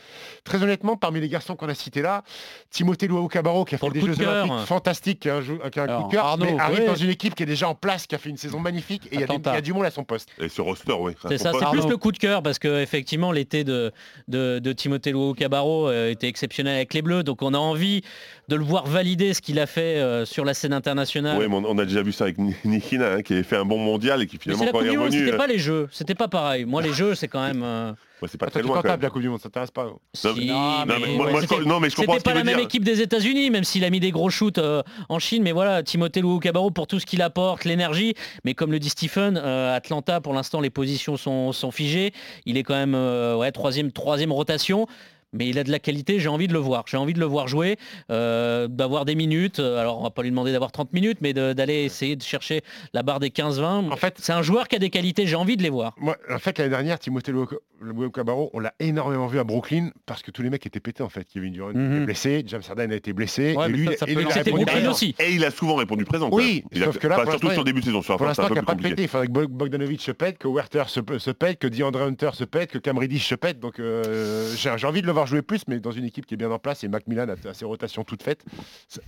très 0.45 0.63
honnêtement, 0.63 0.97
parmi 0.97 1.21
les 1.21 1.29
garçons 1.29 1.57
qu'on 1.57 1.69
a 1.69 1.75
cités 1.75 2.03
là, 2.03 2.23
Timothée 2.71 3.09
Luau 3.09 3.27
Cabarro 3.29 3.65
qui 3.65 3.75
a 3.75 3.79
Pour 3.79 3.89
fait 3.89 3.95
des 3.95 4.07
de 4.07 4.13
Jeux 4.13 4.25
cœur. 4.25 4.45
Olympiques 4.45 4.67
fantastiques, 4.69 5.21
qui 5.21 5.31
a 5.31 5.37
un, 5.37 5.41
jeu- 5.41 5.59
qui 5.73 5.81
a 5.81 5.83
un 5.83 5.87
Alors, 5.87 6.03
coup 6.03 6.09
de 6.09 6.13
cœur, 6.15 6.27
Arnaud, 6.27 6.45
mais 6.45 6.59
arrive 6.61 6.79
ouais. 6.81 6.87
dans 6.87 6.95
une 6.95 7.11
équipe 7.11 7.35
qui 7.35 7.43
est 7.43 7.47
déjà 7.47 7.69
en 7.69 7.75
place, 7.75 8.07
qui 8.07 8.15
a 8.15 8.19
fait 8.19 8.31
une 8.31 8.37
saison 8.37 8.61
magnifique 8.61 9.07
et 9.11 9.17
il 9.17 9.21
y, 9.21 9.25
a 9.25 9.61
du 9.61 9.73
monde 9.73 9.85
à 9.85 9.91
son 9.91 10.05
poste. 10.05 10.29
Et 10.39 10.49
ce 10.49 10.61
roster, 10.63 10.93
oui. 10.99 11.13
C'est 11.29 11.39
ça, 11.39 11.51
c'est 11.59 11.71
plus 11.71 11.89
le 11.89 11.97
coup 11.97 12.13
de 12.13 12.19
cœur 12.19 12.43
parce 12.43 12.59
que 12.59 12.81
effectivement 12.81 13.16
l'été 13.33 13.65
de, 13.65 13.93
de, 14.29 14.59
de 14.59 14.73
Timothée 14.73 15.11
Luau 15.11 15.35
Cabarro 15.35 15.89
euh, 15.89 16.11
était 16.11 16.29
exceptionnel 16.29 16.77
avec 16.77 16.95
les 16.95 17.03
Bleus, 17.03 17.23
donc 17.23 17.43
on 17.43 17.55
a 17.55 17.59
envie 17.59 18.03
de 18.49 18.57
le 18.57 18.65
voir 18.65 18.87
valider 18.87 19.35
ce 19.35 19.41
qu'il 19.41 19.59
a 19.59 19.67
fait 19.67 19.99
euh, 19.99 20.25
sur 20.25 20.45
la 20.45 20.55
scène 20.55 20.73
internationale. 20.73 21.39
Oui, 21.39 21.47
mais 21.49 21.57
on, 21.57 21.79
a 21.79 21.85
déjà 21.85 22.03
vu 22.03 22.13
ça 22.13 22.25
avec 22.25 22.39
Ni- 22.39 22.55
Nikina, 22.65 23.15
hein, 23.15 23.23
qui 23.23 23.33
avait 23.33 23.43
fait 23.43 23.57
un 23.57 23.65
bon 23.65 23.79
mondial 23.79 24.23
et 24.23 24.27
qui 24.27 24.39
finalement, 24.39 24.67
quand 24.73 24.81
il 24.81 24.89
est 24.89 24.97
revenu, 24.97 25.19
c'était 25.19 25.33
euh, 25.33 25.37
pas 25.37 25.47
les 25.47 25.59
jeux, 25.59 25.89
c'était 25.91 26.15
pas 26.15 26.29
pareil. 26.29 26.65
Moi 26.65 26.83
les 26.83 26.93
jeux 26.93 27.15
c'est 27.15 27.29
quand 27.29 27.43
même... 27.47 27.95
ouais, 28.23 28.29
c'est 28.31 28.39
pas 28.39 28.47
Attends, 28.47 28.53
très 28.61 28.63
loin. 28.63 28.81
quand 28.83 28.89
même. 28.89 29.01
la 29.01 29.11
Coupe 29.11 29.23
du 29.23 29.29
Monde, 29.29 29.39
ça 29.41 29.45
t'intéresse 29.49 29.71
pas 29.71 29.87
si, 30.15 30.27
Non, 30.27 30.35
mais- 30.37 30.45
non, 30.47 30.85
mais 30.87 30.95
mais 30.99 30.99
moi- 31.17 31.27
ouais, 31.27 31.33
moi, 31.33 31.41
je- 31.43 31.47
c'était- 31.47 31.65
non, 31.65 31.81
mais 31.81 31.91
je 31.91 31.97
comprends 31.97 32.15
C'était 32.15 32.31
ce 32.31 32.35
pas 32.35 32.35
la 32.39 32.45
même 32.45 32.57
dire. 32.57 32.65
équipe 32.65 32.85
des 32.85 33.01
États-Unis, 33.01 33.51
même 33.51 33.65
s'il 33.65 33.85
a 33.85 33.91
mis 33.91 34.01
des 34.01 34.11
gros 34.11 34.31
shoots 34.31 34.59
euh, 34.59 34.83
en 35.09 35.19
Chine. 35.19 35.43
Mais 35.43 35.53
voilà, 35.53 35.83
Timothée 35.83 36.21
Luau 36.21 36.39
Cabarro 36.39 36.71
pour 36.71 36.87
tout 36.87 36.99
ce 37.01 37.07
qu'il 37.07 37.23
apporte, 37.23 37.65
l'énergie. 37.65 38.15
Mais 38.45 38.55
comme 38.55 38.73
le 38.73 38.79
dit 38.79 38.89
Stephen, 38.89 39.37
euh, 39.43 39.75
Atlanta, 39.75 40.21
pour 40.21 40.33
l'instant, 40.35 40.61
les 40.61 40.71
positions 40.71 41.17
sont, 41.17 41.53
sont 41.53 41.71
figées. 41.71 42.13
Il 42.47 42.57
est 42.57 42.63
quand 42.63 42.75
même 42.75 42.95
euh, 42.95 43.37
ouais, 43.37 43.53
troisième, 43.53 43.93
troisième 43.93 44.33
rotation. 44.33 44.87
Mais 45.33 45.49
il 45.49 45.59
a 45.59 45.65
de 45.65 45.71
la 45.71 45.79
qualité, 45.79 46.19
j'ai 46.21 46.29
envie 46.29 46.47
de 46.49 46.53
le 46.53 46.59
voir. 46.59 46.85
J'ai 46.87 46.97
envie 46.97 47.13
de 47.13 47.19
le 47.21 47.27
voir 47.27 47.49
jouer, 47.49 47.77
euh, 48.11 48.69
d'avoir 48.69 49.05
des 49.05 49.15
minutes. 49.15 49.59
Euh, 49.61 49.79
Alors, 49.81 49.99
on 50.01 50.03
va 50.05 50.11
pas 50.11 50.23
lui 50.23 50.31
demander 50.31 50.53
d'avoir 50.53 50.73
30 50.73 50.93
minutes, 50.93 51.19
mais 51.21 51.33
de- 51.33 51.53
d'aller 51.53 51.85
essayer 51.85 52.17
de 52.17 52.23
chercher 52.23 52.63
la 52.95 53.03
barre 53.03 53.21
des 53.21 53.31
15-20. 53.31 53.91
En 53.91 53.97
fait- 53.97 54.17
c'est 54.21 54.33
un 54.33 54.43
joueur 54.43 54.69
qui 54.69 54.77
a 54.77 54.79
des 54.79 54.91
qualités, 54.91 55.27
j'ai 55.27 55.37
envie 55.37 55.57
de 55.57 55.63
les 55.63 55.69
voir. 55.71 55.95
Moi, 55.99 56.17
en 56.31 56.39
fait, 56.39 56.57
l'année 56.59 56.71
dernière, 56.71 56.99
Timothée 56.99 57.33
Luau 57.33 58.11
Cabarro, 58.11 58.51
on 58.55 58.59
l'a 58.61 58.73
énormément 58.81 59.27
vu 59.27 59.39
à 59.39 59.45
Brooklyn 59.45 59.91
parce 60.07 60.23
que 60.23 60.31
tous 60.31 60.43
les 60.43 60.49
mecs 60.51 60.65
étaient 60.65 60.81
pétés 60.81 61.03
en 61.03 61.09
fait. 61.11 61.27
Kevin 61.31 61.53
Durant 61.53 61.73
Mhm. 61.75 61.93
était 61.97 62.05
blessé, 62.07 62.43
James 62.47 62.63
Harden 62.69 62.91
a 62.91 62.95
été 62.95 63.13
blessé. 63.13 63.55
Ouais, 63.55 63.67
et 63.67 63.69
lui, 63.69 63.87
ça, 63.89 63.93
ça 63.99 64.07
et 64.09 64.15
lui, 64.15 64.25
il 64.25 64.39
a 64.39 64.43
Brooklyn 64.45 64.91
aussi. 64.91 65.15
Et 65.19 65.33
il 65.33 65.45
a 65.45 65.51
souvent 65.51 65.75
répondu 65.75 66.05
présent. 66.05 66.31
quoi. 66.31 66.39
Oui, 66.41 66.65
Il 66.73 66.83
a- 66.83 66.87
sauf 66.87 66.99
que 66.99 67.07
là, 67.07 67.23
surtout 67.29 67.51
sur 67.51 67.61
le 67.61 67.65
début 67.65 67.81
de 67.81 67.85
saison. 67.87 68.01
Sur 68.03 68.17
Pour 68.17 68.27
l'instant, 68.27 68.45
il 68.49 68.55
n'a 68.55 68.61
plus 68.63 68.67
pas 68.67 68.73
pété. 68.75 68.89
compliqué. 68.89 69.03
Il 69.03 69.09
faudrait 69.09 69.27
que 69.27 69.33
Bog- 69.33 69.51
Bogdanovic 69.51 70.01
se 70.01 70.13
pète, 70.13 70.39
que 70.39 70.49
Werther 70.49 70.85
se, 70.89 71.01
se 71.19 71.31
pète, 71.31 71.59
que 71.59 71.67
DeAndre 71.67 72.01
Hunter 72.03 72.31
se 72.33 72.45
pète, 72.45 72.71
que 72.71 72.79
Cam 72.79 72.97
Reddish 72.97 73.29
se 73.29 73.35
pète. 73.35 73.61
Donc 73.61 73.79
euh, 73.79 74.55
j'ai 74.57 74.71
j'ai 74.77 74.87
envie 74.87 75.03
de 75.03 75.07
le 75.07 75.13
voir 75.17 75.27
jouer 75.27 75.41
plus, 75.41 75.63
mais 75.67 75.81
dans 75.81 75.93
une 75.93 76.05
équipe 76.05 76.27
qui 76.27 76.35
est 76.35 76.37
bien 76.37 76.51
en 76.51 76.59
place 76.59 76.85
et 76.85 76.89
Macmillan 76.89 77.27
a, 77.29 77.37
a 77.49 77.55
ses 77.55 77.65
rotations 77.65 78.05
toutes 78.05 78.23
faites. 78.23 78.45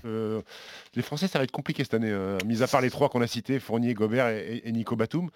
Euh, 0.07 0.41
les 0.95 1.03
Français, 1.03 1.29
ça 1.29 1.37
va 1.39 1.45
être 1.45 1.51
compliqué 1.51 1.85
cette 1.85 1.93
année. 1.93 2.09
euh, 2.11 2.39
mis 2.47 2.63
à 2.63 2.67
part 2.67 2.81
les 2.81 2.89
trois 2.91 3.11
qu'on 3.11 3.21
a 3.21 3.27
cités, 3.27 3.61
Fournier, 3.61 3.93
Gobert 3.93 4.29
et, 4.29 4.63
Nico 4.73 4.97
Batum. 4.97 5.29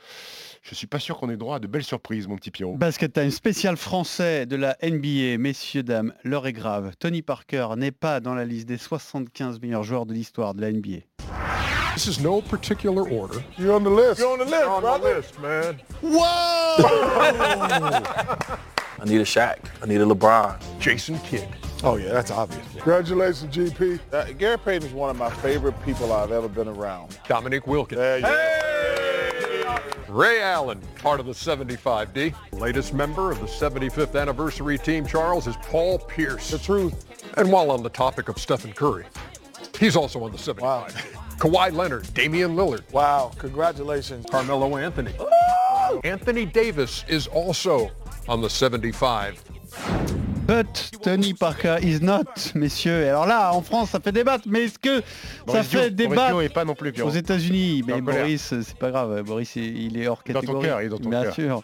Je 0.62 0.74
suis 0.74 0.86
pas 0.86 0.98
sûr 0.98 1.18
qu'on 1.18 1.28
ait 1.28 1.36
droit 1.36 1.56
à 1.56 1.58
de 1.58 1.66
belles 1.66 1.84
surprises, 1.84 2.26
mon 2.26 2.36
petit 2.36 2.50
Pierrot. 2.50 2.76
Basket 2.76 3.12
Time 3.12 3.30
spécial 3.30 3.76
français 3.76 4.46
de 4.46 4.56
la 4.56 4.78
NBA. 4.82 5.36
Messieurs, 5.38 5.82
dames, 5.82 6.14
l'heure 6.24 6.46
est 6.46 6.54
grave. 6.54 6.92
Tony 6.98 7.20
Parker 7.20 7.68
n'est 7.76 7.92
pas 7.92 8.20
dans 8.20 8.34
la 8.34 8.46
liste 8.46 8.66
des 8.66 8.78
75 8.78 9.60
meilleurs 9.60 9.82
joueurs 9.82 10.06
de 10.06 10.14
l'histoire 10.14 10.54
de 10.54 10.62
la 10.62 10.72
NBA. 10.72 11.00
This 11.94 12.06
is 12.06 12.22
no 12.22 12.40
particular 12.40 13.02
order. 13.12 13.40
You're 13.58 13.74
on 13.74 13.82
the 13.82 13.90
list. 13.94 14.18
You're 14.20 14.32
on 14.32 14.38
the 14.38 14.46
list, 14.48 14.64
On 14.66 14.80
the 14.80 14.98
list, 15.04 15.38
man. 15.38 15.76
I 19.02 19.04
need 19.04 19.20
a 19.20 19.24
Shaq. 19.24 19.58
I 19.82 19.86
need 19.86 20.00
a 20.00 20.04
LeBron. 20.04 20.60
Jason 20.78 21.18
Kidd. 21.20 21.48
Oh, 21.82 21.96
yeah, 21.96 22.12
that's 22.12 22.30
obvious. 22.30 22.64
Congratulations, 22.74 23.52
GP. 23.52 23.98
Uh, 24.12 24.26
Gary 24.34 24.56
Payton 24.56 24.86
is 24.86 24.94
one 24.94 25.10
of 25.10 25.16
my 25.16 25.28
favorite 25.28 25.74
people 25.84 26.12
I've 26.12 26.30
ever 26.30 26.46
been 26.46 26.68
around. 26.68 27.18
Dominic 27.26 27.66
Wilkins. 27.66 27.98
There 27.98 28.18
you 28.18 28.22
go. 28.22 29.78
Ray 30.08 30.40
Allen, 30.40 30.80
part 30.98 31.18
of 31.18 31.26
the 31.26 31.32
75D. 31.32 32.32
Latest 32.52 32.94
member 32.94 33.32
of 33.32 33.40
the 33.40 33.46
75th 33.46 34.20
anniversary 34.20 34.78
team, 34.78 35.04
Charles, 35.04 35.48
is 35.48 35.56
Paul 35.56 35.98
Pierce. 35.98 36.50
The 36.52 36.58
truth. 36.58 37.04
And 37.36 37.50
while 37.50 37.72
on 37.72 37.82
the 37.82 37.90
topic 37.90 38.28
of 38.28 38.38
Stephen 38.38 38.72
Curry, 38.72 39.06
he's 39.80 39.96
also 39.96 40.22
on 40.22 40.30
the 40.30 40.38
75. 40.38 40.92
Kawhi 41.38 41.72
Leonard, 41.72 42.12
Damian 42.14 42.54
Lillard, 42.54 42.82
Wow, 42.92 43.32
congratulations. 43.36 44.26
Carmelo 44.30 44.76
Anthony. 44.76 45.12
Anthony 46.04 46.46
Davis 46.46 47.04
is 47.08 47.26
also 47.26 47.90
on 48.28 48.40
the 48.40 48.48
75. 48.48 49.34
But 50.46 50.90
Tony 51.02 51.34
Parker 51.34 51.78
is 51.80 52.00
not, 52.00 52.24
messieurs. 52.56 53.02
Et 53.02 53.08
alors 53.08 53.26
là, 53.26 53.52
en 53.54 53.62
France, 53.62 53.90
ça 53.90 54.00
fait 54.00 54.10
débattre, 54.10 54.44
mais 54.48 54.64
est-ce 54.64 54.78
que 54.78 55.00
ça 55.46 55.62
fait 55.62 55.90
Boris 55.90 55.94
débat 55.94 56.28
Dio 56.28 56.40
est 56.40 56.48
pas 56.48 56.64
non 56.64 56.74
plus 56.74 56.92
aux. 57.00 57.10
États-Unis? 57.10 57.84
Mais. 57.86 58.00
Boris, 58.00 58.52
c'est 58.62 58.76
pas 58.76 58.90
grave. 58.90 59.22
Boris, 59.22 59.54
il 59.56 59.96
est 59.96 60.08
hors 60.08 60.22
Dans 60.26 60.32
ton 60.34 60.40
catégorie. 60.40 60.66
cœur, 60.66 60.82
il 60.82 60.86
est 60.86 60.88
dans 60.88 60.98
ton 60.98 61.10
Bien 61.10 61.22
cœur. 61.22 61.34
sûr. 61.34 61.62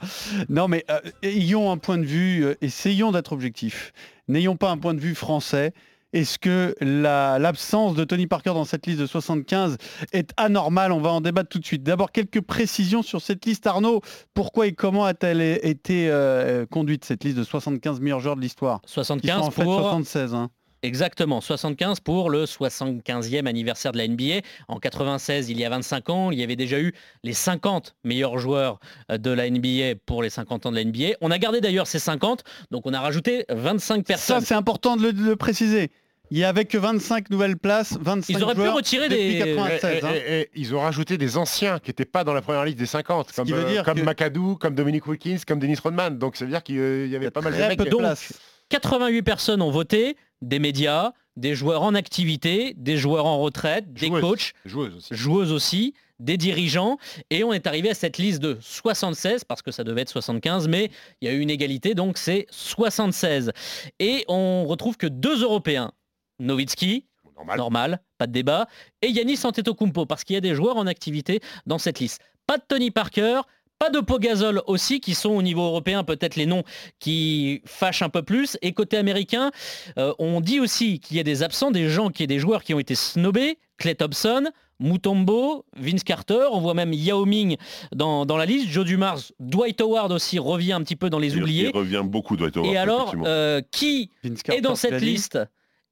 Non, 0.49 0.69
mais 0.69 0.85
euh, 0.91 1.01
ayons 1.23 1.73
un 1.73 1.77
point 1.77 1.99
de 1.99 2.05
vue, 2.05 2.45
euh, 2.45 2.55
essayons 2.63 3.11
d'être 3.11 3.33
objectifs. 3.33 3.93
N'ayons 4.29 4.57
pas 4.57 4.71
un 4.71 4.79
point 4.79 4.95
de 4.95 5.01
vue 5.01 5.17
français. 5.17 5.73
Est-ce 6.15 6.39
que 6.39 6.75
la- 6.81 7.39
l'absence 7.39 7.95
de 7.95 8.03
Tony 8.05 8.27
Parker 8.27 8.51
dans 8.55 8.65
cette 8.65 8.87
liste 8.87 8.99
de 9.01 9.07
75 9.07 9.77
est 10.13 10.31
anormale? 10.39 10.91
On 10.93 11.01
va 11.01 11.11
en 11.11 11.21
débattre 11.21 11.51
tout 11.51 11.59
de 11.59 11.65
suite. 11.67 11.83
D'abord, 11.83 12.13
quelques 12.13 12.41
précisions 12.41 13.03
sur 13.03 13.21
cette 13.21 13.45
liste. 13.45 13.67
Arnaud, 13.67 14.01
pourquoi 14.33 14.67
et 14.69 14.73
comment 14.73 15.05
a-t-elle 15.05 15.43
été 15.43 16.09
euh, 16.11 16.65
conduite, 16.67 17.05
cette 17.05 17.25
liste 17.25 17.37
de 17.37 17.45
75 17.45 18.01
meilleurs 18.01 18.21
joueurs 18.21 18.37
de 18.37 18.41
l'histoire? 18.41 18.81
Qui 18.83 18.89
sont 18.93 18.95
75 19.05 19.41
en 19.43 19.51
fait 19.51 19.65
pour... 19.65 19.75
76. 19.81 20.35
hein. 20.35 20.49
Exactement, 20.83 21.41
75 21.41 22.01
pour 22.01 22.31
le 22.31 22.45
75e 22.45 23.47
anniversaire 23.47 23.91
de 23.93 23.99
la 23.99 24.07
NBA. 24.07 24.43
En 24.69 24.79
96, 24.79 25.51
il 25.51 25.59
y 25.59 25.65
a 25.65 25.71
25 25.71 26.09
ans, 26.11 26.31
il 26.31 26.39
y 26.39 26.43
avait 26.43 26.55
déjà 26.57 26.79
eu 26.79 26.93
les 27.25 27.33
50 27.33 27.97
meilleurs 28.05 28.39
joueurs 28.39 28.79
euh, 29.11 29.19
de 29.19 29.31
la 29.31 29.51
NBA 29.51 29.97
pour 30.07 30.23
les 30.23 30.31
50 30.31 30.67
ans 30.67 30.71
de 30.71 30.77
la 30.77 30.85
NBA. 30.85 31.17
On 31.21 31.31
a 31.33 31.39
gardé 31.39 31.61
d'ailleurs 31.61 31.87
ces 31.89 31.99
50, 31.99 32.45
donc 32.71 32.83
on 32.87 32.93
a 32.95 33.01
rajouté 33.01 33.45
25 33.49 33.97
Ça, 33.99 34.03
personnes. 34.03 34.41
c'est 34.43 34.55
important 34.55 34.97
de 34.97 35.03
le, 35.03 35.13
de 35.13 35.23
le 35.25 35.35
préciser. 35.37 35.91
Il 36.31 36.37
n'y 36.37 36.45
avait 36.45 36.67
que 36.67 36.77
25 36.79 37.31
nouvelles 37.31 37.57
places, 37.57 37.97
25 38.01 38.33
Ils 38.37 38.45
auraient 38.45 38.55
pu 38.55 38.69
retirer 38.69 39.09
depuis 39.09 39.39
des- 39.43 39.55
96. 39.57 40.05
hein. 40.05 40.09
Et- 40.15 40.19
et- 40.19 40.41
et 40.43 40.49
ils 40.55 40.75
ont 40.75 40.81
rajouté 40.81 41.17
des 41.19 41.39
anciens 41.39 41.79
qui 41.79 41.89
n'étaient 41.89 42.05
pas 42.05 42.23
dans 42.23 42.35
la 42.35 42.43
première 42.43 42.65
liste 42.67 42.79
des 42.79 42.85
50, 42.87 43.33
comme, 43.33 43.47
qui 43.47 43.53
veut 43.53 43.65
euh, 43.65 43.73
dire 43.73 43.83
comme 43.83 43.99
que- 43.99 44.05
McAdoo, 44.05 44.57
comme 44.57 44.75
Dominic 44.75 45.07
Wilkins, 45.07 45.39
comme 45.47 45.59
Dennis 45.59 45.79
Rodman. 45.83 46.19
Donc 46.19 46.37
ça 46.37 46.45
veut 46.45 46.51
dire 46.51 46.63
qu'il 46.63 46.79
euh, 46.79 47.07
y 47.07 47.17
avait 47.17 47.31
pas 47.31 47.41
mal 47.41 47.53
de 47.55 47.59
Très 47.59 47.69
mecs. 47.69 47.79
peu 47.79 47.85
de 47.87 47.91
qui- 47.91 47.97
place. 47.97 48.33
88 48.69 49.23
personnes 49.23 49.63
ont 49.63 49.71
voté, 49.71 50.19
des 50.43 50.59
médias, 50.59 51.13
des 51.37 51.55
joueurs 51.55 51.83
en 51.83 51.95
activité, 51.95 52.75
des 52.77 52.97
joueurs 52.97 53.27
en 53.27 53.39
retraite, 53.39 53.93
des 53.93 54.07
Joueuses. 54.09 54.21
coachs, 54.21 54.53
Joueuses 54.65 54.97
aussi. 54.97 55.15
joueuses 55.15 55.53
aussi, 55.53 55.95
des 56.19 56.37
dirigeants, 56.37 56.99
et 57.31 57.45
on 57.45 57.53
est 57.53 57.67
arrivé 57.69 57.91
à 57.91 57.95
cette 57.95 58.19
liste 58.19 58.41
de 58.41 58.59
76, 58.61 59.45
parce 59.45 59.63
que 59.63 59.71
ça 59.71 59.85
devait 59.85 60.01
être 60.03 60.11
75, 60.11 60.67
mais 60.67 60.91
il 61.21 61.29
y 61.29 61.31
a 61.31 61.35
eu 61.35 61.39
une 61.41 61.51
égalité, 61.51 61.95
donc 61.95 62.19
c'est 62.19 62.47
76. 62.51 63.53
Et 64.01 64.25
on 64.29 64.65
retrouve 64.67 64.97
que 64.97 65.07
deux 65.07 65.43
Européens, 65.45 65.93
Nowitzki, 66.41 67.05
Normal. 67.37 67.59
normal, 67.59 68.01
pas 68.19 68.27
de 68.27 68.33
débat, 68.33 68.67
et 69.01 69.09
Yanis 69.11 69.39
Antetokounmpo, 69.45 70.07
parce 70.07 70.25
qu'il 70.25 70.35
y 70.35 70.37
a 70.37 70.41
des 70.41 70.57
joueurs 70.57 70.77
en 70.77 70.89
activité 70.89 71.41
dans 71.67 71.79
cette 71.79 72.01
liste. 72.01 72.21
Pas 72.49 72.59
de 72.59 72.65
Tony 72.67 72.91
Parker, 72.91 73.43
pas 73.79 73.91
de 73.91 74.01
Pogazol 74.01 74.63
aussi, 74.67 75.01
qui 75.01 75.15
sont 75.15 75.31
au 75.31 75.43
niveau 75.43 75.63
européen 75.63 76.05
peut-être 76.05 76.37
les 76.37 76.47
noms 76.47 76.65
qui 76.99 77.63
fâchent 77.65 78.03
un 78.03 78.09
peu 78.09 78.23
plus. 78.23 78.57
Et 78.63 78.73
côté 78.73 78.97
américain, 78.97 79.51
euh, 79.99 80.13
on 80.19 80.41
dit 80.41 80.61
aussi 80.61 80.99
qu'il 81.01 81.17
y 81.17 81.21
a 81.21 81.23
des 81.23 81.43
absents, 81.43 81.71
des 81.71 81.89
gens, 81.89 82.11
qui 82.11 82.27
des 82.27 82.39
joueurs 82.39 82.65
qui 82.65 82.75
ont 82.75 82.79
été 82.81 82.95
snobés, 82.95 83.59
Clay 83.77 83.95
Thompson, 83.95 84.51
Mutombo, 84.81 85.65
Vince 85.77 86.05
Carter, 86.05 86.47
on 86.53 86.61
voit 86.61 86.75
même 86.75 86.93
Yao 86.93 87.25
Ming 87.25 87.57
dans, 87.95 88.27
dans 88.27 88.37
la 88.37 88.47
liste, 88.47 88.69
Joe 88.69 88.85
Dumars, 88.85 89.19
Dwight 89.41 89.81
Howard 89.81 90.13
aussi 90.13 90.39
revient 90.39 90.73
un 90.73 90.83
petit 90.83 90.97
peu 90.97 91.11
dans 91.11 91.19
les 91.19 91.35
Il- 91.35 91.43
oubliés. 91.43 91.71
Il 91.73 91.77
revient 91.77 92.03
beaucoup, 92.05 92.37
Dwight 92.37 92.57
Howard. 92.57 92.73
Et 92.73 92.77
alors, 92.77 93.15
euh, 93.25 93.61
qui 93.71 94.11
est 94.53 94.61
dans 94.61 94.75
cette 94.77 95.01
liste 95.01 95.39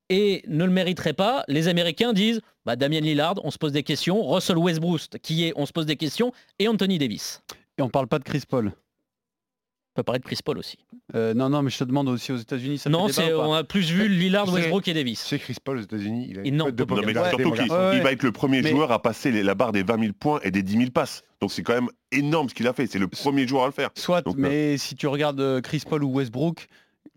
et 0.08 0.42
ne 0.46 0.64
le 0.64 0.70
mériterait 0.70 1.14
pas, 1.14 1.44
les 1.48 1.66
Américains 1.68 2.12
disent 2.12 2.40
bah, 2.64 2.76
Damien 2.76 3.00
Lillard, 3.00 3.34
on 3.42 3.50
se 3.50 3.58
pose 3.58 3.72
des 3.72 3.82
questions, 3.82 4.24
Russell 4.28 4.58
Westbrook, 4.58 5.00
qui 5.22 5.44
est, 5.46 5.52
on 5.56 5.66
se 5.66 5.72
pose 5.72 5.86
des 5.86 5.96
questions, 5.96 6.32
et 6.60 6.68
Anthony 6.68 6.98
Davis. 6.98 7.42
Et 7.78 7.82
on 7.82 7.88
parle 7.90 8.06
pas 8.08 8.18
de 8.18 8.24
Chris 8.24 8.42
Paul. 8.48 8.68
On 8.68 10.00
peut 10.00 10.02
parler 10.02 10.18
de 10.18 10.24
Chris 10.26 10.38
Paul 10.44 10.58
aussi. 10.58 10.76
Euh, 11.14 11.32
non, 11.32 11.48
non, 11.48 11.62
mais 11.62 11.70
je 11.70 11.78
te 11.78 11.84
demande 11.84 12.08
aussi 12.10 12.30
aux 12.30 12.36
États-Unis. 12.36 12.76
Ça 12.76 12.90
non, 12.90 13.08
fait 13.08 13.22
débat 13.22 13.26
c'est, 13.28 13.34
on 13.34 13.54
a 13.54 13.64
plus 13.64 13.90
vu 13.90 14.08
Lillard, 14.10 14.52
Westbrook 14.52 14.86
et 14.88 14.94
Davis. 14.94 15.20
C'est 15.20 15.38
Chris 15.38 15.56
Paul 15.62 15.78
aux 15.78 15.82
États-Unis. 15.82 16.26
Il 16.28 16.38
a 16.38 16.42
une 16.42 16.56
non, 16.56 16.70
de 16.70 16.84
non, 16.84 17.00
mais 17.02 17.14
surtout 17.14 17.52
qu'il. 17.52 17.70
Ouais, 17.72 18.00
va 18.00 18.12
être 18.12 18.22
le 18.22 18.32
premier 18.32 18.60
Mais- 18.60 18.70
joueur 18.70 18.92
à 18.92 19.00
passer 19.00 19.30
les- 19.30 19.42
la 19.42 19.54
barre 19.54 19.72
des 19.72 19.82
20 19.82 19.98
000 20.00 20.12
points 20.12 20.40
et 20.42 20.50
des 20.50 20.62
10 20.62 20.76
000 20.78 20.90
passes. 20.90 21.22
Donc 21.40 21.50
c'est 21.50 21.62
quand 21.62 21.72
même 21.74 21.88
énorme 22.12 22.50
ce 22.50 22.54
qu'il 22.54 22.66
a 22.66 22.74
fait. 22.74 22.86
C'est 22.86 22.98
le 22.98 23.08
premier 23.08 23.46
joueur 23.48 23.62
à 23.62 23.66
le 23.66 23.72
faire. 23.72 23.88
Soit, 23.94 24.20
Donc, 24.22 24.36
mais 24.36 24.76
si 24.76 24.96
tu 24.96 25.06
regardes 25.06 25.40
euh, 25.40 25.60
Chris 25.62 25.82
Paul 25.88 26.04
ou 26.04 26.12
Westbrook, 26.12 26.66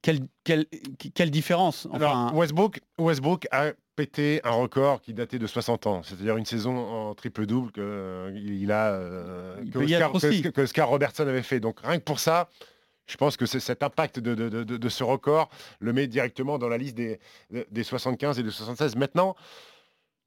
quelle, 0.02 0.20
quelle, 0.44 0.66
quelle 1.14 1.32
différence 1.32 1.88
Alors, 1.94 2.34
Westbrook, 2.36 2.80
Westbrook 3.00 3.48
a 3.52 3.72
pété 3.96 4.40
un 4.44 4.52
record 4.52 5.02
qui 5.02 5.14
datait 5.14 5.40
de 5.40 5.48
60 5.48 5.88
ans, 5.88 6.02
c'est-à-dire 6.04 6.38
une 6.38 6.46
saison 6.46 6.78
en 6.78 7.14
triple-double 7.16 7.72
que, 7.72 7.82
euh, 7.82 8.32
il 8.36 8.72
a, 8.72 8.92
euh, 8.94 9.56
Il 9.64 9.72
que, 9.72 9.80
Oscar, 9.80 10.12
que- 10.14 10.48
que 10.50 10.62
Oscar 10.62 10.88
Robertson 10.88 11.24
avait 11.28 11.44
fait. 11.44 11.60
Donc 11.60 11.80
rien 11.84 11.98
que 12.00 12.04
pour 12.04 12.20
ça, 12.20 12.50
Je 13.12 13.18
pense 13.18 13.38
que 13.38 13.48
c'est 13.48 13.60
cet 13.60 13.82
impact 13.82 14.20
de, 14.20 14.36
de- 14.36 14.50
de- 14.50 14.64
de- 14.64 14.78
de 14.78 14.90
ce 14.90 15.04
record 15.04 15.50
le 15.80 15.94
met 15.94 16.06
directement 16.06 16.60
dans 16.60 16.68
la 16.70 16.78
liste 16.78 16.94
des, 16.96 17.20
des 17.72 17.84
75 17.84 18.38
et 18.38 18.44
des 18.44 18.52
76. 18.52 18.96
Maintenant, 18.96 19.36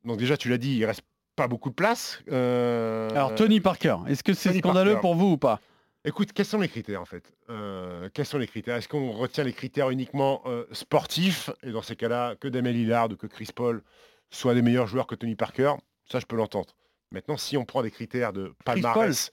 donc 0.05 0.19
déjà 0.19 0.37
tu 0.37 0.49
l'as 0.49 0.59
dit, 0.59 0.79
il 0.79 0.85
reste 0.85 1.03
pas 1.37 1.47
beaucoup 1.47 1.71
de 1.71 1.77
place. 1.77 2.19
Euh, 2.33 3.09
Alors 3.13 3.37
Tony 3.37 3.61
Parker, 3.61 3.99
est-ce 4.09 4.25
que 4.25 4.35
c'est 4.35 4.59
scandaleux 4.59 4.95
Parker. 4.95 5.01
pour 5.01 5.15
vous 5.15 5.29
ou 5.29 5.37
pas? 5.37 5.61
Écoute, 6.05 6.33
quels 6.33 6.47
sont 6.47 6.59
les 6.61 6.69
critères 6.69 7.01
en 7.01 7.05
fait? 7.05 7.33
Euh, 7.49 8.09
Quels 8.13 8.27
sont 8.27 8.39
les 8.39 8.49
critères? 8.49 8.77
Est-ce 8.77 8.89
qu'on 8.89 9.13
retient 9.13 9.45
les 9.45 9.53
critères 9.53 9.91
uniquement 9.91 10.43
euh, 10.47 10.65
sportifs? 10.73 11.51
Et 11.63 11.71
dans 11.71 11.83
ces 11.83 11.95
cas-là, 11.95 12.35
que 12.37 12.49
Damien 12.49 12.73
Lillard 12.73 13.11
ou 13.13 13.17
que 13.17 13.29
Chris 13.29 13.51
Paul 13.55 13.83
soient 14.31 14.55
des 14.55 14.63
meilleurs 14.63 14.89
joueurs 14.89 15.07
que 15.07 15.15
Tony 15.15 15.37
Parker? 15.37 15.75
Ça, 16.11 16.19
je 16.19 16.27
peux 16.27 16.35
l'entendre. 16.37 16.75
Maintenant, 17.13 17.37
si 17.37 17.57
on 17.57 17.65
prend 17.65 17.83
des 17.83 17.91
critères 17.93 18.33
de 18.33 18.53
palmarès... 18.65 19.31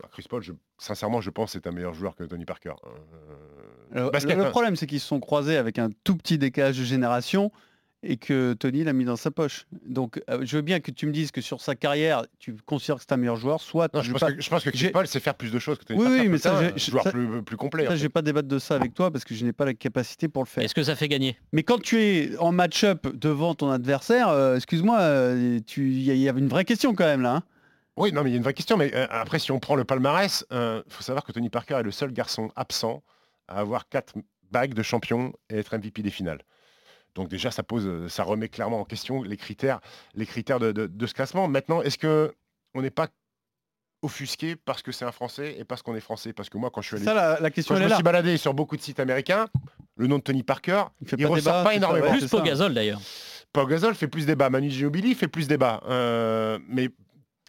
Bah, 0.00 0.08
Chris 0.12 0.26
Paul, 0.28 0.42
je- 0.42 0.52
sincèrement, 0.78 1.20
je 1.20 1.30
pense 1.30 1.52
que 1.52 1.58
c'est 1.60 1.68
un 1.68 1.72
meilleur 1.72 1.94
joueur 1.94 2.16
que 2.16 2.24
Tony 2.24 2.44
Parker. 2.44 2.74
Euh, 2.86 3.36
Alors, 3.94 4.10
basket, 4.10 4.36
Le 4.36 4.46
hein. 4.46 4.50
problème, 4.50 4.74
c'est 4.76 4.86
qu'ils 4.86 5.00
se 5.00 5.06
sont 5.06 5.20
croisés 5.20 5.56
avec 5.56 5.78
un 5.78 5.90
tout 6.04 6.16
petit 6.16 6.38
décalage 6.38 6.78
de 6.78 6.84
génération 6.84 7.52
et 8.04 8.16
que 8.16 8.52
Tony 8.52 8.84
l'a 8.84 8.92
mis 8.92 9.04
dans 9.04 9.16
sa 9.16 9.30
poche. 9.32 9.66
Donc, 9.84 10.22
euh, 10.30 10.40
je 10.44 10.56
veux 10.56 10.62
bien 10.62 10.78
que 10.78 10.90
tu 10.92 11.06
me 11.06 11.12
dises 11.12 11.32
que 11.32 11.40
sur 11.40 11.60
sa 11.60 11.74
carrière, 11.74 12.22
tu 12.38 12.54
considères 12.64 12.96
que 12.96 13.02
c'est 13.02 13.12
un 13.12 13.16
meilleur 13.16 13.36
joueur, 13.36 13.60
soit 13.60 13.92
Non, 13.92 14.00
tu 14.02 14.06
je, 14.06 14.12
pense 14.12 14.20
pas- 14.20 14.32
que, 14.32 14.40
je 14.40 14.48
pense 14.50 14.62
que 14.64 14.90
Paul 14.92 15.06
sait 15.08 15.18
faire 15.18 15.34
plus 15.34 15.50
de 15.50 15.58
choses 15.58 15.78
que 15.78 15.84
Tony 15.84 15.98
Oui, 15.98 16.04
Parker. 16.06 16.20
oui, 16.22 16.28
mais 16.28 16.38
ça, 16.38 16.56
un 16.58 16.76
joueur 16.76 17.02
ça- 17.02 17.10
plus, 17.10 17.42
plus 17.42 17.56
complet. 17.56 17.82
en 17.82 17.86
Ça, 17.86 17.90
fait. 17.92 17.96
je 17.98 18.02
vais 18.02 18.08
pas 18.08 18.22
débattre 18.22 18.46
de 18.48 18.58
ça 18.60 18.76
avec 18.76 18.94
toi 18.94 19.10
parce 19.10 19.24
que 19.24 19.34
je 19.34 19.44
n'ai 19.44 19.52
pas 19.52 19.64
la 19.64 19.74
capacité 19.74 20.28
pour 20.28 20.42
le 20.44 20.48
faire. 20.48 20.62
Est-ce 20.62 20.74
que 20.76 20.82
ça 20.84 20.94
fait 20.94 21.08
gagner? 21.08 21.36
Mais 21.52 21.64
quand 21.64 21.82
tu 21.82 22.00
es 22.00 22.36
en 22.38 22.52
match-up 22.52 23.08
devant 23.16 23.54
ton 23.56 23.70
adversaire, 23.70 24.28
euh, 24.28 24.54
excuse-moi, 24.56 25.00
euh, 25.00 25.58
tu- 25.66 25.90
il 25.90 26.02
y, 26.02 26.16
y 26.18 26.28
avait 26.28 26.40
une 26.40 26.48
vraie 26.48 26.64
question 26.64 26.94
quand 26.94 27.04
même 27.06 27.22
là. 27.22 27.34
hein. 27.36 27.42
Oui, 27.96 28.12
non, 28.12 28.22
mais 28.22 28.30
il 28.30 28.34
y 28.34 28.36
a 28.36 28.38
une 28.38 28.44
vraie 28.44 28.54
question. 28.54 28.76
Mais 28.76 28.94
euh, 28.94 29.08
après, 29.10 29.40
si 29.40 29.50
on 29.50 29.58
prend 29.58 29.74
le 29.74 29.82
palmarès, 29.84 30.46
il 30.52 30.82
faut 30.88 31.02
savoir 31.02 31.24
que 31.24 31.32
Tony 31.32 31.50
Parker 31.50 31.74
est 31.80 31.82
le 31.82 31.90
seul 31.90 32.12
garçon 32.12 32.52
absent 32.54 33.02
à 33.48 33.58
avoir 33.58 33.88
quatre 33.88 34.12
bagues 34.52 34.72
de 34.74 34.82
champion 34.84 35.32
et 35.50 35.56
être 35.58 35.74
MVP 35.76 36.02
des 36.02 36.10
finales. 36.10 36.38
Donc 37.18 37.28
déjà, 37.28 37.50
ça 37.50 37.62
pose, 37.64 37.84
euh, 37.86 38.08
ça 38.08 38.22
remet 38.22 38.48
clairement 38.48 38.80
en 38.80 38.84
question 38.84 39.22
les 39.24 39.36
critères, 39.36 39.80
les 40.14 40.24
critères 40.24 40.60
de, 40.60 40.70
de- 40.72 40.86
de 40.86 41.06
ce 41.06 41.12
classement. 41.14 41.48
Maintenant, 41.48 41.82
est-ce 41.82 41.98
que 41.98 42.32
on 42.74 42.80
n'est 42.82 42.90
pas 42.92 43.08
offusqué 44.02 44.54
parce 44.54 44.82
que 44.82 44.92
c'est 44.92 45.04
un 45.04 45.10
Français 45.10 45.56
et 45.58 45.64
parce 45.64 45.82
qu'on 45.82 45.96
est 45.96 46.00
français? 46.00 46.32
Parce 46.32 46.48
que 46.48 46.56
moi, 46.58 46.70
quand 46.72 46.80
je 46.80 46.86
suis 46.86 46.96
allé, 46.96 47.04
Ça, 47.04 47.14
la, 47.14 47.40
la 47.40 47.50
question 47.50 47.74
quand 47.74 47.80
je 47.80 47.84
me 47.84 47.88
là. 47.90 47.96
suis 47.96 48.04
baladé 48.04 48.36
sur 48.36 48.54
beaucoup 48.54 48.76
de 48.76 48.82
sites 48.82 49.00
américains, 49.00 49.48
le 49.96 50.06
nom 50.06 50.18
de 50.18 50.22
Tony 50.22 50.44
Parker, 50.44 50.84
Il 51.00 51.08
fait 51.08 51.16
il 51.18 51.24
pas 51.24 51.30
ressort 51.30 51.52
débat, 51.52 51.64
pas 51.64 51.68
c'est 51.70 51.74
ça, 51.74 51.76
énormément. 51.78 52.06
ouais, 52.06 52.18
Plus 52.18 52.28
ça. 52.28 52.36
Pogazol 52.38 52.72
d'ailleurs. 52.74 53.00
Paul 53.52 53.66
Gasol 53.68 53.94
fait 53.96 54.08
plus 54.08 54.26
débat, 54.26 54.48
Manu 54.50 54.70
Ginobili 54.70 55.14
fait 55.14 55.26
plus 55.26 55.48
débat. 55.48 55.80
Euh, 55.88 56.58
mais 56.68 56.90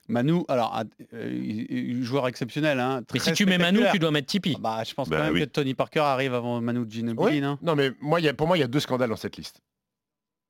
Manu, 0.09 0.43
alors, 0.47 0.71
ah, 0.73 0.83
euh, 1.13 2.03
joueur 2.03 2.27
exceptionnel. 2.27 2.79
Hein, 2.79 3.01
Mais 3.13 3.19
si 3.19 3.31
tu 3.33 3.45
mets 3.45 3.57
Manu, 3.57 3.81
tu 3.91 3.99
dois 3.99 4.11
mettre 4.11 4.27
Tipeee. 4.27 4.55
Ah 4.57 4.59
Bah, 4.61 4.83
je 4.85 4.93
pense 4.93 5.07
Bah 5.07 5.17
quand 5.17 5.23
même 5.25 5.33
oui. 5.33 5.39
que 5.41 5.45
Tony 5.45 5.73
Parker 5.75 5.99
arrive 6.01 6.33
avant 6.33 6.59
Manu 6.59 6.85
Ginobili, 6.89 7.35
Oui. 7.35 7.41
non? 7.41 7.57
Non, 7.61 7.75
mais 7.75 7.91
moi, 8.01 8.19
il 8.19 8.25
y 8.25 8.29
a- 8.29 8.33
pour 8.33 8.47
moi, 8.47 8.57
il 8.57 8.61
y 8.61 8.63
a 8.63 8.67
deux 8.67 8.79
scandales 8.79 9.09
dans 9.09 9.15
cette 9.15 9.37
liste. 9.37 9.61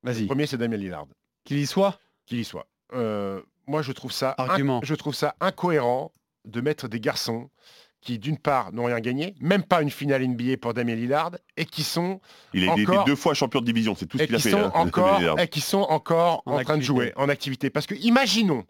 Le 0.04 0.12
Vas-y, 0.12 0.26
premier, 0.26 0.46
c'est 0.48 0.58
Damien 0.58 0.78
Lillard. 0.78 1.06
qu'il 1.44 1.58
y 1.60 1.68
soit? 1.68 2.00
qu'il 2.26 2.40
y 2.40 2.44
soit. 2.46 2.68
Euh, 2.94 3.42
moi, 3.68 3.82
je 3.82 3.92
trouve 3.92 4.12
ça, 4.12 4.34
Argument. 4.38 4.80
je 4.84 4.96
trouve 4.96 5.14
ça 5.16 5.36
incohérent 5.42 6.12
de 6.46 6.62
mettre 6.62 6.88
des 6.88 7.00
garçons 7.00 7.50
qui, 8.02 8.18
d'une 8.18 8.38
part, 8.38 8.72
n'ont 8.72 8.86
rien 8.86 9.00
gagné, 9.02 9.36
même 9.42 9.62
pas 9.64 9.82
une 9.82 9.90
finale 9.90 10.22
NBA 10.24 10.56
pour 10.58 10.74
Damien 10.74 10.96
Lillard, 10.96 11.32
et 11.58 11.66
qui 11.66 11.84
sont, 11.84 12.22
Il 12.54 12.70
a 12.70 12.72
été 12.74 12.84
Encore- 12.88 13.04
deux 13.06 13.16
fois 13.18 13.34
champion 13.34 13.60
de 13.60 13.66
division, 13.66 13.94
c'est 13.94 14.06
tout 14.06 14.18
ce 14.18 14.24
et 14.24 14.26
qu'il 14.28 14.36
a 14.36 14.38
qui 14.38 14.44
fait. 14.44 14.52
sont 14.52 14.60
hein, 14.60 14.72
encore, 14.74 15.20
et 15.40 15.48
qui 15.50 15.60
sont 15.60 15.82
encore 15.82 16.44
En 16.46 16.54
en, 16.60 16.64
train 16.64 16.78
de 16.78 16.82
jouer 16.82 17.12
en 17.18 17.28
activité. 17.28 17.70
Parce 17.70 17.88
que 17.88 17.96
imaginons 17.96 18.64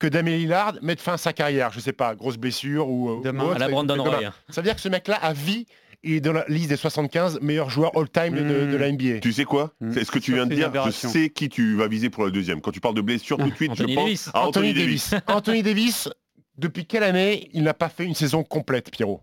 que 0.00 0.08
Damien 0.08 0.32
Lillard 0.36 0.74
mette 0.82 1.00
fin 1.00 1.12
à 1.12 1.16
sa 1.18 1.32
carrière, 1.32 1.70
je 1.72 1.78
sais 1.78 1.92
pas, 1.92 2.16
grosse 2.16 2.36
blessure 2.38 2.88
ou 2.88 3.10
euh, 3.10 3.20
Demain, 3.22 3.44
ou 3.44 3.46
autre, 3.48 3.56
À 3.56 3.58
la 3.60 3.68
et- 3.68 3.70
Brandon 3.70 3.94
et 3.94 3.98
demain. 3.98 4.10
Roy. 4.18 4.32
Ça 4.48 4.60
veut 4.60 4.64
dire 4.64 4.74
que 4.74 4.80
ce 4.80 4.88
mec-là, 4.88 5.16
à 5.16 5.32
vie, 5.32 5.66
il 6.02 6.14
est 6.14 6.20
dans 6.20 6.32
la 6.32 6.44
liste 6.48 6.70
des 6.70 6.76
75 6.76 7.40
meilleurs 7.42 7.68
joueurs 7.70 7.94
all-time 7.96 8.34
de, 8.34 8.40
de- 8.42 8.72
de 8.72 8.76
la 8.76 8.90
NBA. 8.90 9.20
Tu 9.20 9.32
sais 9.32 9.44
quoi 9.44 9.72
Hmm. 9.80 9.92
C'est 9.92 10.04
ce 10.04 10.10
que 10.10 10.18
tu 10.18 10.32
viens 10.32 10.46
de 10.46 10.54
dire. 10.54 10.72
Je 10.86 10.90
sais 10.90 11.28
qui 11.30 11.48
tu 11.48 11.76
vas 11.76 11.86
viser 11.88 12.08
pour 12.10 12.24
le 12.24 12.30
deuxième. 12.30 12.60
Quand 12.60 12.72
tu 12.72 12.80
parles 12.80 12.94
de 12.94 13.02
blessure, 13.02 13.36
tout 13.36 13.48
de 13.50 13.54
suite, 13.54 13.72
je 13.76 13.84
pense 13.84 13.94
Davis. 13.94 14.30
à 14.34 14.46
Anthony 14.46 14.72
Davis. 14.74 15.14
Anthony 15.26 15.62
Davis, 15.62 16.08
depuis 16.56 16.86
quelle 16.86 17.02
année 17.04 17.50
il 17.52 17.62
n'a 17.62 17.74
pas 17.74 17.88
fait 17.90 18.04
une 18.04 18.14
saison 18.14 18.42
complète, 18.42 18.90
Pierrot? 18.90 19.22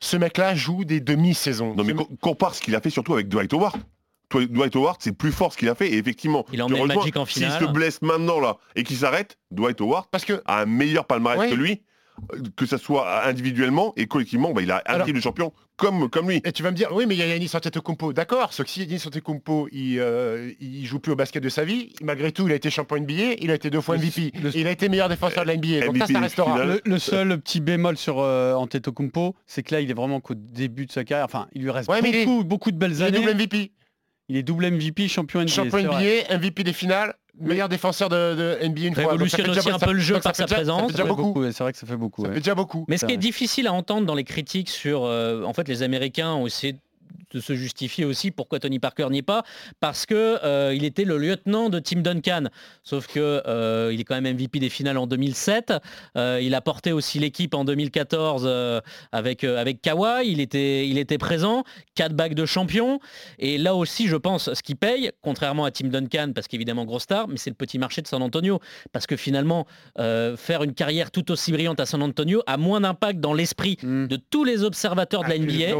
Ce 0.00 0.16
mec-là 0.16 0.54
joue 0.54 0.84
des 0.84 1.00
demi-saisons. 1.00 1.74
Non 1.74 1.84
mais 1.84 1.94
compare 2.20 2.54
ce 2.54 2.60
qu'il 2.62 2.74
a 2.74 2.80
fait 2.80 2.90
surtout 2.90 3.14
avec 3.14 3.28
Dwight 3.28 3.52
Howard. 3.52 3.76
Dwight 4.38 4.74
Howard, 4.76 4.96
c'est 5.00 5.16
plus 5.16 5.32
fort 5.32 5.52
ce 5.52 5.58
qu'il 5.58 5.68
a 5.68 5.74
fait 5.74 5.88
et 5.90 5.98
effectivement, 5.98 6.44
Il 6.52 6.62
emmené 6.62 6.84
Magic 6.86 7.16
en 7.16 7.26
S'il 7.26 7.50
se 7.50 7.64
blesse 7.64 8.02
maintenant 8.02 8.40
là 8.40 8.56
et 8.76 8.82
qu'il 8.84 8.96
s'arrête, 8.96 9.38
Dwight 9.50 9.80
Howard 9.80 10.06
Parce 10.10 10.24
que 10.24 10.42
a 10.46 10.60
un 10.62 10.66
meilleur 10.66 11.06
palmarès 11.06 11.38
Ouais. 11.40 11.50
que 11.50 11.54
lui, 11.54 11.82
que 12.56 12.64
ce 12.64 12.76
soit 12.76 13.26
individuellement 13.26 13.92
et 13.96 14.06
collectivement, 14.06 14.52
bah, 14.52 14.62
il 14.62 14.70
a 14.70 14.76
un 14.86 14.94
Alors- 14.94 15.06
titre 15.06 15.18
de 15.18 15.22
champion 15.22 15.52
comme, 15.76 16.08
comme 16.08 16.30
lui. 16.30 16.40
Et 16.44 16.52
tu 16.52 16.62
vas 16.62 16.70
me 16.70 16.76
dire, 16.76 16.90
oui, 16.92 17.04
mais 17.08 17.16
il 17.16 17.18
y 17.18 17.22
a 17.22 17.26
Yannis 17.26 17.50
Antetokounmpo. 17.52 18.12
D'accord, 18.12 18.52
sauf 18.52 18.66
que 18.66 18.70
si 18.70 18.84
Yannis 18.84 19.02
Antetokounmpo, 19.04 19.66
il, 19.72 19.98
euh, 19.98 20.52
il 20.60 20.86
joue 20.86 21.00
plus 21.00 21.10
au 21.10 21.16
basket 21.16 21.42
de 21.42 21.48
sa 21.48 21.64
vie, 21.64 21.92
malgré 22.00 22.30
tout, 22.30 22.46
il 22.46 22.52
a 22.52 22.54
été 22.54 22.70
champion 22.70 22.98
NBA, 22.98 23.34
il 23.40 23.50
a 23.50 23.54
été 23.54 23.70
deux 23.70 23.80
fois 23.80 23.96
MVP, 23.98 24.30
le- 24.40 24.56
il 24.56 24.68
a 24.68 24.70
été 24.70 24.88
meilleur 24.88 25.08
défenseur 25.08 25.42
de 25.42 25.48
la 25.48 25.54
NBA. 25.56 25.86
Donc 25.86 25.96
ça, 25.96 26.04
MVP 26.04 26.12
ça 26.12 26.20
restera. 26.20 26.64
Le, 26.64 26.80
le 26.84 26.98
seul 27.00 27.40
petit 27.40 27.60
bémol 27.60 27.96
sur 27.96 28.20
euh, 28.20 28.54
Antetokounmpo, 28.54 29.34
c'est 29.46 29.64
que 29.64 29.74
là, 29.74 29.80
il 29.80 29.90
est 29.90 29.94
vraiment 29.94 30.20
qu'au 30.20 30.34
début 30.34 30.86
de 30.86 30.92
sa 30.92 31.02
carrière. 31.02 31.24
Enfin, 31.24 31.48
il 31.52 31.62
lui 31.62 31.70
reste 31.72 31.88
Ouais, 31.90 32.00
mais 32.00 32.10
il 32.10 32.14
est- 32.14 32.44
beaucoup, 32.44 32.70
de 32.70 32.76
belles 32.78 32.92
Il 32.92 33.02
est 33.02 33.06
années. 33.06 33.18
double 33.18 33.30
MVP. 33.34 33.72
Il 34.28 34.36
est 34.36 34.42
double 34.42 34.70
MVP, 34.70 35.08
champion 35.08 35.40
NBA. 35.40 35.48
Champion. 35.48 35.78
NBA, 35.98 36.36
MVP 36.38 36.64
des 36.64 36.72
finales, 36.72 37.14
meilleur 37.38 37.68
défenseur 37.68 38.08
de, 38.08 38.34
de 38.34 38.66
NBA 38.66 38.80
une 38.86 38.94
fois. 38.94 39.12
Révolutionne 39.12 39.50
aussi 39.50 39.70
un 39.70 39.78
peu 39.78 39.92
le 39.92 40.00
jeu 40.00 40.18
par 40.20 40.34
sa 40.34 40.44
déjà- 40.44 40.54
présence. 40.56 40.92
C'est 40.94 41.02
vrai 41.62 41.72
que 41.72 41.78
ça 41.78 41.86
fait 41.86 41.96
beaucoup. 41.96 42.22
Ça 42.22 42.28
ouais. 42.28 42.34
fait 42.34 42.40
déjà 42.40 42.54
beaucoup. 42.54 42.84
Mais 42.88 42.96
ce 42.96 43.06
qui 43.06 43.12
est 43.12 43.18
difficile 43.18 43.66
à 43.66 43.72
entendre 43.72 44.06
dans 44.06 44.14
les 44.14 44.24
critiques 44.24 44.70
sur, 44.70 45.04
euh, 45.04 45.42
en 45.44 45.52
fait, 45.52 45.68
les 45.68 45.82
Américains 45.82 46.32
ont 46.32 46.46
essayé 46.46 46.72
de 46.74 46.78
se 47.40 47.54
justifier 47.54 48.04
aussi 48.04 48.30
pourquoi 48.30 48.60
Tony 48.60 48.78
Parker 48.78 49.08
n'y 49.10 49.18
est 49.18 49.22
pas, 49.22 49.42
parce 49.80 50.06
que 50.06 50.38
euh, 50.44 50.72
il 50.74 50.84
était 50.84 51.04
le 51.04 51.18
lieutenant 51.18 51.68
de 51.70 51.78
Tim 51.78 52.00
Duncan. 52.00 52.44
Sauf 52.82 53.06
que 53.06 53.42
euh, 53.46 53.90
il 53.92 54.00
est 54.00 54.04
quand 54.04 54.20
même 54.20 54.34
MVP 54.36 54.58
des 54.58 54.68
finales 54.68 54.98
en 54.98 55.06
2007. 55.06 55.72
Euh, 56.16 56.40
il 56.42 56.54
a 56.54 56.60
porté 56.60 56.92
aussi 56.92 57.18
l'équipe 57.18 57.54
en 57.54 57.64
2014 57.64 58.44
euh, 58.46 58.80
avec 59.12 59.44
euh, 59.44 59.58
avec 59.60 59.80
Kawhi. 59.82 60.28
Il 60.30 60.40
était 60.40 60.86
il 60.88 60.98
était 60.98 61.18
présent. 61.18 61.64
Quatre 61.94 62.14
bagues 62.14 62.34
de 62.34 62.46
champion. 62.46 63.00
Et 63.38 63.58
là 63.58 63.74
aussi, 63.74 64.06
je 64.08 64.16
pense, 64.16 64.52
ce 64.52 64.62
qui 64.62 64.74
paye, 64.74 65.10
contrairement 65.22 65.64
à 65.64 65.70
Tim 65.70 65.88
Duncan, 65.88 66.32
parce 66.34 66.46
qu'évidemment 66.48 66.84
gros 66.84 66.98
star, 66.98 67.28
mais 67.28 67.36
c'est 67.36 67.50
le 67.50 67.56
petit 67.56 67.78
marché 67.78 68.02
de 68.02 68.06
San 68.06 68.22
Antonio, 68.22 68.60
parce 68.92 69.06
que 69.06 69.16
finalement 69.16 69.66
euh, 69.98 70.36
faire 70.36 70.62
une 70.62 70.74
carrière 70.74 71.10
tout 71.10 71.30
aussi 71.30 71.52
brillante 71.52 71.80
à 71.80 71.86
San 71.86 72.02
Antonio 72.02 72.42
a 72.46 72.56
moins 72.56 72.80
d'impact 72.80 73.20
dans 73.20 73.34
l'esprit 73.34 73.78
Hmm. 73.82 74.06
de 74.06 74.16
tous 74.16 74.44
les 74.44 74.62
observateurs 74.62 75.24
de 75.24 75.28
la 75.28 75.34
Ah, 75.34 75.38
NBA. 75.38 75.74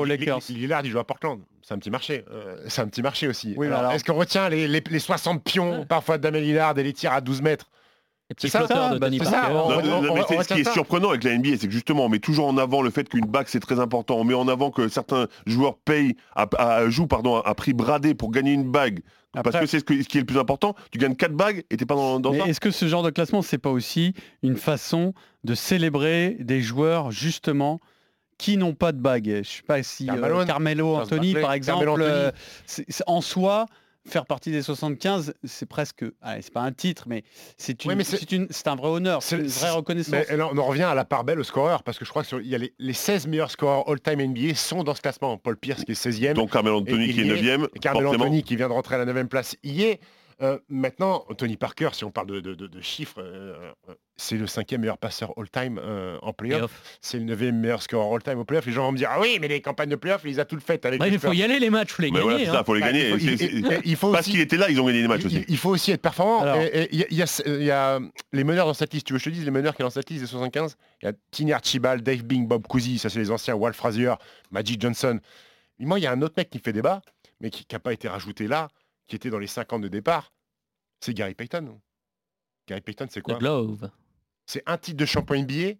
Lillard, 0.50 0.84
il 0.84 0.90
joue 0.90 0.98
à 0.98 1.04
Portland. 1.06 1.40
C'est 1.62 1.74
un 1.74 1.78
petit 1.78 1.90
marché. 1.90 2.24
Euh, 2.30 2.56
c'est 2.68 2.82
un 2.82 2.88
petit 2.88 3.02
marché 3.02 3.26
aussi. 3.28 3.54
Oui, 3.56 3.66
mais 3.66 3.66
Alors, 3.68 3.78
alors- 3.80 3.92
Est-ce 3.92 4.04
qu'on 4.04 4.14
retient 4.14 4.48
les, 4.48 4.68
les- 4.68 4.82
les 4.88 4.98
60 4.98 5.42
pions 5.42 5.84
parfois 5.86 6.18
de 6.18 6.22
Damien 6.22 6.40
Lillard 6.40 6.78
et 6.78 6.82
les 6.82 6.92
tirs 6.92 7.12
à 7.12 7.20
12 7.20 7.40
mètres? 7.42 7.70
Les 8.30 8.34
petits 8.34 8.48
C'est 8.48 8.58
ça, 8.58 8.64
bah, 8.98 9.08
on- 9.10 9.68
Non, 9.70 9.76
on- 9.98 10.02
non, 10.02 10.12
on 10.14 10.42
ce 10.42 10.54
qui 10.54 10.60
est 10.60 10.72
surprenant 10.72 11.10
avec 11.10 11.24
la 11.24 11.32
NBA, 11.36 11.58
c'est 11.58 11.66
que 11.66 11.72
justement, 11.72 12.06
on 12.06 12.08
met 12.08 12.18
toujours 12.20 12.46
en 12.46 12.56
avant 12.56 12.80
le 12.80 12.88
fait 12.90 13.06
qu'une 13.08 13.26
bague 13.26 13.46
c'est 13.48 13.60
très 13.60 13.78
important. 13.80 14.16
On 14.16 14.24
met 14.24 14.32
en 14.34 14.48
avant 14.48 14.70
que 14.70 14.88
certains 14.88 15.26
joueurs 15.46 15.76
payent, 15.76 16.16
à, 16.34 16.46
à- 16.56 16.88
jouent 16.88 17.06
pardon, 17.06 17.36
à 17.40 17.54
prix 17.54 17.74
bradé 17.74 18.14
pour 18.14 18.30
gagner 18.30 18.52
une 18.52 18.70
bague. 18.70 19.00
Après- 19.36 19.50
Parce 19.52 19.64
que 19.64 19.66
c'est 19.66 19.80
ce, 19.80 19.84
qui 19.84 20.16
est 20.16 20.20
le 20.20 20.26
plus 20.26 20.38
important. 20.38 20.74
Tu 20.90 20.98
gagnes 20.98 21.16
4 21.16 21.32
bagues 21.34 21.64
et 21.70 21.76
t'es 21.76 21.84
pas 21.86 21.96
dans, 21.96 22.20
dans 22.20 22.30
Mais 22.30 22.38
est-ce 22.40 22.60
que 22.60 22.70
ce 22.70 22.86
genre 22.86 23.02
de 23.02 23.10
classement, 23.10 23.42
c'est 23.42 23.58
pas 23.58 23.70
aussi 23.70 24.14
une 24.42 24.56
façon 24.56 25.12
de 25.42 25.54
célébrer 25.54 26.36
des 26.40 26.60
joueurs 26.62 27.10
justement 27.10 27.80
qui 28.38 28.56
n'ont 28.56 28.74
pas 28.74 28.92
de 28.92 28.98
bague 28.98 29.40
Je 29.42 29.48
sais 29.48 29.62
pas 29.62 29.82
si 29.82 30.08
euh, 30.10 30.44
Carmelo, 30.44 30.96
Anthony, 30.96 31.34
par 31.34 31.52
exemple, 31.52 31.88
Anthony. 31.88 32.06
euh, 32.08 32.30
en 33.06 33.20
soi, 33.20 33.66
faire 34.06 34.26
partie 34.26 34.50
des 34.50 34.60
75, 34.60 35.32
c'est 35.44 35.66
presque, 35.66 36.04
c'est 36.40 36.52
pas 36.52 36.60
un 36.60 36.72
titre, 36.72 37.04
mais 37.06 37.24
c'est 37.56 37.84
une, 37.84 37.90
Oui, 37.92 37.96
mais 37.96 38.04
c'est- 38.04 38.68
un 38.68 38.76
vrai 38.76 38.88
honneur, 38.88 39.22
c'est 39.22 39.36
une 39.36 39.46
vraie 39.46 39.70
reconnaissance. 39.70 40.12
Mais 40.12 40.28
alors, 40.28 40.50
on 40.54 40.58
en 40.58 40.64
revient 40.66 40.82
à 40.82 40.94
la 40.94 41.04
part 41.06 41.24
belle 41.24 41.40
au 41.40 41.44
scoreur, 41.44 41.82
parce 41.82 41.98
que 41.98 42.04
je 42.04 42.10
crois 42.10 42.22
qu'il 42.22 42.46
y 42.46 42.54
a 42.54 42.58
les, 42.58 42.74
les 42.78 42.92
16 42.92 43.26
meilleurs 43.28 43.50
scoreurs 43.50 43.88
all-time 43.88 44.20
NBA 44.20 44.54
sont 44.56 44.84
dans 44.84 44.94
ce 44.94 45.00
classement. 45.00 45.38
Paul 45.38 45.56
Pierce 45.56 45.84
qui 45.84 45.92
est 45.92 45.94
16e, 45.94 46.34
Donc 46.34 46.52
Carmelo 46.52 46.80
Anthony 46.80 47.04
Et- 47.10 47.12
qui 47.14 47.20
est 47.22 47.26
et- 47.26 47.28
9ème, 47.42 47.66
et 47.74 47.78
Carmelo 47.78 48.06
forcément. 48.08 48.24
Anthony 48.24 48.42
qui 48.42 48.56
vient 48.56 48.68
de 48.68 48.74
rentrer 48.74 48.96
à 48.96 48.98
la 48.98 49.06
9e 49.06 49.28
place 49.28 49.56
y 49.62 49.82
est. 49.82 50.00
Euh, 50.44 50.58
maintenant, 50.68 51.24
Tony 51.38 51.56
Parker, 51.56 51.88
si 51.92 52.04
on 52.04 52.10
parle 52.10 52.26
de, 52.26 52.40
de- 52.40 52.54
de- 52.54 52.66
de 52.66 52.80
chiffres, 52.80 53.20
euh, 53.22 53.72
euh, 53.88 53.94
c'est 54.16 54.36
le 54.36 54.46
cinquième 54.46 54.82
meilleur 54.82 54.98
passeur 54.98 55.32
all-time 55.38 55.80
euh, 55.82 56.18
en 56.22 56.32
playoff. 56.32 56.70
C'est 57.00 57.18
le 57.18 57.24
neuvième 57.24 57.58
meilleur 57.58 57.80
scoreur 57.82 58.12
all-time 58.14 58.38
au 58.38 58.44
playoff. 58.44 58.66
Les 58.66 58.72
gens 58.72 58.84
vont 58.84 58.92
me 58.92 58.98
dire, 58.98 59.08
ah 59.10 59.20
oui, 59.20 59.38
mais 59.40 59.48
les 59.48 59.60
campagnes 59.60 59.88
de 59.88 59.96
playoff, 59.96 60.20
il 60.24 60.28
les 60.32 60.40
a 60.40 60.44
toutes 60.44 60.62
faites 60.62 60.84
avec 60.84 61.00
Ouais, 61.00 61.08
les 61.08 61.14
il 61.14 61.18
faut 61.20 61.32
y 61.32 61.42
aller 61.42 61.58
les 61.58 61.70
matchs, 61.70 61.92
faut 61.92 62.02
les 62.02 62.10
Mais 62.10 62.18
gagner. 62.18 62.22
voilà, 62.30 62.44
c'est 62.44 62.50
hein. 62.50 62.52
ça, 62.52 62.64
faut 62.64 62.74
les 62.74 62.80
Bah, 62.80 62.86
gagner. 62.92 63.08
il 63.08 63.12
faut- 63.12 63.18
C'est- 63.18 63.32
il- 63.32 63.38
c'est- 63.38 63.46
il- 63.52 63.80
il 63.84 63.96
faut 63.96 64.12
Parce 64.12 64.22
aussi- 64.26 64.30
qu'il 64.32 64.40
était 64.40 64.56
là, 64.56 64.68
ils 64.70 64.80
ont 64.80 64.86
gagné 64.86 65.02
des 65.02 65.08
matchs 65.08 65.24
aussi. 65.24 65.44
il 65.48 65.56
faut 65.56 65.70
aussi 65.70 65.90
être 65.92 66.02
performant. 66.02 66.44
Et- 66.60 66.66
et 66.82 66.88
Il 66.92 66.98
y, 67.16 67.22
a- 67.22 67.42
y 67.46 67.64
y 67.64 67.70
a 67.70 67.98
les 68.32 68.44
meneurs 68.44 68.66
dans 68.66 68.74
cette 68.74 68.92
liste. 68.92 69.06
Tu 69.06 69.12
veux 69.14 69.18
que 69.18 69.24
je 69.24 69.30
te 69.30 69.34
dise 69.34 69.44
les 69.44 69.50
meneurs 69.50 69.72
qui 69.74 69.78
sont 69.78 69.84
dans 69.88 69.90
cette 69.90 70.10
liste 70.10 70.22
des 70.22 70.28
75 70.28 70.76
Il 71.02 71.06
y 71.06 71.08
a 71.08 71.12
Tiny 71.30 71.52
Archibald, 71.52 72.02
Dave 72.02 72.22
Bing, 72.24 72.46
Bob 72.46 72.66
Cousy, 72.66 72.98
ça 72.98 73.08
c'est 73.08 73.18
les 73.18 73.30
anciens, 73.30 73.54
Walt 73.54 73.72
Frazier, 73.72 74.14
Magic 74.50 74.80
Johnson. 74.80 75.18
Mais 75.78 75.86
moi, 75.86 75.98
il 75.98 76.02
y 76.02 76.06
a 76.06 76.12
un 76.12 76.22
autre 76.22 76.34
mec 76.36 76.50
qui 76.50 76.58
fait 76.58 76.72
débat, 76.72 77.00
mais 77.40 77.50
qui 77.50 77.66
n'a 77.72 77.78
pas 77.80 77.92
été 77.92 78.08
rajouté 78.08 78.46
là, 78.46 78.68
qui 79.06 79.16
était 79.16 79.30
dans 79.30 79.38
les 79.38 79.46
50 79.46 79.82
de 79.82 79.88
départ. 79.88 80.32
C'est 81.00 81.14
Gary 81.14 81.34
Payton. 81.34 81.80
Gary 82.68 82.80
Payton, 82.80 83.06
c'est 83.10 83.20
quoi? 83.20 83.34
Glove. 83.34 83.90
C'est 84.46 84.62
un 84.66 84.78
titre 84.78 84.96
de 84.98 85.04
champion 85.06 85.36
NBA, 85.42 85.74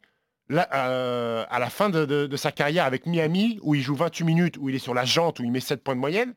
là, 0.49 0.69
euh, 0.75 1.45
à 1.49 1.59
la 1.59 1.71
fin 1.71 1.89
de, 1.91 2.05
de- 2.05 2.27
de 2.27 2.37
sa 2.37 2.53
carrière 2.53 2.85
avec 2.85 3.07
Miami, 3.07 3.59
où 3.63 3.75
il 3.75 3.83
joue 3.83 3.95
28 3.95 4.25
minutes, 4.25 4.57
où 4.59 4.69
il 4.69 4.75
est 4.75 4.79
sur 4.81 4.95
la 4.95 5.05
jante, 5.05 5.41
où 5.41 5.45
il 5.45 5.51
met 5.51 5.61
7 5.61 5.83
points 5.83 5.95
de 5.95 6.01
moyenne, 6.01 6.35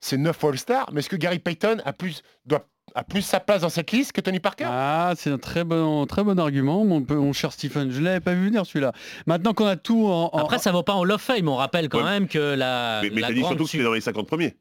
c'est 0.00 0.16
9 0.16 0.42
All-Star. 0.44 0.90
Mais 0.92 1.00
est-ce 1.00 1.08
que 1.08 1.16
Gary 1.16 1.40
Payton 1.40 1.78
a 1.84 1.92
plus, 1.92 2.22
doit, 2.46 2.68
a 2.94 3.02
plus 3.02 3.22
sa 3.22 3.40
place 3.40 3.62
dans 3.62 3.68
cette 3.68 3.90
liste 3.90 4.12
que 4.12 4.20
Tony 4.20 4.38
Parker? 4.38 4.66
Ah, 4.68 5.14
c'est 5.16 5.30
un 5.30 5.38
très 5.38 5.64
bon, 5.64 6.06
très 6.06 6.22
bon 6.22 6.38
argument, 6.38 6.84
mon, 6.84 7.32
cher 7.32 7.52
Stephen. 7.52 7.90
Je 7.90 8.00
l'avais 8.00 8.20
pas 8.20 8.34
vu 8.34 8.46
venir 8.46 8.64
celui-là. 8.66 8.92
Maintenant 9.26 9.54
qu'on 9.54 9.66
a 9.66 9.76
tout 9.76 10.06
en, 10.06 10.30
en- 10.32 10.38
Après, 10.38 10.58
ça 10.60 10.70
vaut 10.70 10.84
pas 10.84 10.94
en 10.94 11.08
of 11.10 11.20
Fame. 11.20 11.48
On 11.48 11.56
rappelle 11.56 11.88
quand 11.88 11.98
Ouais. 11.98 12.04
même 12.04 12.28
que 12.28 12.38
la, 12.54 13.00
Mais, 13.02 13.10
mais 13.10 13.20
la 13.22 13.32
dit 13.32 13.40
grande 13.40 13.52
surtout 13.52 13.64
que 13.64 13.70
c'était 13.70 13.82
dans 13.84 13.92
les 13.94 14.00
50 14.00 14.28
premiers. 14.28 14.56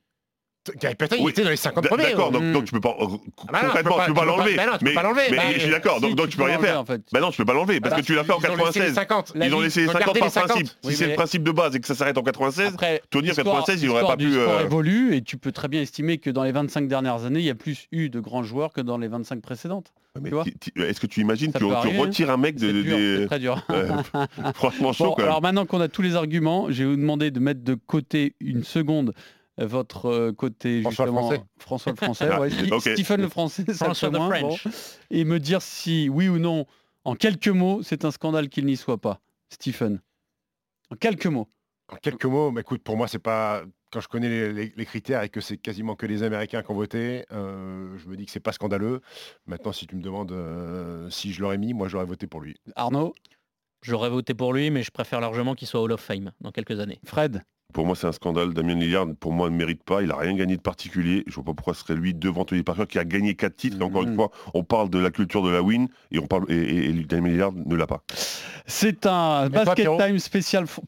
Payton, 0.97 1.15
il 1.19 1.29
était 1.29 1.43
dans 1.43 1.49
les 1.49 1.55
50 1.55 1.83
D- 1.83 1.89
premiers. 1.89 2.03
D'accord, 2.03 2.31
donc, 2.31 2.51
donc 2.51 2.65
tu 2.65 2.71
peux 2.71 2.79
pas. 2.79 2.95
euh, 2.99 3.05
bah 3.51 3.59
non, 3.61 3.67
concrètement, 3.67 3.97
tu 3.99 4.07
peux 4.07 4.13
pas- 4.13 4.25
l'enlever. 4.25 4.55
bah 4.55 4.65
non, 4.65 4.71
tu 4.73 4.77
peux 4.79 4.85
Mais, 4.85 4.93
pas 4.93 5.03
l'enlever. 5.03 5.21
mais 5.31 5.37
Bah, 5.37 5.43
je 5.53 5.59
suis 5.59 5.69
d'accord, 5.69 6.01
donc, 6.01 6.15
donc 6.15 6.29
tu 6.29 6.37
peux 6.37 6.43
rien 6.43 6.59
faire. 6.59 6.79
en 6.79 6.85
fait. 6.85 7.01
Bah 7.11 7.19
non, 7.19 7.31
tu 7.31 7.37
peux 7.37 7.45
pas 7.45 7.53
l'enlever 7.53 7.79
parce 7.79 7.95
Bah, 7.95 8.01
que 8.01 8.05
tu 8.05 8.15
l'as 8.15 8.23
fait 8.23 8.31
en 8.33 8.39
ils 8.39 8.45
ont 8.47 8.65
laissé 8.65 8.79
les 8.79 8.85
96. 8.87 8.93
50. 8.93 9.33
Ils 9.35 9.55
ont 9.55 9.59
laissé 9.61 9.79
les 9.81 9.85
Ils 9.85 9.89
ont 9.89 9.93
50 9.93 10.05
gardé 10.05 10.19
par 10.19 10.27
les 10.27 10.31
50. 10.33 10.47
principe. 10.49 10.67
Si 10.83 10.95
c'est 10.95 11.03
mais- 11.05 11.09
le 11.11 11.15
principe 11.15 11.43
de 11.43 11.51
base 11.51 11.75
et 11.75 11.79
que 11.79 11.87
ça 11.87 11.95
s'arrête 11.95 12.17
en 12.17 12.23
96, 12.23 12.73
Après, 12.73 13.01
Tony 13.09 13.27
en 13.27 13.29
l'histoire- 13.31 13.45
96, 13.45 13.83
il 13.83 13.89
aurait 13.89 14.01
l'histoire 14.01 14.17
pas 14.17 14.23
pu. 14.23 14.31
sport 14.33 14.53
euh, 14.59 14.63
évolue 14.65 15.15
et 15.15 15.21
tu 15.21 15.37
peux 15.37 15.51
très 15.51 15.67
bien 15.67 15.81
estimer 15.81 16.17
que 16.17 16.29
dans 16.29 16.43
les 16.43 16.51
25 16.51 16.87
dernières 16.87 17.25
années, 17.25 17.39
il 17.39 17.45
y 17.45 17.49
a 17.49 17.55
plus 17.55 17.87
eu 17.91 18.09
de 18.09 18.19
grands 18.19 18.43
joueurs 18.43 18.73
que 18.73 18.81
dans 18.81 18.97
les 18.97 19.07
25 19.07 19.41
précédentes. 19.41 19.91
mais 20.21 20.31
Est-ce 20.83 20.99
que 20.99 21.05
tu 21.07 21.21
imagines 21.21 21.51
Ça 21.51 21.59
tu, 21.59 21.65
retires 21.65 22.31
un 22.31 22.37
mec 22.37 22.55
de, 22.55 22.71
dur, 22.71 22.97
des- 22.97 23.17
c'est 23.21 23.25
très 23.27 23.39
dur. 23.39 23.63
euh, 23.69 23.89
franchement 24.55 24.91
chaud 24.93 25.13
Bon, 25.17 25.23
alors 25.23 25.41
maintenant 25.41 25.65
qu'on 25.65 25.79
a 25.81 25.87
tous 25.87 26.01
les 26.01 26.15
arguments, 26.15 26.67
je 26.71 26.83
vais 26.83 26.89
vous 26.89 26.95
demander 26.95 27.29
de 27.31 27.39
mettre 27.39 27.63
de 27.63 27.75
côté 27.75 28.33
une 28.39 28.63
seconde 28.63 29.13
votre 29.65 30.05
euh, 30.07 30.31
côté 30.33 30.81
François 30.81 31.05
le 31.05 31.11
justement 31.11 31.27
Français. 31.29 31.43
François 31.59 31.91
le 31.91 31.95
français, 31.97 32.29
Ah, 32.31 32.39
ouais. 32.41 32.49
Stephen 32.79 33.21
le 33.21 33.29
français, 33.29 33.63
ça 33.67 33.85
François 33.85 34.09
le 34.09 34.13
the 34.13 34.17
fait 34.17 34.19
moins, 34.19 34.39
French. 34.39 34.63
bon. 34.65 34.71
et 35.11 35.25
me 35.25 35.39
dire 35.39 35.61
si 35.61 36.09
oui 36.09 36.27
ou 36.29 36.37
non, 36.39 36.65
en 37.05 37.15
quelques 37.15 37.47
mots, 37.47 37.81
c'est 37.83 38.05
un 38.05 38.11
scandale 38.11 38.49
qu'il 38.49 38.65
n'y 38.65 38.77
soit 38.77 38.99
pas. 38.99 39.19
Stephen, 39.49 40.01
en 40.91 40.95
quelques 40.95 41.27
mots. 41.27 41.47
En 41.89 41.95
quelques 41.95 42.25
mots, 42.25 42.51
mais 42.51 42.61
écoute, 42.61 42.83
pour 42.83 42.97
moi, 42.97 43.07
c'est 43.07 43.19
pas. 43.19 43.63
Quand 43.93 44.01
je 44.01 44.09
connais 44.09 44.27
les, 44.27 44.51
les- 44.51 44.73
les 44.75 44.85
critères 44.85 45.23
et 45.23 45.29
que 45.29 45.39
c'est 45.39 45.55
quasiment 45.57 45.95
que 45.95 46.05
les 46.05 46.21
Américains 46.21 46.61
qui 46.61 46.69
ont 46.71 46.75
voté, 46.75 47.25
euh, 47.31 47.97
je 47.97 48.09
me 48.09 48.17
dis 48.17 48.25
que 48.25 48.31
c'est 48.33 48.41
pas 48.41 48.51
scandaleux. 48.51 48.99
Maintenant, 49.45 49.71
si 49.71 49.87
tu 49.87 49.95
me 49.95 50.01
demandes 50.01 50.33
euh, 50.33 51.09
si 51.09 51.31
je 51.31 51.39
l'aurais 51.41 51.57
mis, 51.57 51.73
moi, 51.73 51.87
j'aurais 51.87 52.03
voté 52.05 52.27
pour 52.27 52.41
lui. 52.41 52.57
Arnaud, 52.75 53.13
J'aurais 53.83 54.09
voté 54.09 54.33
pour 54.33 54.51
lui, 54.53 54.69
mais 54.71 54.83
je 54.83 54.91
préfère 54.91 55.21
largement 55.21 55.55
qu'il 55.55 55.67
soit 55.69 55.79
Hall 55.81 55.91
of 55.93 56.01
Fame 56.01 56.31
dans 56.41 56.51
quelques 56.51 56.79
années. 56.81 56.99
Fred, 57.05 57.43
Pour 57.73 57.85
moi, 57.85 57.95
c'est 57.95 58.07
un 58.07 58.11
scandale. 58.13 58.53
Damien 58.53 58.75
Lillard, 58.75 59.07
pour 59.19 59.33
moi, 59.33 59.49
ne 59.49 59.55
mérite 59.55 59.83
pas. 59.83 60.01
Il 60.01 60.09
a 60.11 60.15
rien 60.15 60.33
gagné 60.35 60.55
de 60.55 60.61
particulier. 60.61 61.23
Je 61.27 61.35
vois 61.35 61.43
pas 61.43 61.53
pourquoi 61.53 61.73
ce 61.73 61.81
serait 61.81 61.95
lui 61.95 62.13
devant 62.13 62.45
Tony 62.45 62.63
Parker 62.63 62.85
qui 62.87 62.97
a 62.97 63.03
gagné 63.03 63.35
quatre 63.35 63.55
titres. 63.57 63.77
Et 63.79 63.83
encore 63.83 64.03
Mhm. 64.03 64.09
une 64.09 64.15
fois, 64.15 64.31
on 64.53 64.63
parle 64.63 64.89
de 64.89 64.97
la 64.97 65.11
culture 65.11 65.43
de 65.43 65.49
la 65.49 65.61
win 65.61 65.87
et 66.11 66.19
on 66.19 66.27
parle 66.27 66.45
et, 66.49 66.55
et- 66.55 66.85
et 66.89 66.93
Damien 67.03 67.29
Lillard 67.29 67.51
ne 67.53 67.75
l'a 67.75 67.85
pas. 67.85 68.03
c'est 68.65 69.05
un 69.05 69.49
basket 69.49 69.87
time 69.97 70.17
spécial. 70.19 70.63
Pff, 70.65 70.79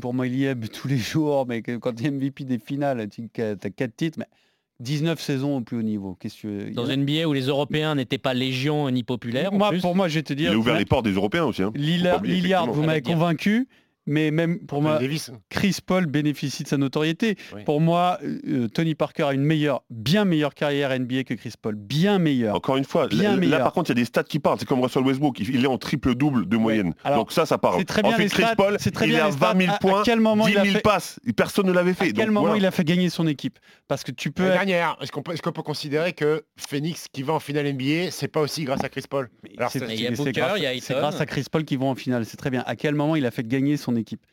Pour 0.00 0.12
moi, 0.12 0.26
il 0.26 0.34
y 0.34 0.44
est 0.44 0.56
tous 0.72 0.88
les 0.88 0.98
jours, 0.98 1.46
mais 1.46 1.62
quand 1.62 1.92
tu 1.94 2.04
es 2.04 2.10
MVP 2.10 2.44
des 2.44 2.58
finales, 2.58 3.08
tu 3.08 3.28
as 3.40 3.54
4 3.70 3.96
titres, 3.96 4.18
mais 4.18 4.26
19 4.80 5.20
saisons 5.20 5.58
au 5.58 5.60
plus 5.60 5.78
haut 5.78 5.82
niveau. 5.82 6.18
Que 6.20 6.72
Dans 6.72 6.84
une 6.86 7.04
NBA 7.04 7.28
où 7.28 7.32
les 7.32 7.42
Européens 7.46 7.94
n'étaient 7.94 8.18
pas 8.18 8.34
légion 8.34 8.90
ni 8.90 9.04
populaires. 9.04 9.52
en 9.52 9.56
moi, 9.58 9.70
plus. 9.70 9.80
pour 9.80 9.94
moi, 9.94 10.08
je 10.08 10.16
vais 10.16 10.22
te 10.24 10.32
Il 10.32 10.36
dire, 10.36 10.52
a 10.52 10.56
ouvert 10.56 10.76
les 10.76 10.84
portes 10.84 11.04
des 11.04 11.12
Européens 11.12 11.44
aussi. 11.44 11.62
hein. 11.62 11.70
Lillard, 11.76 12.22
Lillard, 12.22 12.70
vous 12.72 12.82
m'avez 12.82 13.02
convaincu, 13.02 13.68
mais 14.06 14.30
même 14.30 14.58
pour 14.66 14.82
moi, 14.82 14.98
Davis. 14.98 15.30
Chris 15.50 15.78
Paul 15.84 16.06
bénéficie 16.06 16.62
de 16.62 16.68
sa 16.68 16.76
notoriété. 16.76 17.36
Oui. 17.54 17.62
Pour 17.64 17.80
moi, 17.80 18.18
euh, 18.22 18.68
Tony 18.68 18.94
Parker 18.94 19.24
a 19.24 19.32
une 19.32 19.42
meilleure, 19.44 19.82
bien 19.90 20.24
meilleure 20.24 20.54
carrière 20.54 20.90
NBA 20.98 21.24
que 21.24 21.34
Chris 21.34 21.52
Paul, 21.60 21.74
bien 21.74 22.18
meilleure. 22.18 22.54
Encore 22.54 22.76
une 22.76 22.84
fois, 22.84 23.08
Bien 23.08 23.36
là, 23.36 23.46
là, 23.46 23.58
par 23.60 23.72
contre, 23.72 23.90
il 23.90 23.96
y 23.96 24.00
a 24.00 24.02
des 24.02 24.04
stats 24.06 24.22
qui 24.24 24.38
parlent. 24.38 24.58
C'est 24.58 24.66
comme 24.68 24.80
Russell 24.82 25.02
Westbrook. 25.04 25.38
Il 25.40 25.64
est 25.64 25.68
en 25.68 25.78
triple-double 25.78 26.48
de 26.48 26.56
moyenne. 26.56 26.94
Alors, 27.04 27.18
Donc 27.20 27.32
ça, 27.32 27.46
ça 27.46 27.58
parle. 27.58 27.78
c'est 27.78 27.84
très 27.84 28.02
bien 28.02 28.12
Ensuite, 28.12 28.32
Chris 28.32 28.42
stats, 28.42 28.56
Paul, 28.56 28.76
c'est 28.80 28.90
très 28.90 29.06
il 29.06 29.10
bien 29.10 29.18
est 29.18 29.22
à 29.22 29.26
les 29.26 29.32
stats. 29.32 29.52
20 29.54 29.58
000 29.60 29.70
À- 29.72 29.74
à 29.74 29.78
points, 29.78 30.02
quel 30.04 30.20
moment 30.20 30.46
10 30.46 30.52
il 30.52 30.58
a 30.58 30.62
000 30.64 30.74
fait- 30.76 30.80
passes. 30.82 31.20
Personne 31.36 31.66
ne 31.66 31.72
l'avait 31.72 31.94
fait. 31.94 32.04
À 32.04 32.06
quel 32.12 32.14
Donc, 32.26 32.34
moment 32.34 32.40
voilà. 32.46 32.56
il 32.58 32.66
a 32.66 32.70
fait 32.70 32.84
gagner 32.84 33.08
son 33.10 33.26
équipe? 33.26 33.58
Parce 33.88 34.02
que 34.04 34.10
tu 34.12 34.30
peux 34.30 34.44
La 34.46 34.52
dernière, 34.54 34.96
est-ce 35.00 35.12
qu'on 35.12 35.22
peut, 35.22 35.62
considérer 35.62 36.12
que 36.12 36.44
Phoenix 36.56 37.06
qui 37.12 37.22
va 37.22 37.32
en 37.34 37.40
finale 37.40 37.66
NBA, 37.66 38.10
c'est 38.10 38.28
pas 38.28 38.40
aussi 38.40 38.64
grâce 38.64 38.82
à 38.84 38.88
Chris 38.88 39.04
Paul? 39.08 39.28
C'est- 39.70 39.80
grâce- 40.90 41.20
à 41.20 41.26
Chris 41.26 41.44
Paul 41.50 41.64
qu'ils 41.64 41.78
vont 41.78 41.90
en 41.90 41.94
finale. 41.94 42.24
C'est 42.24 42.36
très 42.36 42.50
bien. 42.50 42.62
À 42.66 42.76
quel 42.76 42.94
moment 42.94 43.16
il 43.16 43.26
a 43.26 43.30
fait 43.30 43.46
gagner 43.46 43.76
son 43.76 43.93
équipe 43.96 44.24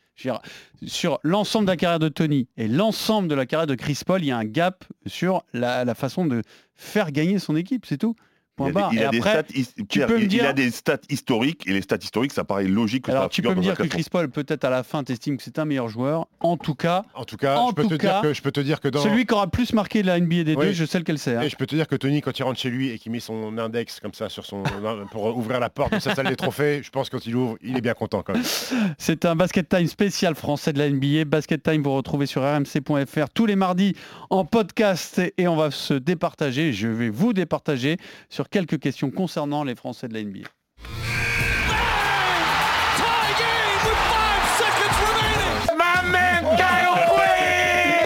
Sur 0.85 1.19
l'ensemble 1.23 1.65
de 1.65 1.71
la 1.71 1.77
carrière 1.77 1.99
de 1.99 2.09
Tony 2.09 2.47
et 2.57 2.67
l'ensemble 2.67 3.27
de 3.27 3.35
la 3.35 3.45
carrière 3.45 3.67
de 3.67 3.75
Chris 3.75 3.99
Paul, 4.05 4.21
il 4.21 4.27
y 4.27 4.31
a 4.31 4.37
un 4.37 4.45
gap 4.45 4.85
sur 5.05 5.43
la 5.53 5.95
façon 5.95 6.25
de 6.25 6.41
faire 6.75 7.11
gagner 7.11 7.39
son 7.39 7.55
équipe. 7.55 7.85
C'est 7.85 7.97
tout. 7.97 8.15
Point 8.55 8.67
Il 8.67 8.69
a, 8.69 8.73
des- 8.73 8.79
barre. 8.81 8.93
il 8.93 8.99
Et 8.99 9.03
a 9.05 9.09
des 9.09 9.17
après, 9.19 9.31
stats, 9.31 9.43
his- 9.55 9.83
Pierre, 9.87 10.07
peux 10.07 10.13
me 10.15 10.19
il- 10.19 10.23
il 10.23 10.27
dire- 10.27 10.45
a 10.47 10.53
des 10.53 10.71
stats 10.71 10.97
historiques 11.09 11.63
et 11.67 11.73
les 11.73 11.81
stats 11.81 11.97
historiques, 12.01 12.33
ça 12.33 12.43
paraît 12.43 12.65
logique 12.65 13.05
que 13.05 13.11
alors 13.11 13.23
ça 13.23 13.29
tu 13.29 13.41
peux 13.41 13.53
me 13.55 13.61
dire 13.61 13.75
que. 13.75 13.83
Chris 13.83 14.05
Paul, 14.11 14.29
peut-être 14.29 14.63
à 14.65 14.69
la 14.69 14.83
fin, 14.83 15.03
t'estimes 15.03 15.37
que 15.37 15.43
c'est 15.43 15.57
un 15.59 15.65
meilleur 15.65 15.87
joueur. 15.89 16.27
En 16.41 16.57
tout 16.57 16.75
cas, 16.75 17.03
En 17.15 17.23
tout 17.25 17.37
cas, 17.37 17.55
En 17.57 17.69
je, 17.69 17.73
peux 17.75 17.83
tout 17.83 17.89
te 17.89 17.95
cas, 17.95 18.21
dire 18.21 18.29
que, 18.29 18.33
je 18.33 18.41
peux 18.41 18.51
te 18.51 18.59
dire 18.59 18.79
que 18.81 18.87
dans... 18.89 19.01
celui 19.01 19.25
qui 19.25 19.33
aura 19.33 19.47
plus 19.47 19.73
marqué 19.73 20.03
la 20.03 20.19
NBA 20.19 20.43
des 20.43 20.55
Oui. 20.55 20.67
deux, 20.67 20.71
je 20.73 20.85
sais 20.85 20.99
lequel 20.99 21.17
c'est. 21.17 21.35
hein. 21.35 21.41
Et 21.41 21.49
je 21.49 21.55
peux 21.55 21.65
te 21.65 21.75
dire 21.75 21.87
que 21.87 21.95
Tony, 21.95 22.21
quand 22.21 22.37
il 22.37 22.43
rentre 22.43 22.59
chez 22.59 22.69
lui 22.69 22.89
et 22.89 22.99
qu'il 22.99 23.11
met 23.11 23.19
son 23.19 23.57
index 23.57 23.99
comme 23.99 24.13
ça 24.13 24.29
sur 24.29 24.45
son 24.45 24.63
pour 25.11 25.37
ouvrir 25.37 25.59
la 25.59 25.69
porte 25.69 25.93
de 25.93 25.99
sa 25.99 26.13
salle 26.15 26.27
des 26.27 26.35
trophées, 26.35 26.81
je 26.83 26.89
pense 26.89 27.09
que 27.09 27.17
quand 27.17 27.25
il 27.25 27.35
ouvre, 27.35 27.57
il 27.61 27.77
est 27.77 27.81
bien 27.81 27.93
content 27.93 28.21
quand 28.21 28.33
même. 28.33 28.43
C'est 28.97 29.25
un 29.25 29.35
Basket 29.35 29.67
Time 29.69 29.87
spécial 29.87 30.35
français 30.35 30.73
de 30.73 30.79
la 30.79 30.89
NBA. 30.89 31.25
Basket 31.25 31.61
Time, 31.63 31.81
vous 31.83 31.93
retrouvez 31.93 32.25
sur 32.25 32.41
rmc.fr 32.43 33.29
tous 33.33 33.45
les 33.45 33.55
mardis 33.55 33.95
en 34.29 34.45
podcast 34.45 35.21
et 35.37 35.47
on 35.47 35.55
va 35.55 35.71
se 35.71 35.93
départager. 35.93 36.73
Je 36.73 36.87
vais 36.87 37.09
vous 37.09 37.33
départager 37.33 37.97
sur 38.29 38.40
quelques 38.49 38.79
questions 38.79 39.11
concernant 39.11 39.63
les 39.63 39.75
Français 39.75 40.07
de 40.07 40.13
la. 40.13 40.47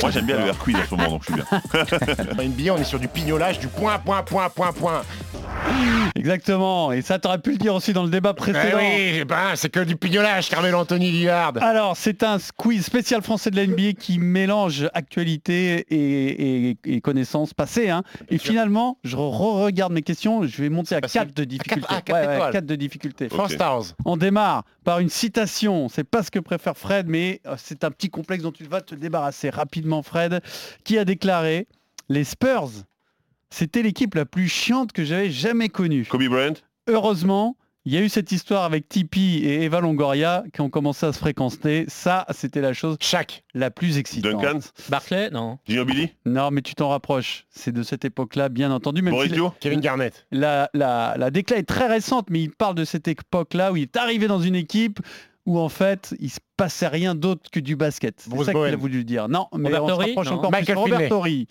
Moi, 0.05 0.11
j'aime 0.11 0.25
bien 0.25 0.37
le 0.39 0.47
air 0.47 0.57
quiz 0.57 0.75
en 0.75 0.83
ce 0.85 0.95
moment, 0.95 1.09
donc 1.09 1.23
je 1.23 1.33
suis 1.33 1.35
bien. 1.35 1.45
En 2.39 2.43
NBA, 2.43 2.73
on 2.73 2.77
est 2.77 2.83
sur 2.83 2.99
du 2.99 3.07
pignolage, 3.07 3.59
du 3.59 3.67
point, 3.67 3.97
point, 3.99 4.21
point, 4.23 4.49
point, 4.49 4.71
point. 4.71 5.01
Exactement. 6.15 6.91
Et 6.91 7.01
ça, 7.01 7.19
t'aurais 7.19 7.39
pu 7.39 7.51
le 7.51 7.57
dire 7.57 7.73
aussi 7.75 7.91
dans 7.93 8.03
le 8.03 8.09
débat 8.09 8.31
Eh 8.33 8.39
précédent. 8.39 8.77
oui, 8.77 9.23
ben, 9.25 9.55
c'est 9.55 9.69
que 9.69 9.79
du 9.81 9.95
pignolage, 9.95 10.49
Carmelo 10.49 10.77
Anthony 10.79 11.11
Lillard. 11.11 11.53
Alors, 11.61 11.97
c'est 11.97 12.23
un 12.23 12.37
quiz 12.55 12.85
spécial 12.85 13.21
français 13.21 13.51
de 13.51 13.55
la 13.55 13.65
NBA 13.65 13.93
qui 13.93 14.19
mélange 14.19 14.87
actualité 14.93 15.85
et, 15.89 16.69
et- 16.71 16.77
et 16.85 17.01
connaissances 17.01 17.53
passées. 17.53 17.89
hein. 17.89 18.03
Et 18.29 18.37
sûr. 18.37 18.49
finalement, 18.51 18.97
je 19.03 19.15
re-regarde 19.17 19.91
mes 19.93 20.01
questions. 20.01 20.43
Je 20.45 20.61
vais 20.61 20.69
monter 20.69 20.95
à 20.95 21.01
facile. 21.01 21.21
4 21.21 21.33
de 21.35 21.43
difficulté. 21.43 21.87
ah, 21.89 22.01
quatre 22.01 22.15
Ouais, 22.21 22.27
ouais, 22.27 22.35
étoiles. 22.35 22.51
quatre 22.53 22.65
de 22.65 22.75
difficulté. 22.75 23.29
France. 23.29 23.53
Stars. 23.53 23.83
On 24.05 24.17
démarre 24.17 24.63
par 24.83 24.99
une 24.99 25.09
citation. 25.09 25.89
C'est 25.89 26.03
pas 26.03 26.21
ce 26.23 26.29
que 26.31 26.39
préfère 26.39 26.77
Fred, 26.77 27.07
mais 27.07 27.41
euh, 27.47 27.55
c'est 27.57 27.83
un 27.83 27.91
petit 27.91 28.09
complexe 28.09 28.43
dont 28.43 28.51
tu 28.51 28.65
vas 28.65 28.81
te 28.81 28.93
débarrasser 28.95 29.49
rapidement, 29.49 29.94
Fred, 30.03 30.41
qui 30.83 30.97
a 30.97 31.05
déclaré 31.05 31.67
les 32.09 32.23
Spurs. 32.23 32.69
C'était 33.49 33.81
l'équipe 33.81 34.15
la 34.15 34.25
plus 34.25 34.47
chiante 34.47 34.91
que 34.91 35.03
j'avais 35.05 35.29
jamais 35.31 35.69
connue. 35.69 36.05
Kobe 36.05 36.23
Bryant, 36.27 36.53
Heureusement, 36.87 37.55
il 37.85 37.93
y 37.93 37.97
a 37.97 38.01
eu 38.01 38.09
cette 38.09 38.31
histoire 38.31 38.63
avec 38.63 38.89
Tipeee 38.89 39.45
et 39.45 39.63
Eva 39.63 39.79
Longoria 39.79 40.43
qui 40.53 40.61
ont 40.61 40.69
commencé 40.69 41.05
à 41.05 41.13
se 41.13 41.19
fréquenter. 41.19 41.85
Ça, 41.87 42.25
c'était 42.31 42.61
la 42.61 42.73
chose 42.73 42.97
Shaq. 42.99 43.43
la 43.53 43.69
plus 43.71 43.97
excitante. 43.97 44.41
Duncan, 44.41 44.59
Barclay, 44.89 45.29
non. 45.29 45.59
Ginobili, 45.67 46.09
Non, 46.25 46.49
mais 46.51 46.61
tu 46.61 46.73
t'en 46.75 46.89
rapproches. 46.89 47.45
C'est 47.49 47.71
de 47.71 47.83
cette 47.83 48.03
époque-là, 48.05 48.49
bien 48.49 48.71
entendu. 48.71 49.01
Même 49.03 49.13
si 49.13 49.17
Boris 49.17 49.31
Dio. 49.31 49.53
Kevin 49.59 49.79
Garnett. 49.81 50.25
la, 50.31 50.69
la, 50.73 51.15
la 51.17 51.31
décla 51.31 51.57
est 51.57 51.63
très 51.63 51.87
récente, 51.87 52.29
mais 52.29 52.41
il 52.41 52.51
parle 52.51 52.75
de 52.75 52.85
cette 52.85 53.07
époque-là 53.07 53.71
où 53.71 53.77
il 53.77 53.83
est 53.83 53.97
arrivé 53.97 54.27
dans 54.27 54.39
une 54.41 54.55
équipe 54.55 54.99
où 55.45 55.59
en 55.59 55.69
fait 55.69 56.15
il 56.19 56.29
se 56.29 56.39
passait 56.57 56.87
rien 56.87 57.15
d'autre 57.15 57.49
que 57.51 57.59
du 57.59 57.75
basket. 57.75 58.15
C'est 58.21 58.29
Bruce 58.29 58.45
ça 58.47 58.53
qu'il 58.53 58.61
a 58.63 58.75
voulu 58.75 59.03
dire. 59.03 59.27
Non, 59.29 59.47
mais 59.55 59.69
Robert 59.77 59.83
on 59.83 59.87
se 59.87 59.93
rapproche 60.07 60.27
non. 60.27 60.33
encore 60.37 60.51
Michael 60.51 60.75
plus. 60.83 60.93
Robert 60.93 61.11
Horry. 61.11 61.47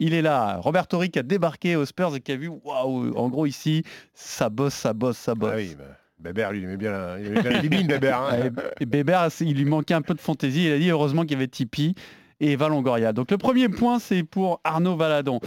il 0.00 0.14
est 0.14 0.22
là. 0.22 0.58
Robert 0.60 0.86
Horry 0.92 1.10
qui 1.10 1.18
a 1.18 1.22
débarqué 1.22 1.76
aux 1.76 1.86
Spurs 1.86 2.14
et 2.16 2.20
qui 2.20 2.32
a 2.32 2.36
vu, 2.36 2.48
waouh, 2.48 3.16
en 3.16 3.28
gros 3.28 3.46
ici, 3.46 3.82
ça 4.14 4.48
bosse, 4.50 4.74
ça 4.74 4.92
bosse, 4.92 5.16
ça 5.18 5.34
bosse. 5.34 5.50
Ah 5.52 5.56
oui, 5.56 5.74
bah, 5.78 5.84
Bébert, 6.18 6.52
lui, 6.52 6.60
il 6.60 6.64
aimait 6.64 6.76
bien 6.76 6.92
la, 6.92 7.18
il 7.20 7.26
aimait 7.26 7.42
bien 7.42 7.50
la 7.50 7.58
bibine, 7.60 7.86
Bébert. 7.86 8.20
hein. 8.22 8.50
Et, 8.78 8.82
et 8.82 8.86
Bébert, 8.86 9.28
il 9.40 9.54
lui 9.56 9.64
manquait 9.64 9.94
un 9.94 10.02
peu 10.02 10.14
de 10.14 10.20
fantaisie. 10.20 10.66
Il 10.66 10.72
a 10.72 10.78
dit 10.78 10.90
heureusement 10.90 11.22
qu'il 11.22 11.32
y 11.32 11.36
avait 11.36 11.48
Tipeee 11.48 11.94
et 12.40 12.52
Eva 12.52 12.68
Longoria. 12.68 13.12
Donc 13.12 13.30
le 13.30 13.38
premier 13.38 13.68
point, 13.68 13.98
c'est 13.98 14.22
pour 14.22 14.60
Arnaud 14.64 14.96
Valadon. 14.96 15.40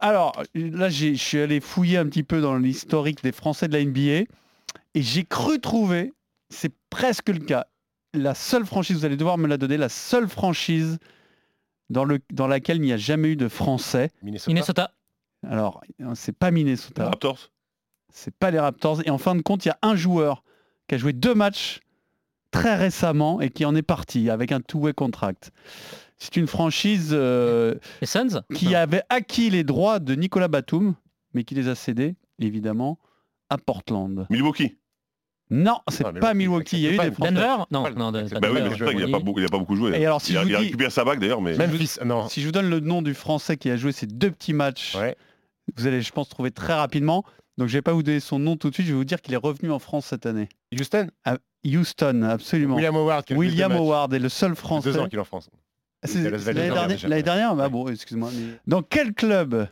Alors 0.00 0.32
là, 0.54 0.88
je 0.88 1.14
suis 1.14 1.38
allé 1.38 1.60
fouiller 1.60 1.98
un 1.98 2.06
petit 2.06 2.22
peu 2.22 2.40
dans 2.40 2.56
l'historique 2.56 3.22
des 3.22 3.32
Français 3.32 3.68
de 3.68 3.76
la 3.76 3.84
NBA 3.84 4.26
et 4.94 5.02
j'ai 5.02 5.24
cru 5.24 5.60
trouver, 5.60 6.12
c'est 6.50 6.72
presque 6.90 7.28
le 7.28 7.38
cas, 7.38 7.66
la 8.12 8.34
seule 8.34 8.66
franchise, 8.66 8.98
vous 8.98 9.04
allez 9.04 9.16
devoir 9.16 9.38
me 9.38 9.46
la 9.46 9.56
donner, 9.56 9.76
la 9.76 9.88
seule 9.88 10.28
franchise 10.28 10.98
dans, 11.88 12.04
le, 12.04 12.20
dans 12.32 12.46
laquelle 12.46 12.78
il 12.78 12.82
n'y 12.82 12.92
a 12.92 12.96
jamais 12.96 13.30
eu 13.30 13.36
de 13.36 13.48
Français. 13.48 14.10
Minnesota. 14.22 14.50
Minnesota. 14.50 14.94
Alors, 15.48 15.80
c'est 16.14 16.36
pas 16.36 16.50
Minnesota. 16.50 17.04
Raptors. 17.06 17.50
C'est 18.12 18.34
pas 18.34 18.50
les 18.50 18.58
Raptors. 18.58 19.02
Et 19.06 19.10
en 19.10 19.18
fin 19.18 19.34
de 19.34 19.42
compte, 19.42 19.64
il 19.64 19.68
y 19.68 19.72
a 19.72 19.78
un 19.82 19.94
joueur 19.94 20.42
qui 20.88 20.96
a 20.96 20.98
joué 20.98 21.12
deux 21.12 21.34
matchs 21.34 21.80
très 22.50 22.76
récemment 22.76 23.40
et 23.40 23.50
qui 23.50 23.64
en 23.64 23.74
est 23.74 23.82
parti 23.82 24.28
avec 24.28 24.52
un 24.52 24.60
two-way 24.60 24.92
contract. 24.92 25.52
C'est 26.18 26.36
une 26.36 26.46
franchise 26.46 27.10
euh, 27.12 27.76
Les 28.00 28.06
Suns? 28.06 28.42
qui 28.54 28.74
avait 28.74 29.02
acquis 29.08 29.48
les 29.50 29.64
droits 29.64 30.00
de 30.00 30.14
Nicolas 30.14 30.48
Batum, 30.48 30.94
mais 31.32 31.44
qui 31.44 31.54
les 31.54 31.68
a 31.68 31.74
cédés, 31.74 32.16
évidemment, 32.38 32.98
à 33.48 33.56
Portland. 33.56 34.26
Milwaukee. 34.28 34.76
Non, 35.50 35.78
c'est 35.90 36.04
Ah, 36.06 36.12
pas 36.12 36.32
Milwaukee. 36.34 36.76
Il 36.76 36.80
y 36.82 36.86
a 36.86 36.90
eu 36.92 36.98
des 36.98 37.10
Français. 37.12 37.32
Denver 37.32 37.56
Non, 37.72 37.90
non, 37.96 38.12
de- 38.12 38.24
c'est 38.28 38.38
Bah 38.38 38.48
oui, 38.48 38.54
mais 38.54 38.60
Denver. 38.60 38.74
c'est 38.78 38.84
vrai 38.84 38.94
qu'il 38.94 39.04
a 39.04 39.08
pas 39.08 39.18
beaucoup, 39.24 39.40
il 39.40 39.44
a 39.46 39.48
pas 39.48 39.58
beaucoup 39.58 39.74
joué. 39.76 40.00
Et 40.00 40.06
alors, 40.06 40.20
si 40.20 40.32
il, 40.32 40.38
a, 40.38 40.42
il 40.42 40.48
dis- 40.48 40.54
récupéré 40.54 40.90
sa 40.90 41.04
bague 41.04 41.18
d'ailleurs, 41.20 41.42
mais 41.42 41.56
Memphis, 41.56 41.96
non. 42.04 42.28
Si 42.28 42.40
je 42.40 42.46
vous 42.46 42.52
donne 42.52 42.70
le 42.70 42.78
nom 42.80 43.02
du 43.02 43.14
Français 43.14 43.56
qui 43.56 43.68
a 43.70 43.76
joué 43.76 43.90
ces 43.92 44.06
deux 44.06 44.30
petits 44.30 44.52
matchs, 44.52 44.94
Ouais. 44.94 45.16
vous 45.76 45.86
allez, 45.88 46.02
je 46.02 46.12
pense, 46.12 46.28
trouver 46.28 46.50
très 46.52 46.74
rapidement. 46.74 47.24
Donc, 47.58 47.68
je 47.68 47.72
vais 47.74 47.82
pas 47.82 47.92
vous 47.92 48.02
donner 48.04 48.20
son 48.20 48.38
nom 48.38 48.56
tout 48.56 48.70
de 48.70 48.74
suite. 48.74 48.86
Je 48.86 48.92
vais 48.92 48.96
vous 48.98 49.04
dire 49.04 49.20
qu'il 49.20 49.34
est 49.34 49.38
revenu 49.38 49.70
en 49.72 49.78
France 49.80 50.06
cette 50.06 50.24
année. 50.24 50.48
Houston 50.72 51.08
Houston, 51.66 52.22
absolument. 52.22 52.76
William 52.76 52.96
Howard. 52.96 53.24
William. 53.32 53.72
Howard 53.72 54.14
est 54.14 54.18
le 54.18 54.28
seul 54.30 54.54
Français. 54.54 54.92
Deux 54.92 54.98
ans 54.98 55.08
qu'il 55.08 55.18
est 55.18 55.22
en 55.22 55.24
France. 55.24 55.50
Ah, 56.02 56.06
c'est- 56.06 56.18
Il 56.20 56.24
L'année 56.24 56.38
dernière, 56.54 56.74
dernière. 56.86 57.08
l'année 57.08 57.22
dernière 57.22 57.54
bah 57.56 57.68
bon, 57.68 57.86
excuse-moi. 57.88 58.30
mais- 58.32 58.54
Dans 58.66 58.82
quel 58.82 59.12
club 59.12 59.68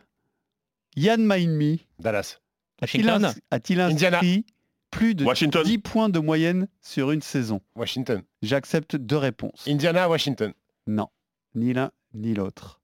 Yann 0.95 1.23
Maïnmi 1.23 1.87
Dallas. 1.99 2.37
a-t-il 2.81 3.07
Washington 3.07 4.13
inscrit 4.13 4.45
plus 4.91 5.15
de 5.15 5.25
Washington. 5.25 5.63
10 5.63 5.77
points 5.79 6.09
de 6.09 6.19
moyenne 6.19 6.67
sur 6.81 7.11
une 7.11 7.21
saison 7.21 7.61
Washington. 7.75 8.21
J'accepte 8.41 8.95
deux 8.95 9.17
réponses. 9.17 9.65
Indiana, 9.67 10.09
Washington. 10.09 10.53
Non, 10.87 11.07
ni 11.55 11.73
l'un 11.73 11.91
ni 12.13 12.33
l'autre. 12.33 12.81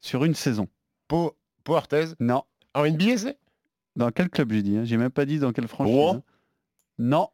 Sur 0.00 0.24
une 0.24 0.34
saison 0.34 0.68
Po, 1.08 1.36
Po. 1.64 1.78
Non. 2.20 2.42
En 2.74 2.86
NBA, 2.86 3.18
c'est? 3.18 3.38
Dans 3.96 4.10
quel 4.10 4.28
club 4.28 4.52
j'ai 4.52 4.62
dit 4.62 4.76
hein? 4.76 4.84
J'ai 4.84 4.96
même 4.96 5.10
pas 5.10 5.24
dit 5.24 5.38
dans 5.38 5.52
quelle 5.52 5.68
franchise. 5.68 5.94
Rouen 5.94 6.16
hein. 6.16 6.22
Non. 6.98 7.28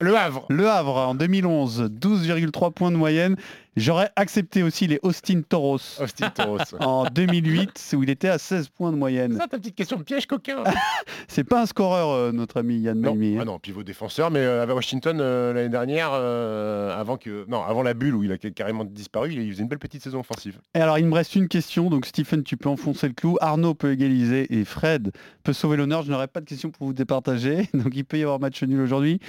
Le 0.00 0.16
Havre. 0.16 0.46
Le 0.48 0.68
Havre 0.68 0.96
en 0.96 1.14
2011, 1.14 1.90
12,3 1.90 2.72
points 2.72 2.90
de 2.92 2.96
moyenne. 2.96 3.36
J'aurais 3.76 4.10
accepté 4.16 4.62
aussi 4.62 4.86
les 4.86 4.98
Austin 5.02 5.42
Toros 5.48 6.00
Austin 6.00 6.30
Toros. 6.30 6.58
en 6.80 7.04
2008 7.04 7.94
où 7.96 8.02
il 8.02 8.10
était 8.10 8.28
à 8.28 8.38
16 8.38 8.68
points 8.68 8.92
de 8.92 8.96
moyenne. 8.96 9.36
Ça, 9.36 9.46
ta 9.46 9.58
petite 9.58 9.74
question 9.74 9.96
de 9.96 10.02
piège 10.02 10.26
coquin. 10.26 10.64
C'est 11.28 11.44
pas 11.44 11.62
un 11.62 11.66
scoreur, 11.66 12.10
euh, 12.10 12.32
notre 12.32 12.58
ami 12.58 12.78
Yann 12.78 13.00
non, 13.00 13.16
hein. 13.20 13.38
ah 13.40 13.44
non, 13.44 13.58
pivot 13.58 13.82
défenseur, 13.82 14.30
mais 14.30 14.40
euh, 14.40 14.62
avec 14.62 14.74
Washington 14.74 15.18
euh, 15.20 15.52
l'année 15.52 15.68
dernière, 15.68 16.10
euh, 16.12 16.98
avant 16.98 17.16
que, 17.16 17.44
non, 17.48 17.62
avant 17.62 17.82
la 17.82 17.94
bulle 17.94 18.14
où 18.14 18.24
il 18.24 18.32
a 18.32 18.38
carrément 18.38 18.84
disparu, 18.84 19.32
il 19.32 19.50
faisait 19.50 19.62
une 19.62 19.68
belle 19.68 19.78
petite 19.78 20.02
saison 20.02 20.20
offensive. 20.20 20.58
Et 20.74 20.80
alors, 20.80 20.98
il 20.98 21.06
me 21.06 21.14
reste 21.14 21.34
une 21.36 21.48
question. 21.48 21.90
Donc, 21.90 22.06
Stephen, 22.06 22.42
tu 22.42 22.56
peux 22.56 22.68
enfoncer 22.68 23.08
le 23.08 23.14
clou. 23.14 23.36
Arnaud 23.40 23.74
peut 23.74 23.92
égaliser 23.92 24.52
et 24.52 24.64
Fred 24.64 25.12
peut 25.42 25.52
sauver 25.52 25.76
l'honneur. 25.76 26.02
Je 26.02 26.10
n'aurai 26.10 26.28
pas 26.28 26.40
de 26.40 26.46
questions 26.46 26.70
pour 26.70 26.86
vous 26.86 26.92
départager. 26.92 27.68
Donc, 27.74 27.94
il 27.94 28.04
peut 28.04 28.18
y 28.18 28.22
avoir 28.22 28.40
match 28.40 28.62
nul 28.62 28.80
aujourd'hui. 28.80 29.20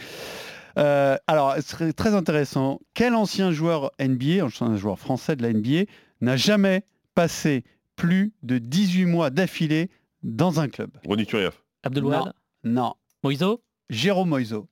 Euh, 0.77 1.17
alors, 1.27 1.55
ce 1.55 1.61
serait 1.61 1.93
très 1.93 2.13
intéressant. 2.13 2.79
Quel 2.93 3.15
ancien 3.15 3.51
joueur 3.51 3.91
NBA, 3.99 4.45
un 4.61 4.77
joueur 4.77 4.99
français 4.99 5.35
de 5.35 5.43
la 5.43 5.53
NBA, 5.53 5.89
n'a 6.21 6.37
jamais 6.37 6.83
passé 7.15 7.63
plus 7.95 8.33
de 8.43 8.57
18 8.57 9.05
mois 9.05 9.29
d'affilée 9.29 9.89
dans 10.23 10.59
un 10.59 10.67
club? 10.67 10.91
Ronny 11.05 11.25
Turiaf. 11.25 11.61
Abdelwad 11.83 12.33
Non. 12.63 12.93
Moiso 13.23 13.61
Jérôme 13.89 14.29
Moiso. 14.29 14.67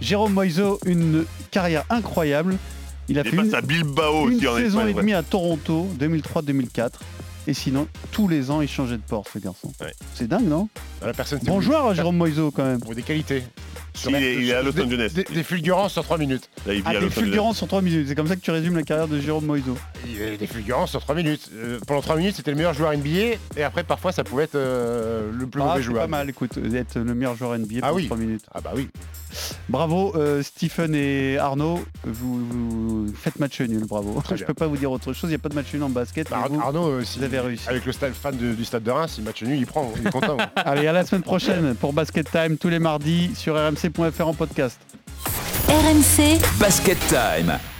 Jérôme 0.00 0.32
Moiso, 0.32 0.78
une 0.84 1.24
carrière 1.50 1.84
incroyable. 1.90 2.56
Il 3.08 3.18
a 3.18 3.22
Il 3.24 3.30
fait 3.30 3.36
une, 3.36 3.54
à 3.54 3.60
Bilbao 3.60 4.28
une 4.28 4.36
aussi 4.36 4.48
en 4.48 4.56
saison 4.56 4.86
et 4.86 4.92
demie 4.92 5.14
à 5.14 5.22
Toronto, 5.22 5.86
2003-2004. 5.98 6.90
Et 7.46 7.54
sinon, 7.54 7.88
tous 8.12 8.28
les 8.28 8.50
ans, 8.50 8.60
il 8.60 8.68
changeait 8.68 8.98
de 8.98 9.02
port, 9.02 9.24
ce 9.32 9.38
garçon. 9.38 9.72
Ouais. 9.80 9.94
C'est 10.12 10.28
dingue, 10.28 10.46
non? 10.46 10.68
La 11.00 11.14
personne 11.14 11.38
Bon 11.44 11.62
joueur, 11.62 11.94
Jérôme 11.94 12.16
Moiso, 12.16 12.50
quand 12.50 12.64
même. 12.64 12.80
Pour 12.80 12.94
des 12.94 13.02
qualités. 13.02 13.42
Il 14.06 14.14
est, 14.14 14.34
il 14.36 14.48
est 14.50 14.54
à 14.54 14.62
Los 14.62 14.78
Angeles. 14.80 15.10
Des, 15.14 15.24
des 15.24 15.42
fulgurances 15.42 15.92
sur 15.92 16.04
3 16.04 16.18
minutes. 16.18 16.48
Là, 16.66 16.74
il 16.74 16.78
vit 16.80 16.82
Ah, 16.86 16.90
à 16.90 16.92
des 16.94 17.00
Los 17.00 17.06
Angeles. 17.06 17.22
fulgurances 17.22 17.62
en 17.62 17.66
3 17.66 17.82
minutes. 17.82 18.06
C'est 18.08 18.14
comme 18.14 18.26
ça 18.28 18.36
que 18.36 18.40
tu 18.40 18.50
résumes 18.50 18.76
la 18.76 18.82
carrière 18.82 19.08
de 19.08 19.18
Jérôme 19.20 19.46
Moiso. 19.46 19.76
Il 20.06 20.16
y 20.18 20.22
a 20.22 20.36
des 20.36 20.46
fulgurances 20.46 20.90
sur 20.90 21.00
3 21.00 21.14
minutes. 21.14 21.50
Euh, 21.54 21.78
pendant 21.86 22.00
3 22.00 22.16
minutes, 22.16 22.36
c'était 22.36 22.50
le 22.50 22.56
meilleur 22.56 22.74
joueur 22.74 22.92
NBA. 22.96 23.36
Et 23.56 23.62
après, 23.64 23.84
parfois, 23.84 24.12
ça 24.12 24.24
pouvait 24.24 24.44
être 24.44 24.54
euh, 24.54 25.30
le 25.32 25.46
plus 25.46 25.60
Ah, 25.62 25.64
mauvais 25.66 25.76
c'est 25.78 25.82
joueur. 25.84 26.02
pas 26.02 26.08
mal, 26.08 26.28
écoute, 26.30 26.58
être 26.74 26.98
le 26.98 27.14
meilleur 27.14 27.34
joueur 27.36 27.58
NBA 27.58 27.80
Ah 27.82 27.88
pour 27.88 27.96
oui. 27.96 28.06
3 28.06 28.16
minutes. 28.16 28.44
Ah 28.54 28.60
bah 28.60 28.72
oui. 28.76 28.88
Bravo, 29.68 30.12
euh, 30.16 30.42
Stephen 30.42 30.94
et 30.94 31.36
Arnaud. 31.36 31.84
Vous, 32.04 32.46
vous 32.48 33.12
faites 33.14 33.38
match 33.38 33.60
nul, 33.60 33.84
bravo. 33.86 34.20
Très 34.22 34.36
Je 34.36 34.40
bien. 34.40 34.46
peux 34.46 34.54
pas 34.54 34.66
vous 34.66 34.76
dire 34.78 34.90
autre 34.90 35.12
chose, 35.12 35.24
il 35.24 35.28
n'y 35.30 35.34
a 35.34 35.38
pas 35.38 35.50
de 35.50 35.54
match 35.54 35.72
nul 35.74 35.82
en 35.82 35.90
basket. 35.90 36.30
Bah, 36.30 36.38
mais 36.50 36.56
vous- 36.56 36.60
Arnaud, 36.62 36.88
euh, 36.88 37.04
si- 37.04 37.18
vous 37.18 37.24
avez 37.24 37.38
réussi. 37.40 37.68
avec 37.68 37.84
le 37.84 37.92
stade 37.92 38.14
fan 38.14 38.36
de- 38.36 38.54
du 38.54 38.64
stade 38.64 38.82
de 38.84 38.90
Reims, 38.90 39.12
si 39.16 39.20
match 39.22 39.42
nul, 39.42 39.58
il 39.58 39.66
prend. 39.66 39.92
Il 40.00 40.06
est 40.06 40.10
content. 40.10 40.38
Allez, 40.56 40.86
à 40.86 40.92
la 40.92 41.04
semaine 41.04 41.22
prochaine 41.22 41.74
pour 41.74 41.92
Basket 41.92 42.30
Time, 42.30 42.56
tous 42.56 42.68
les 42.70 42.78
mardis 42.78 43.30
sur 43.34 43.56
rmc.fr 43.88 44.22
en 44.22 44.34
podcast. 44.34 44.78
RMC 45.68 46.40
Basket 46.58 46.98
Time. 47.08 47.77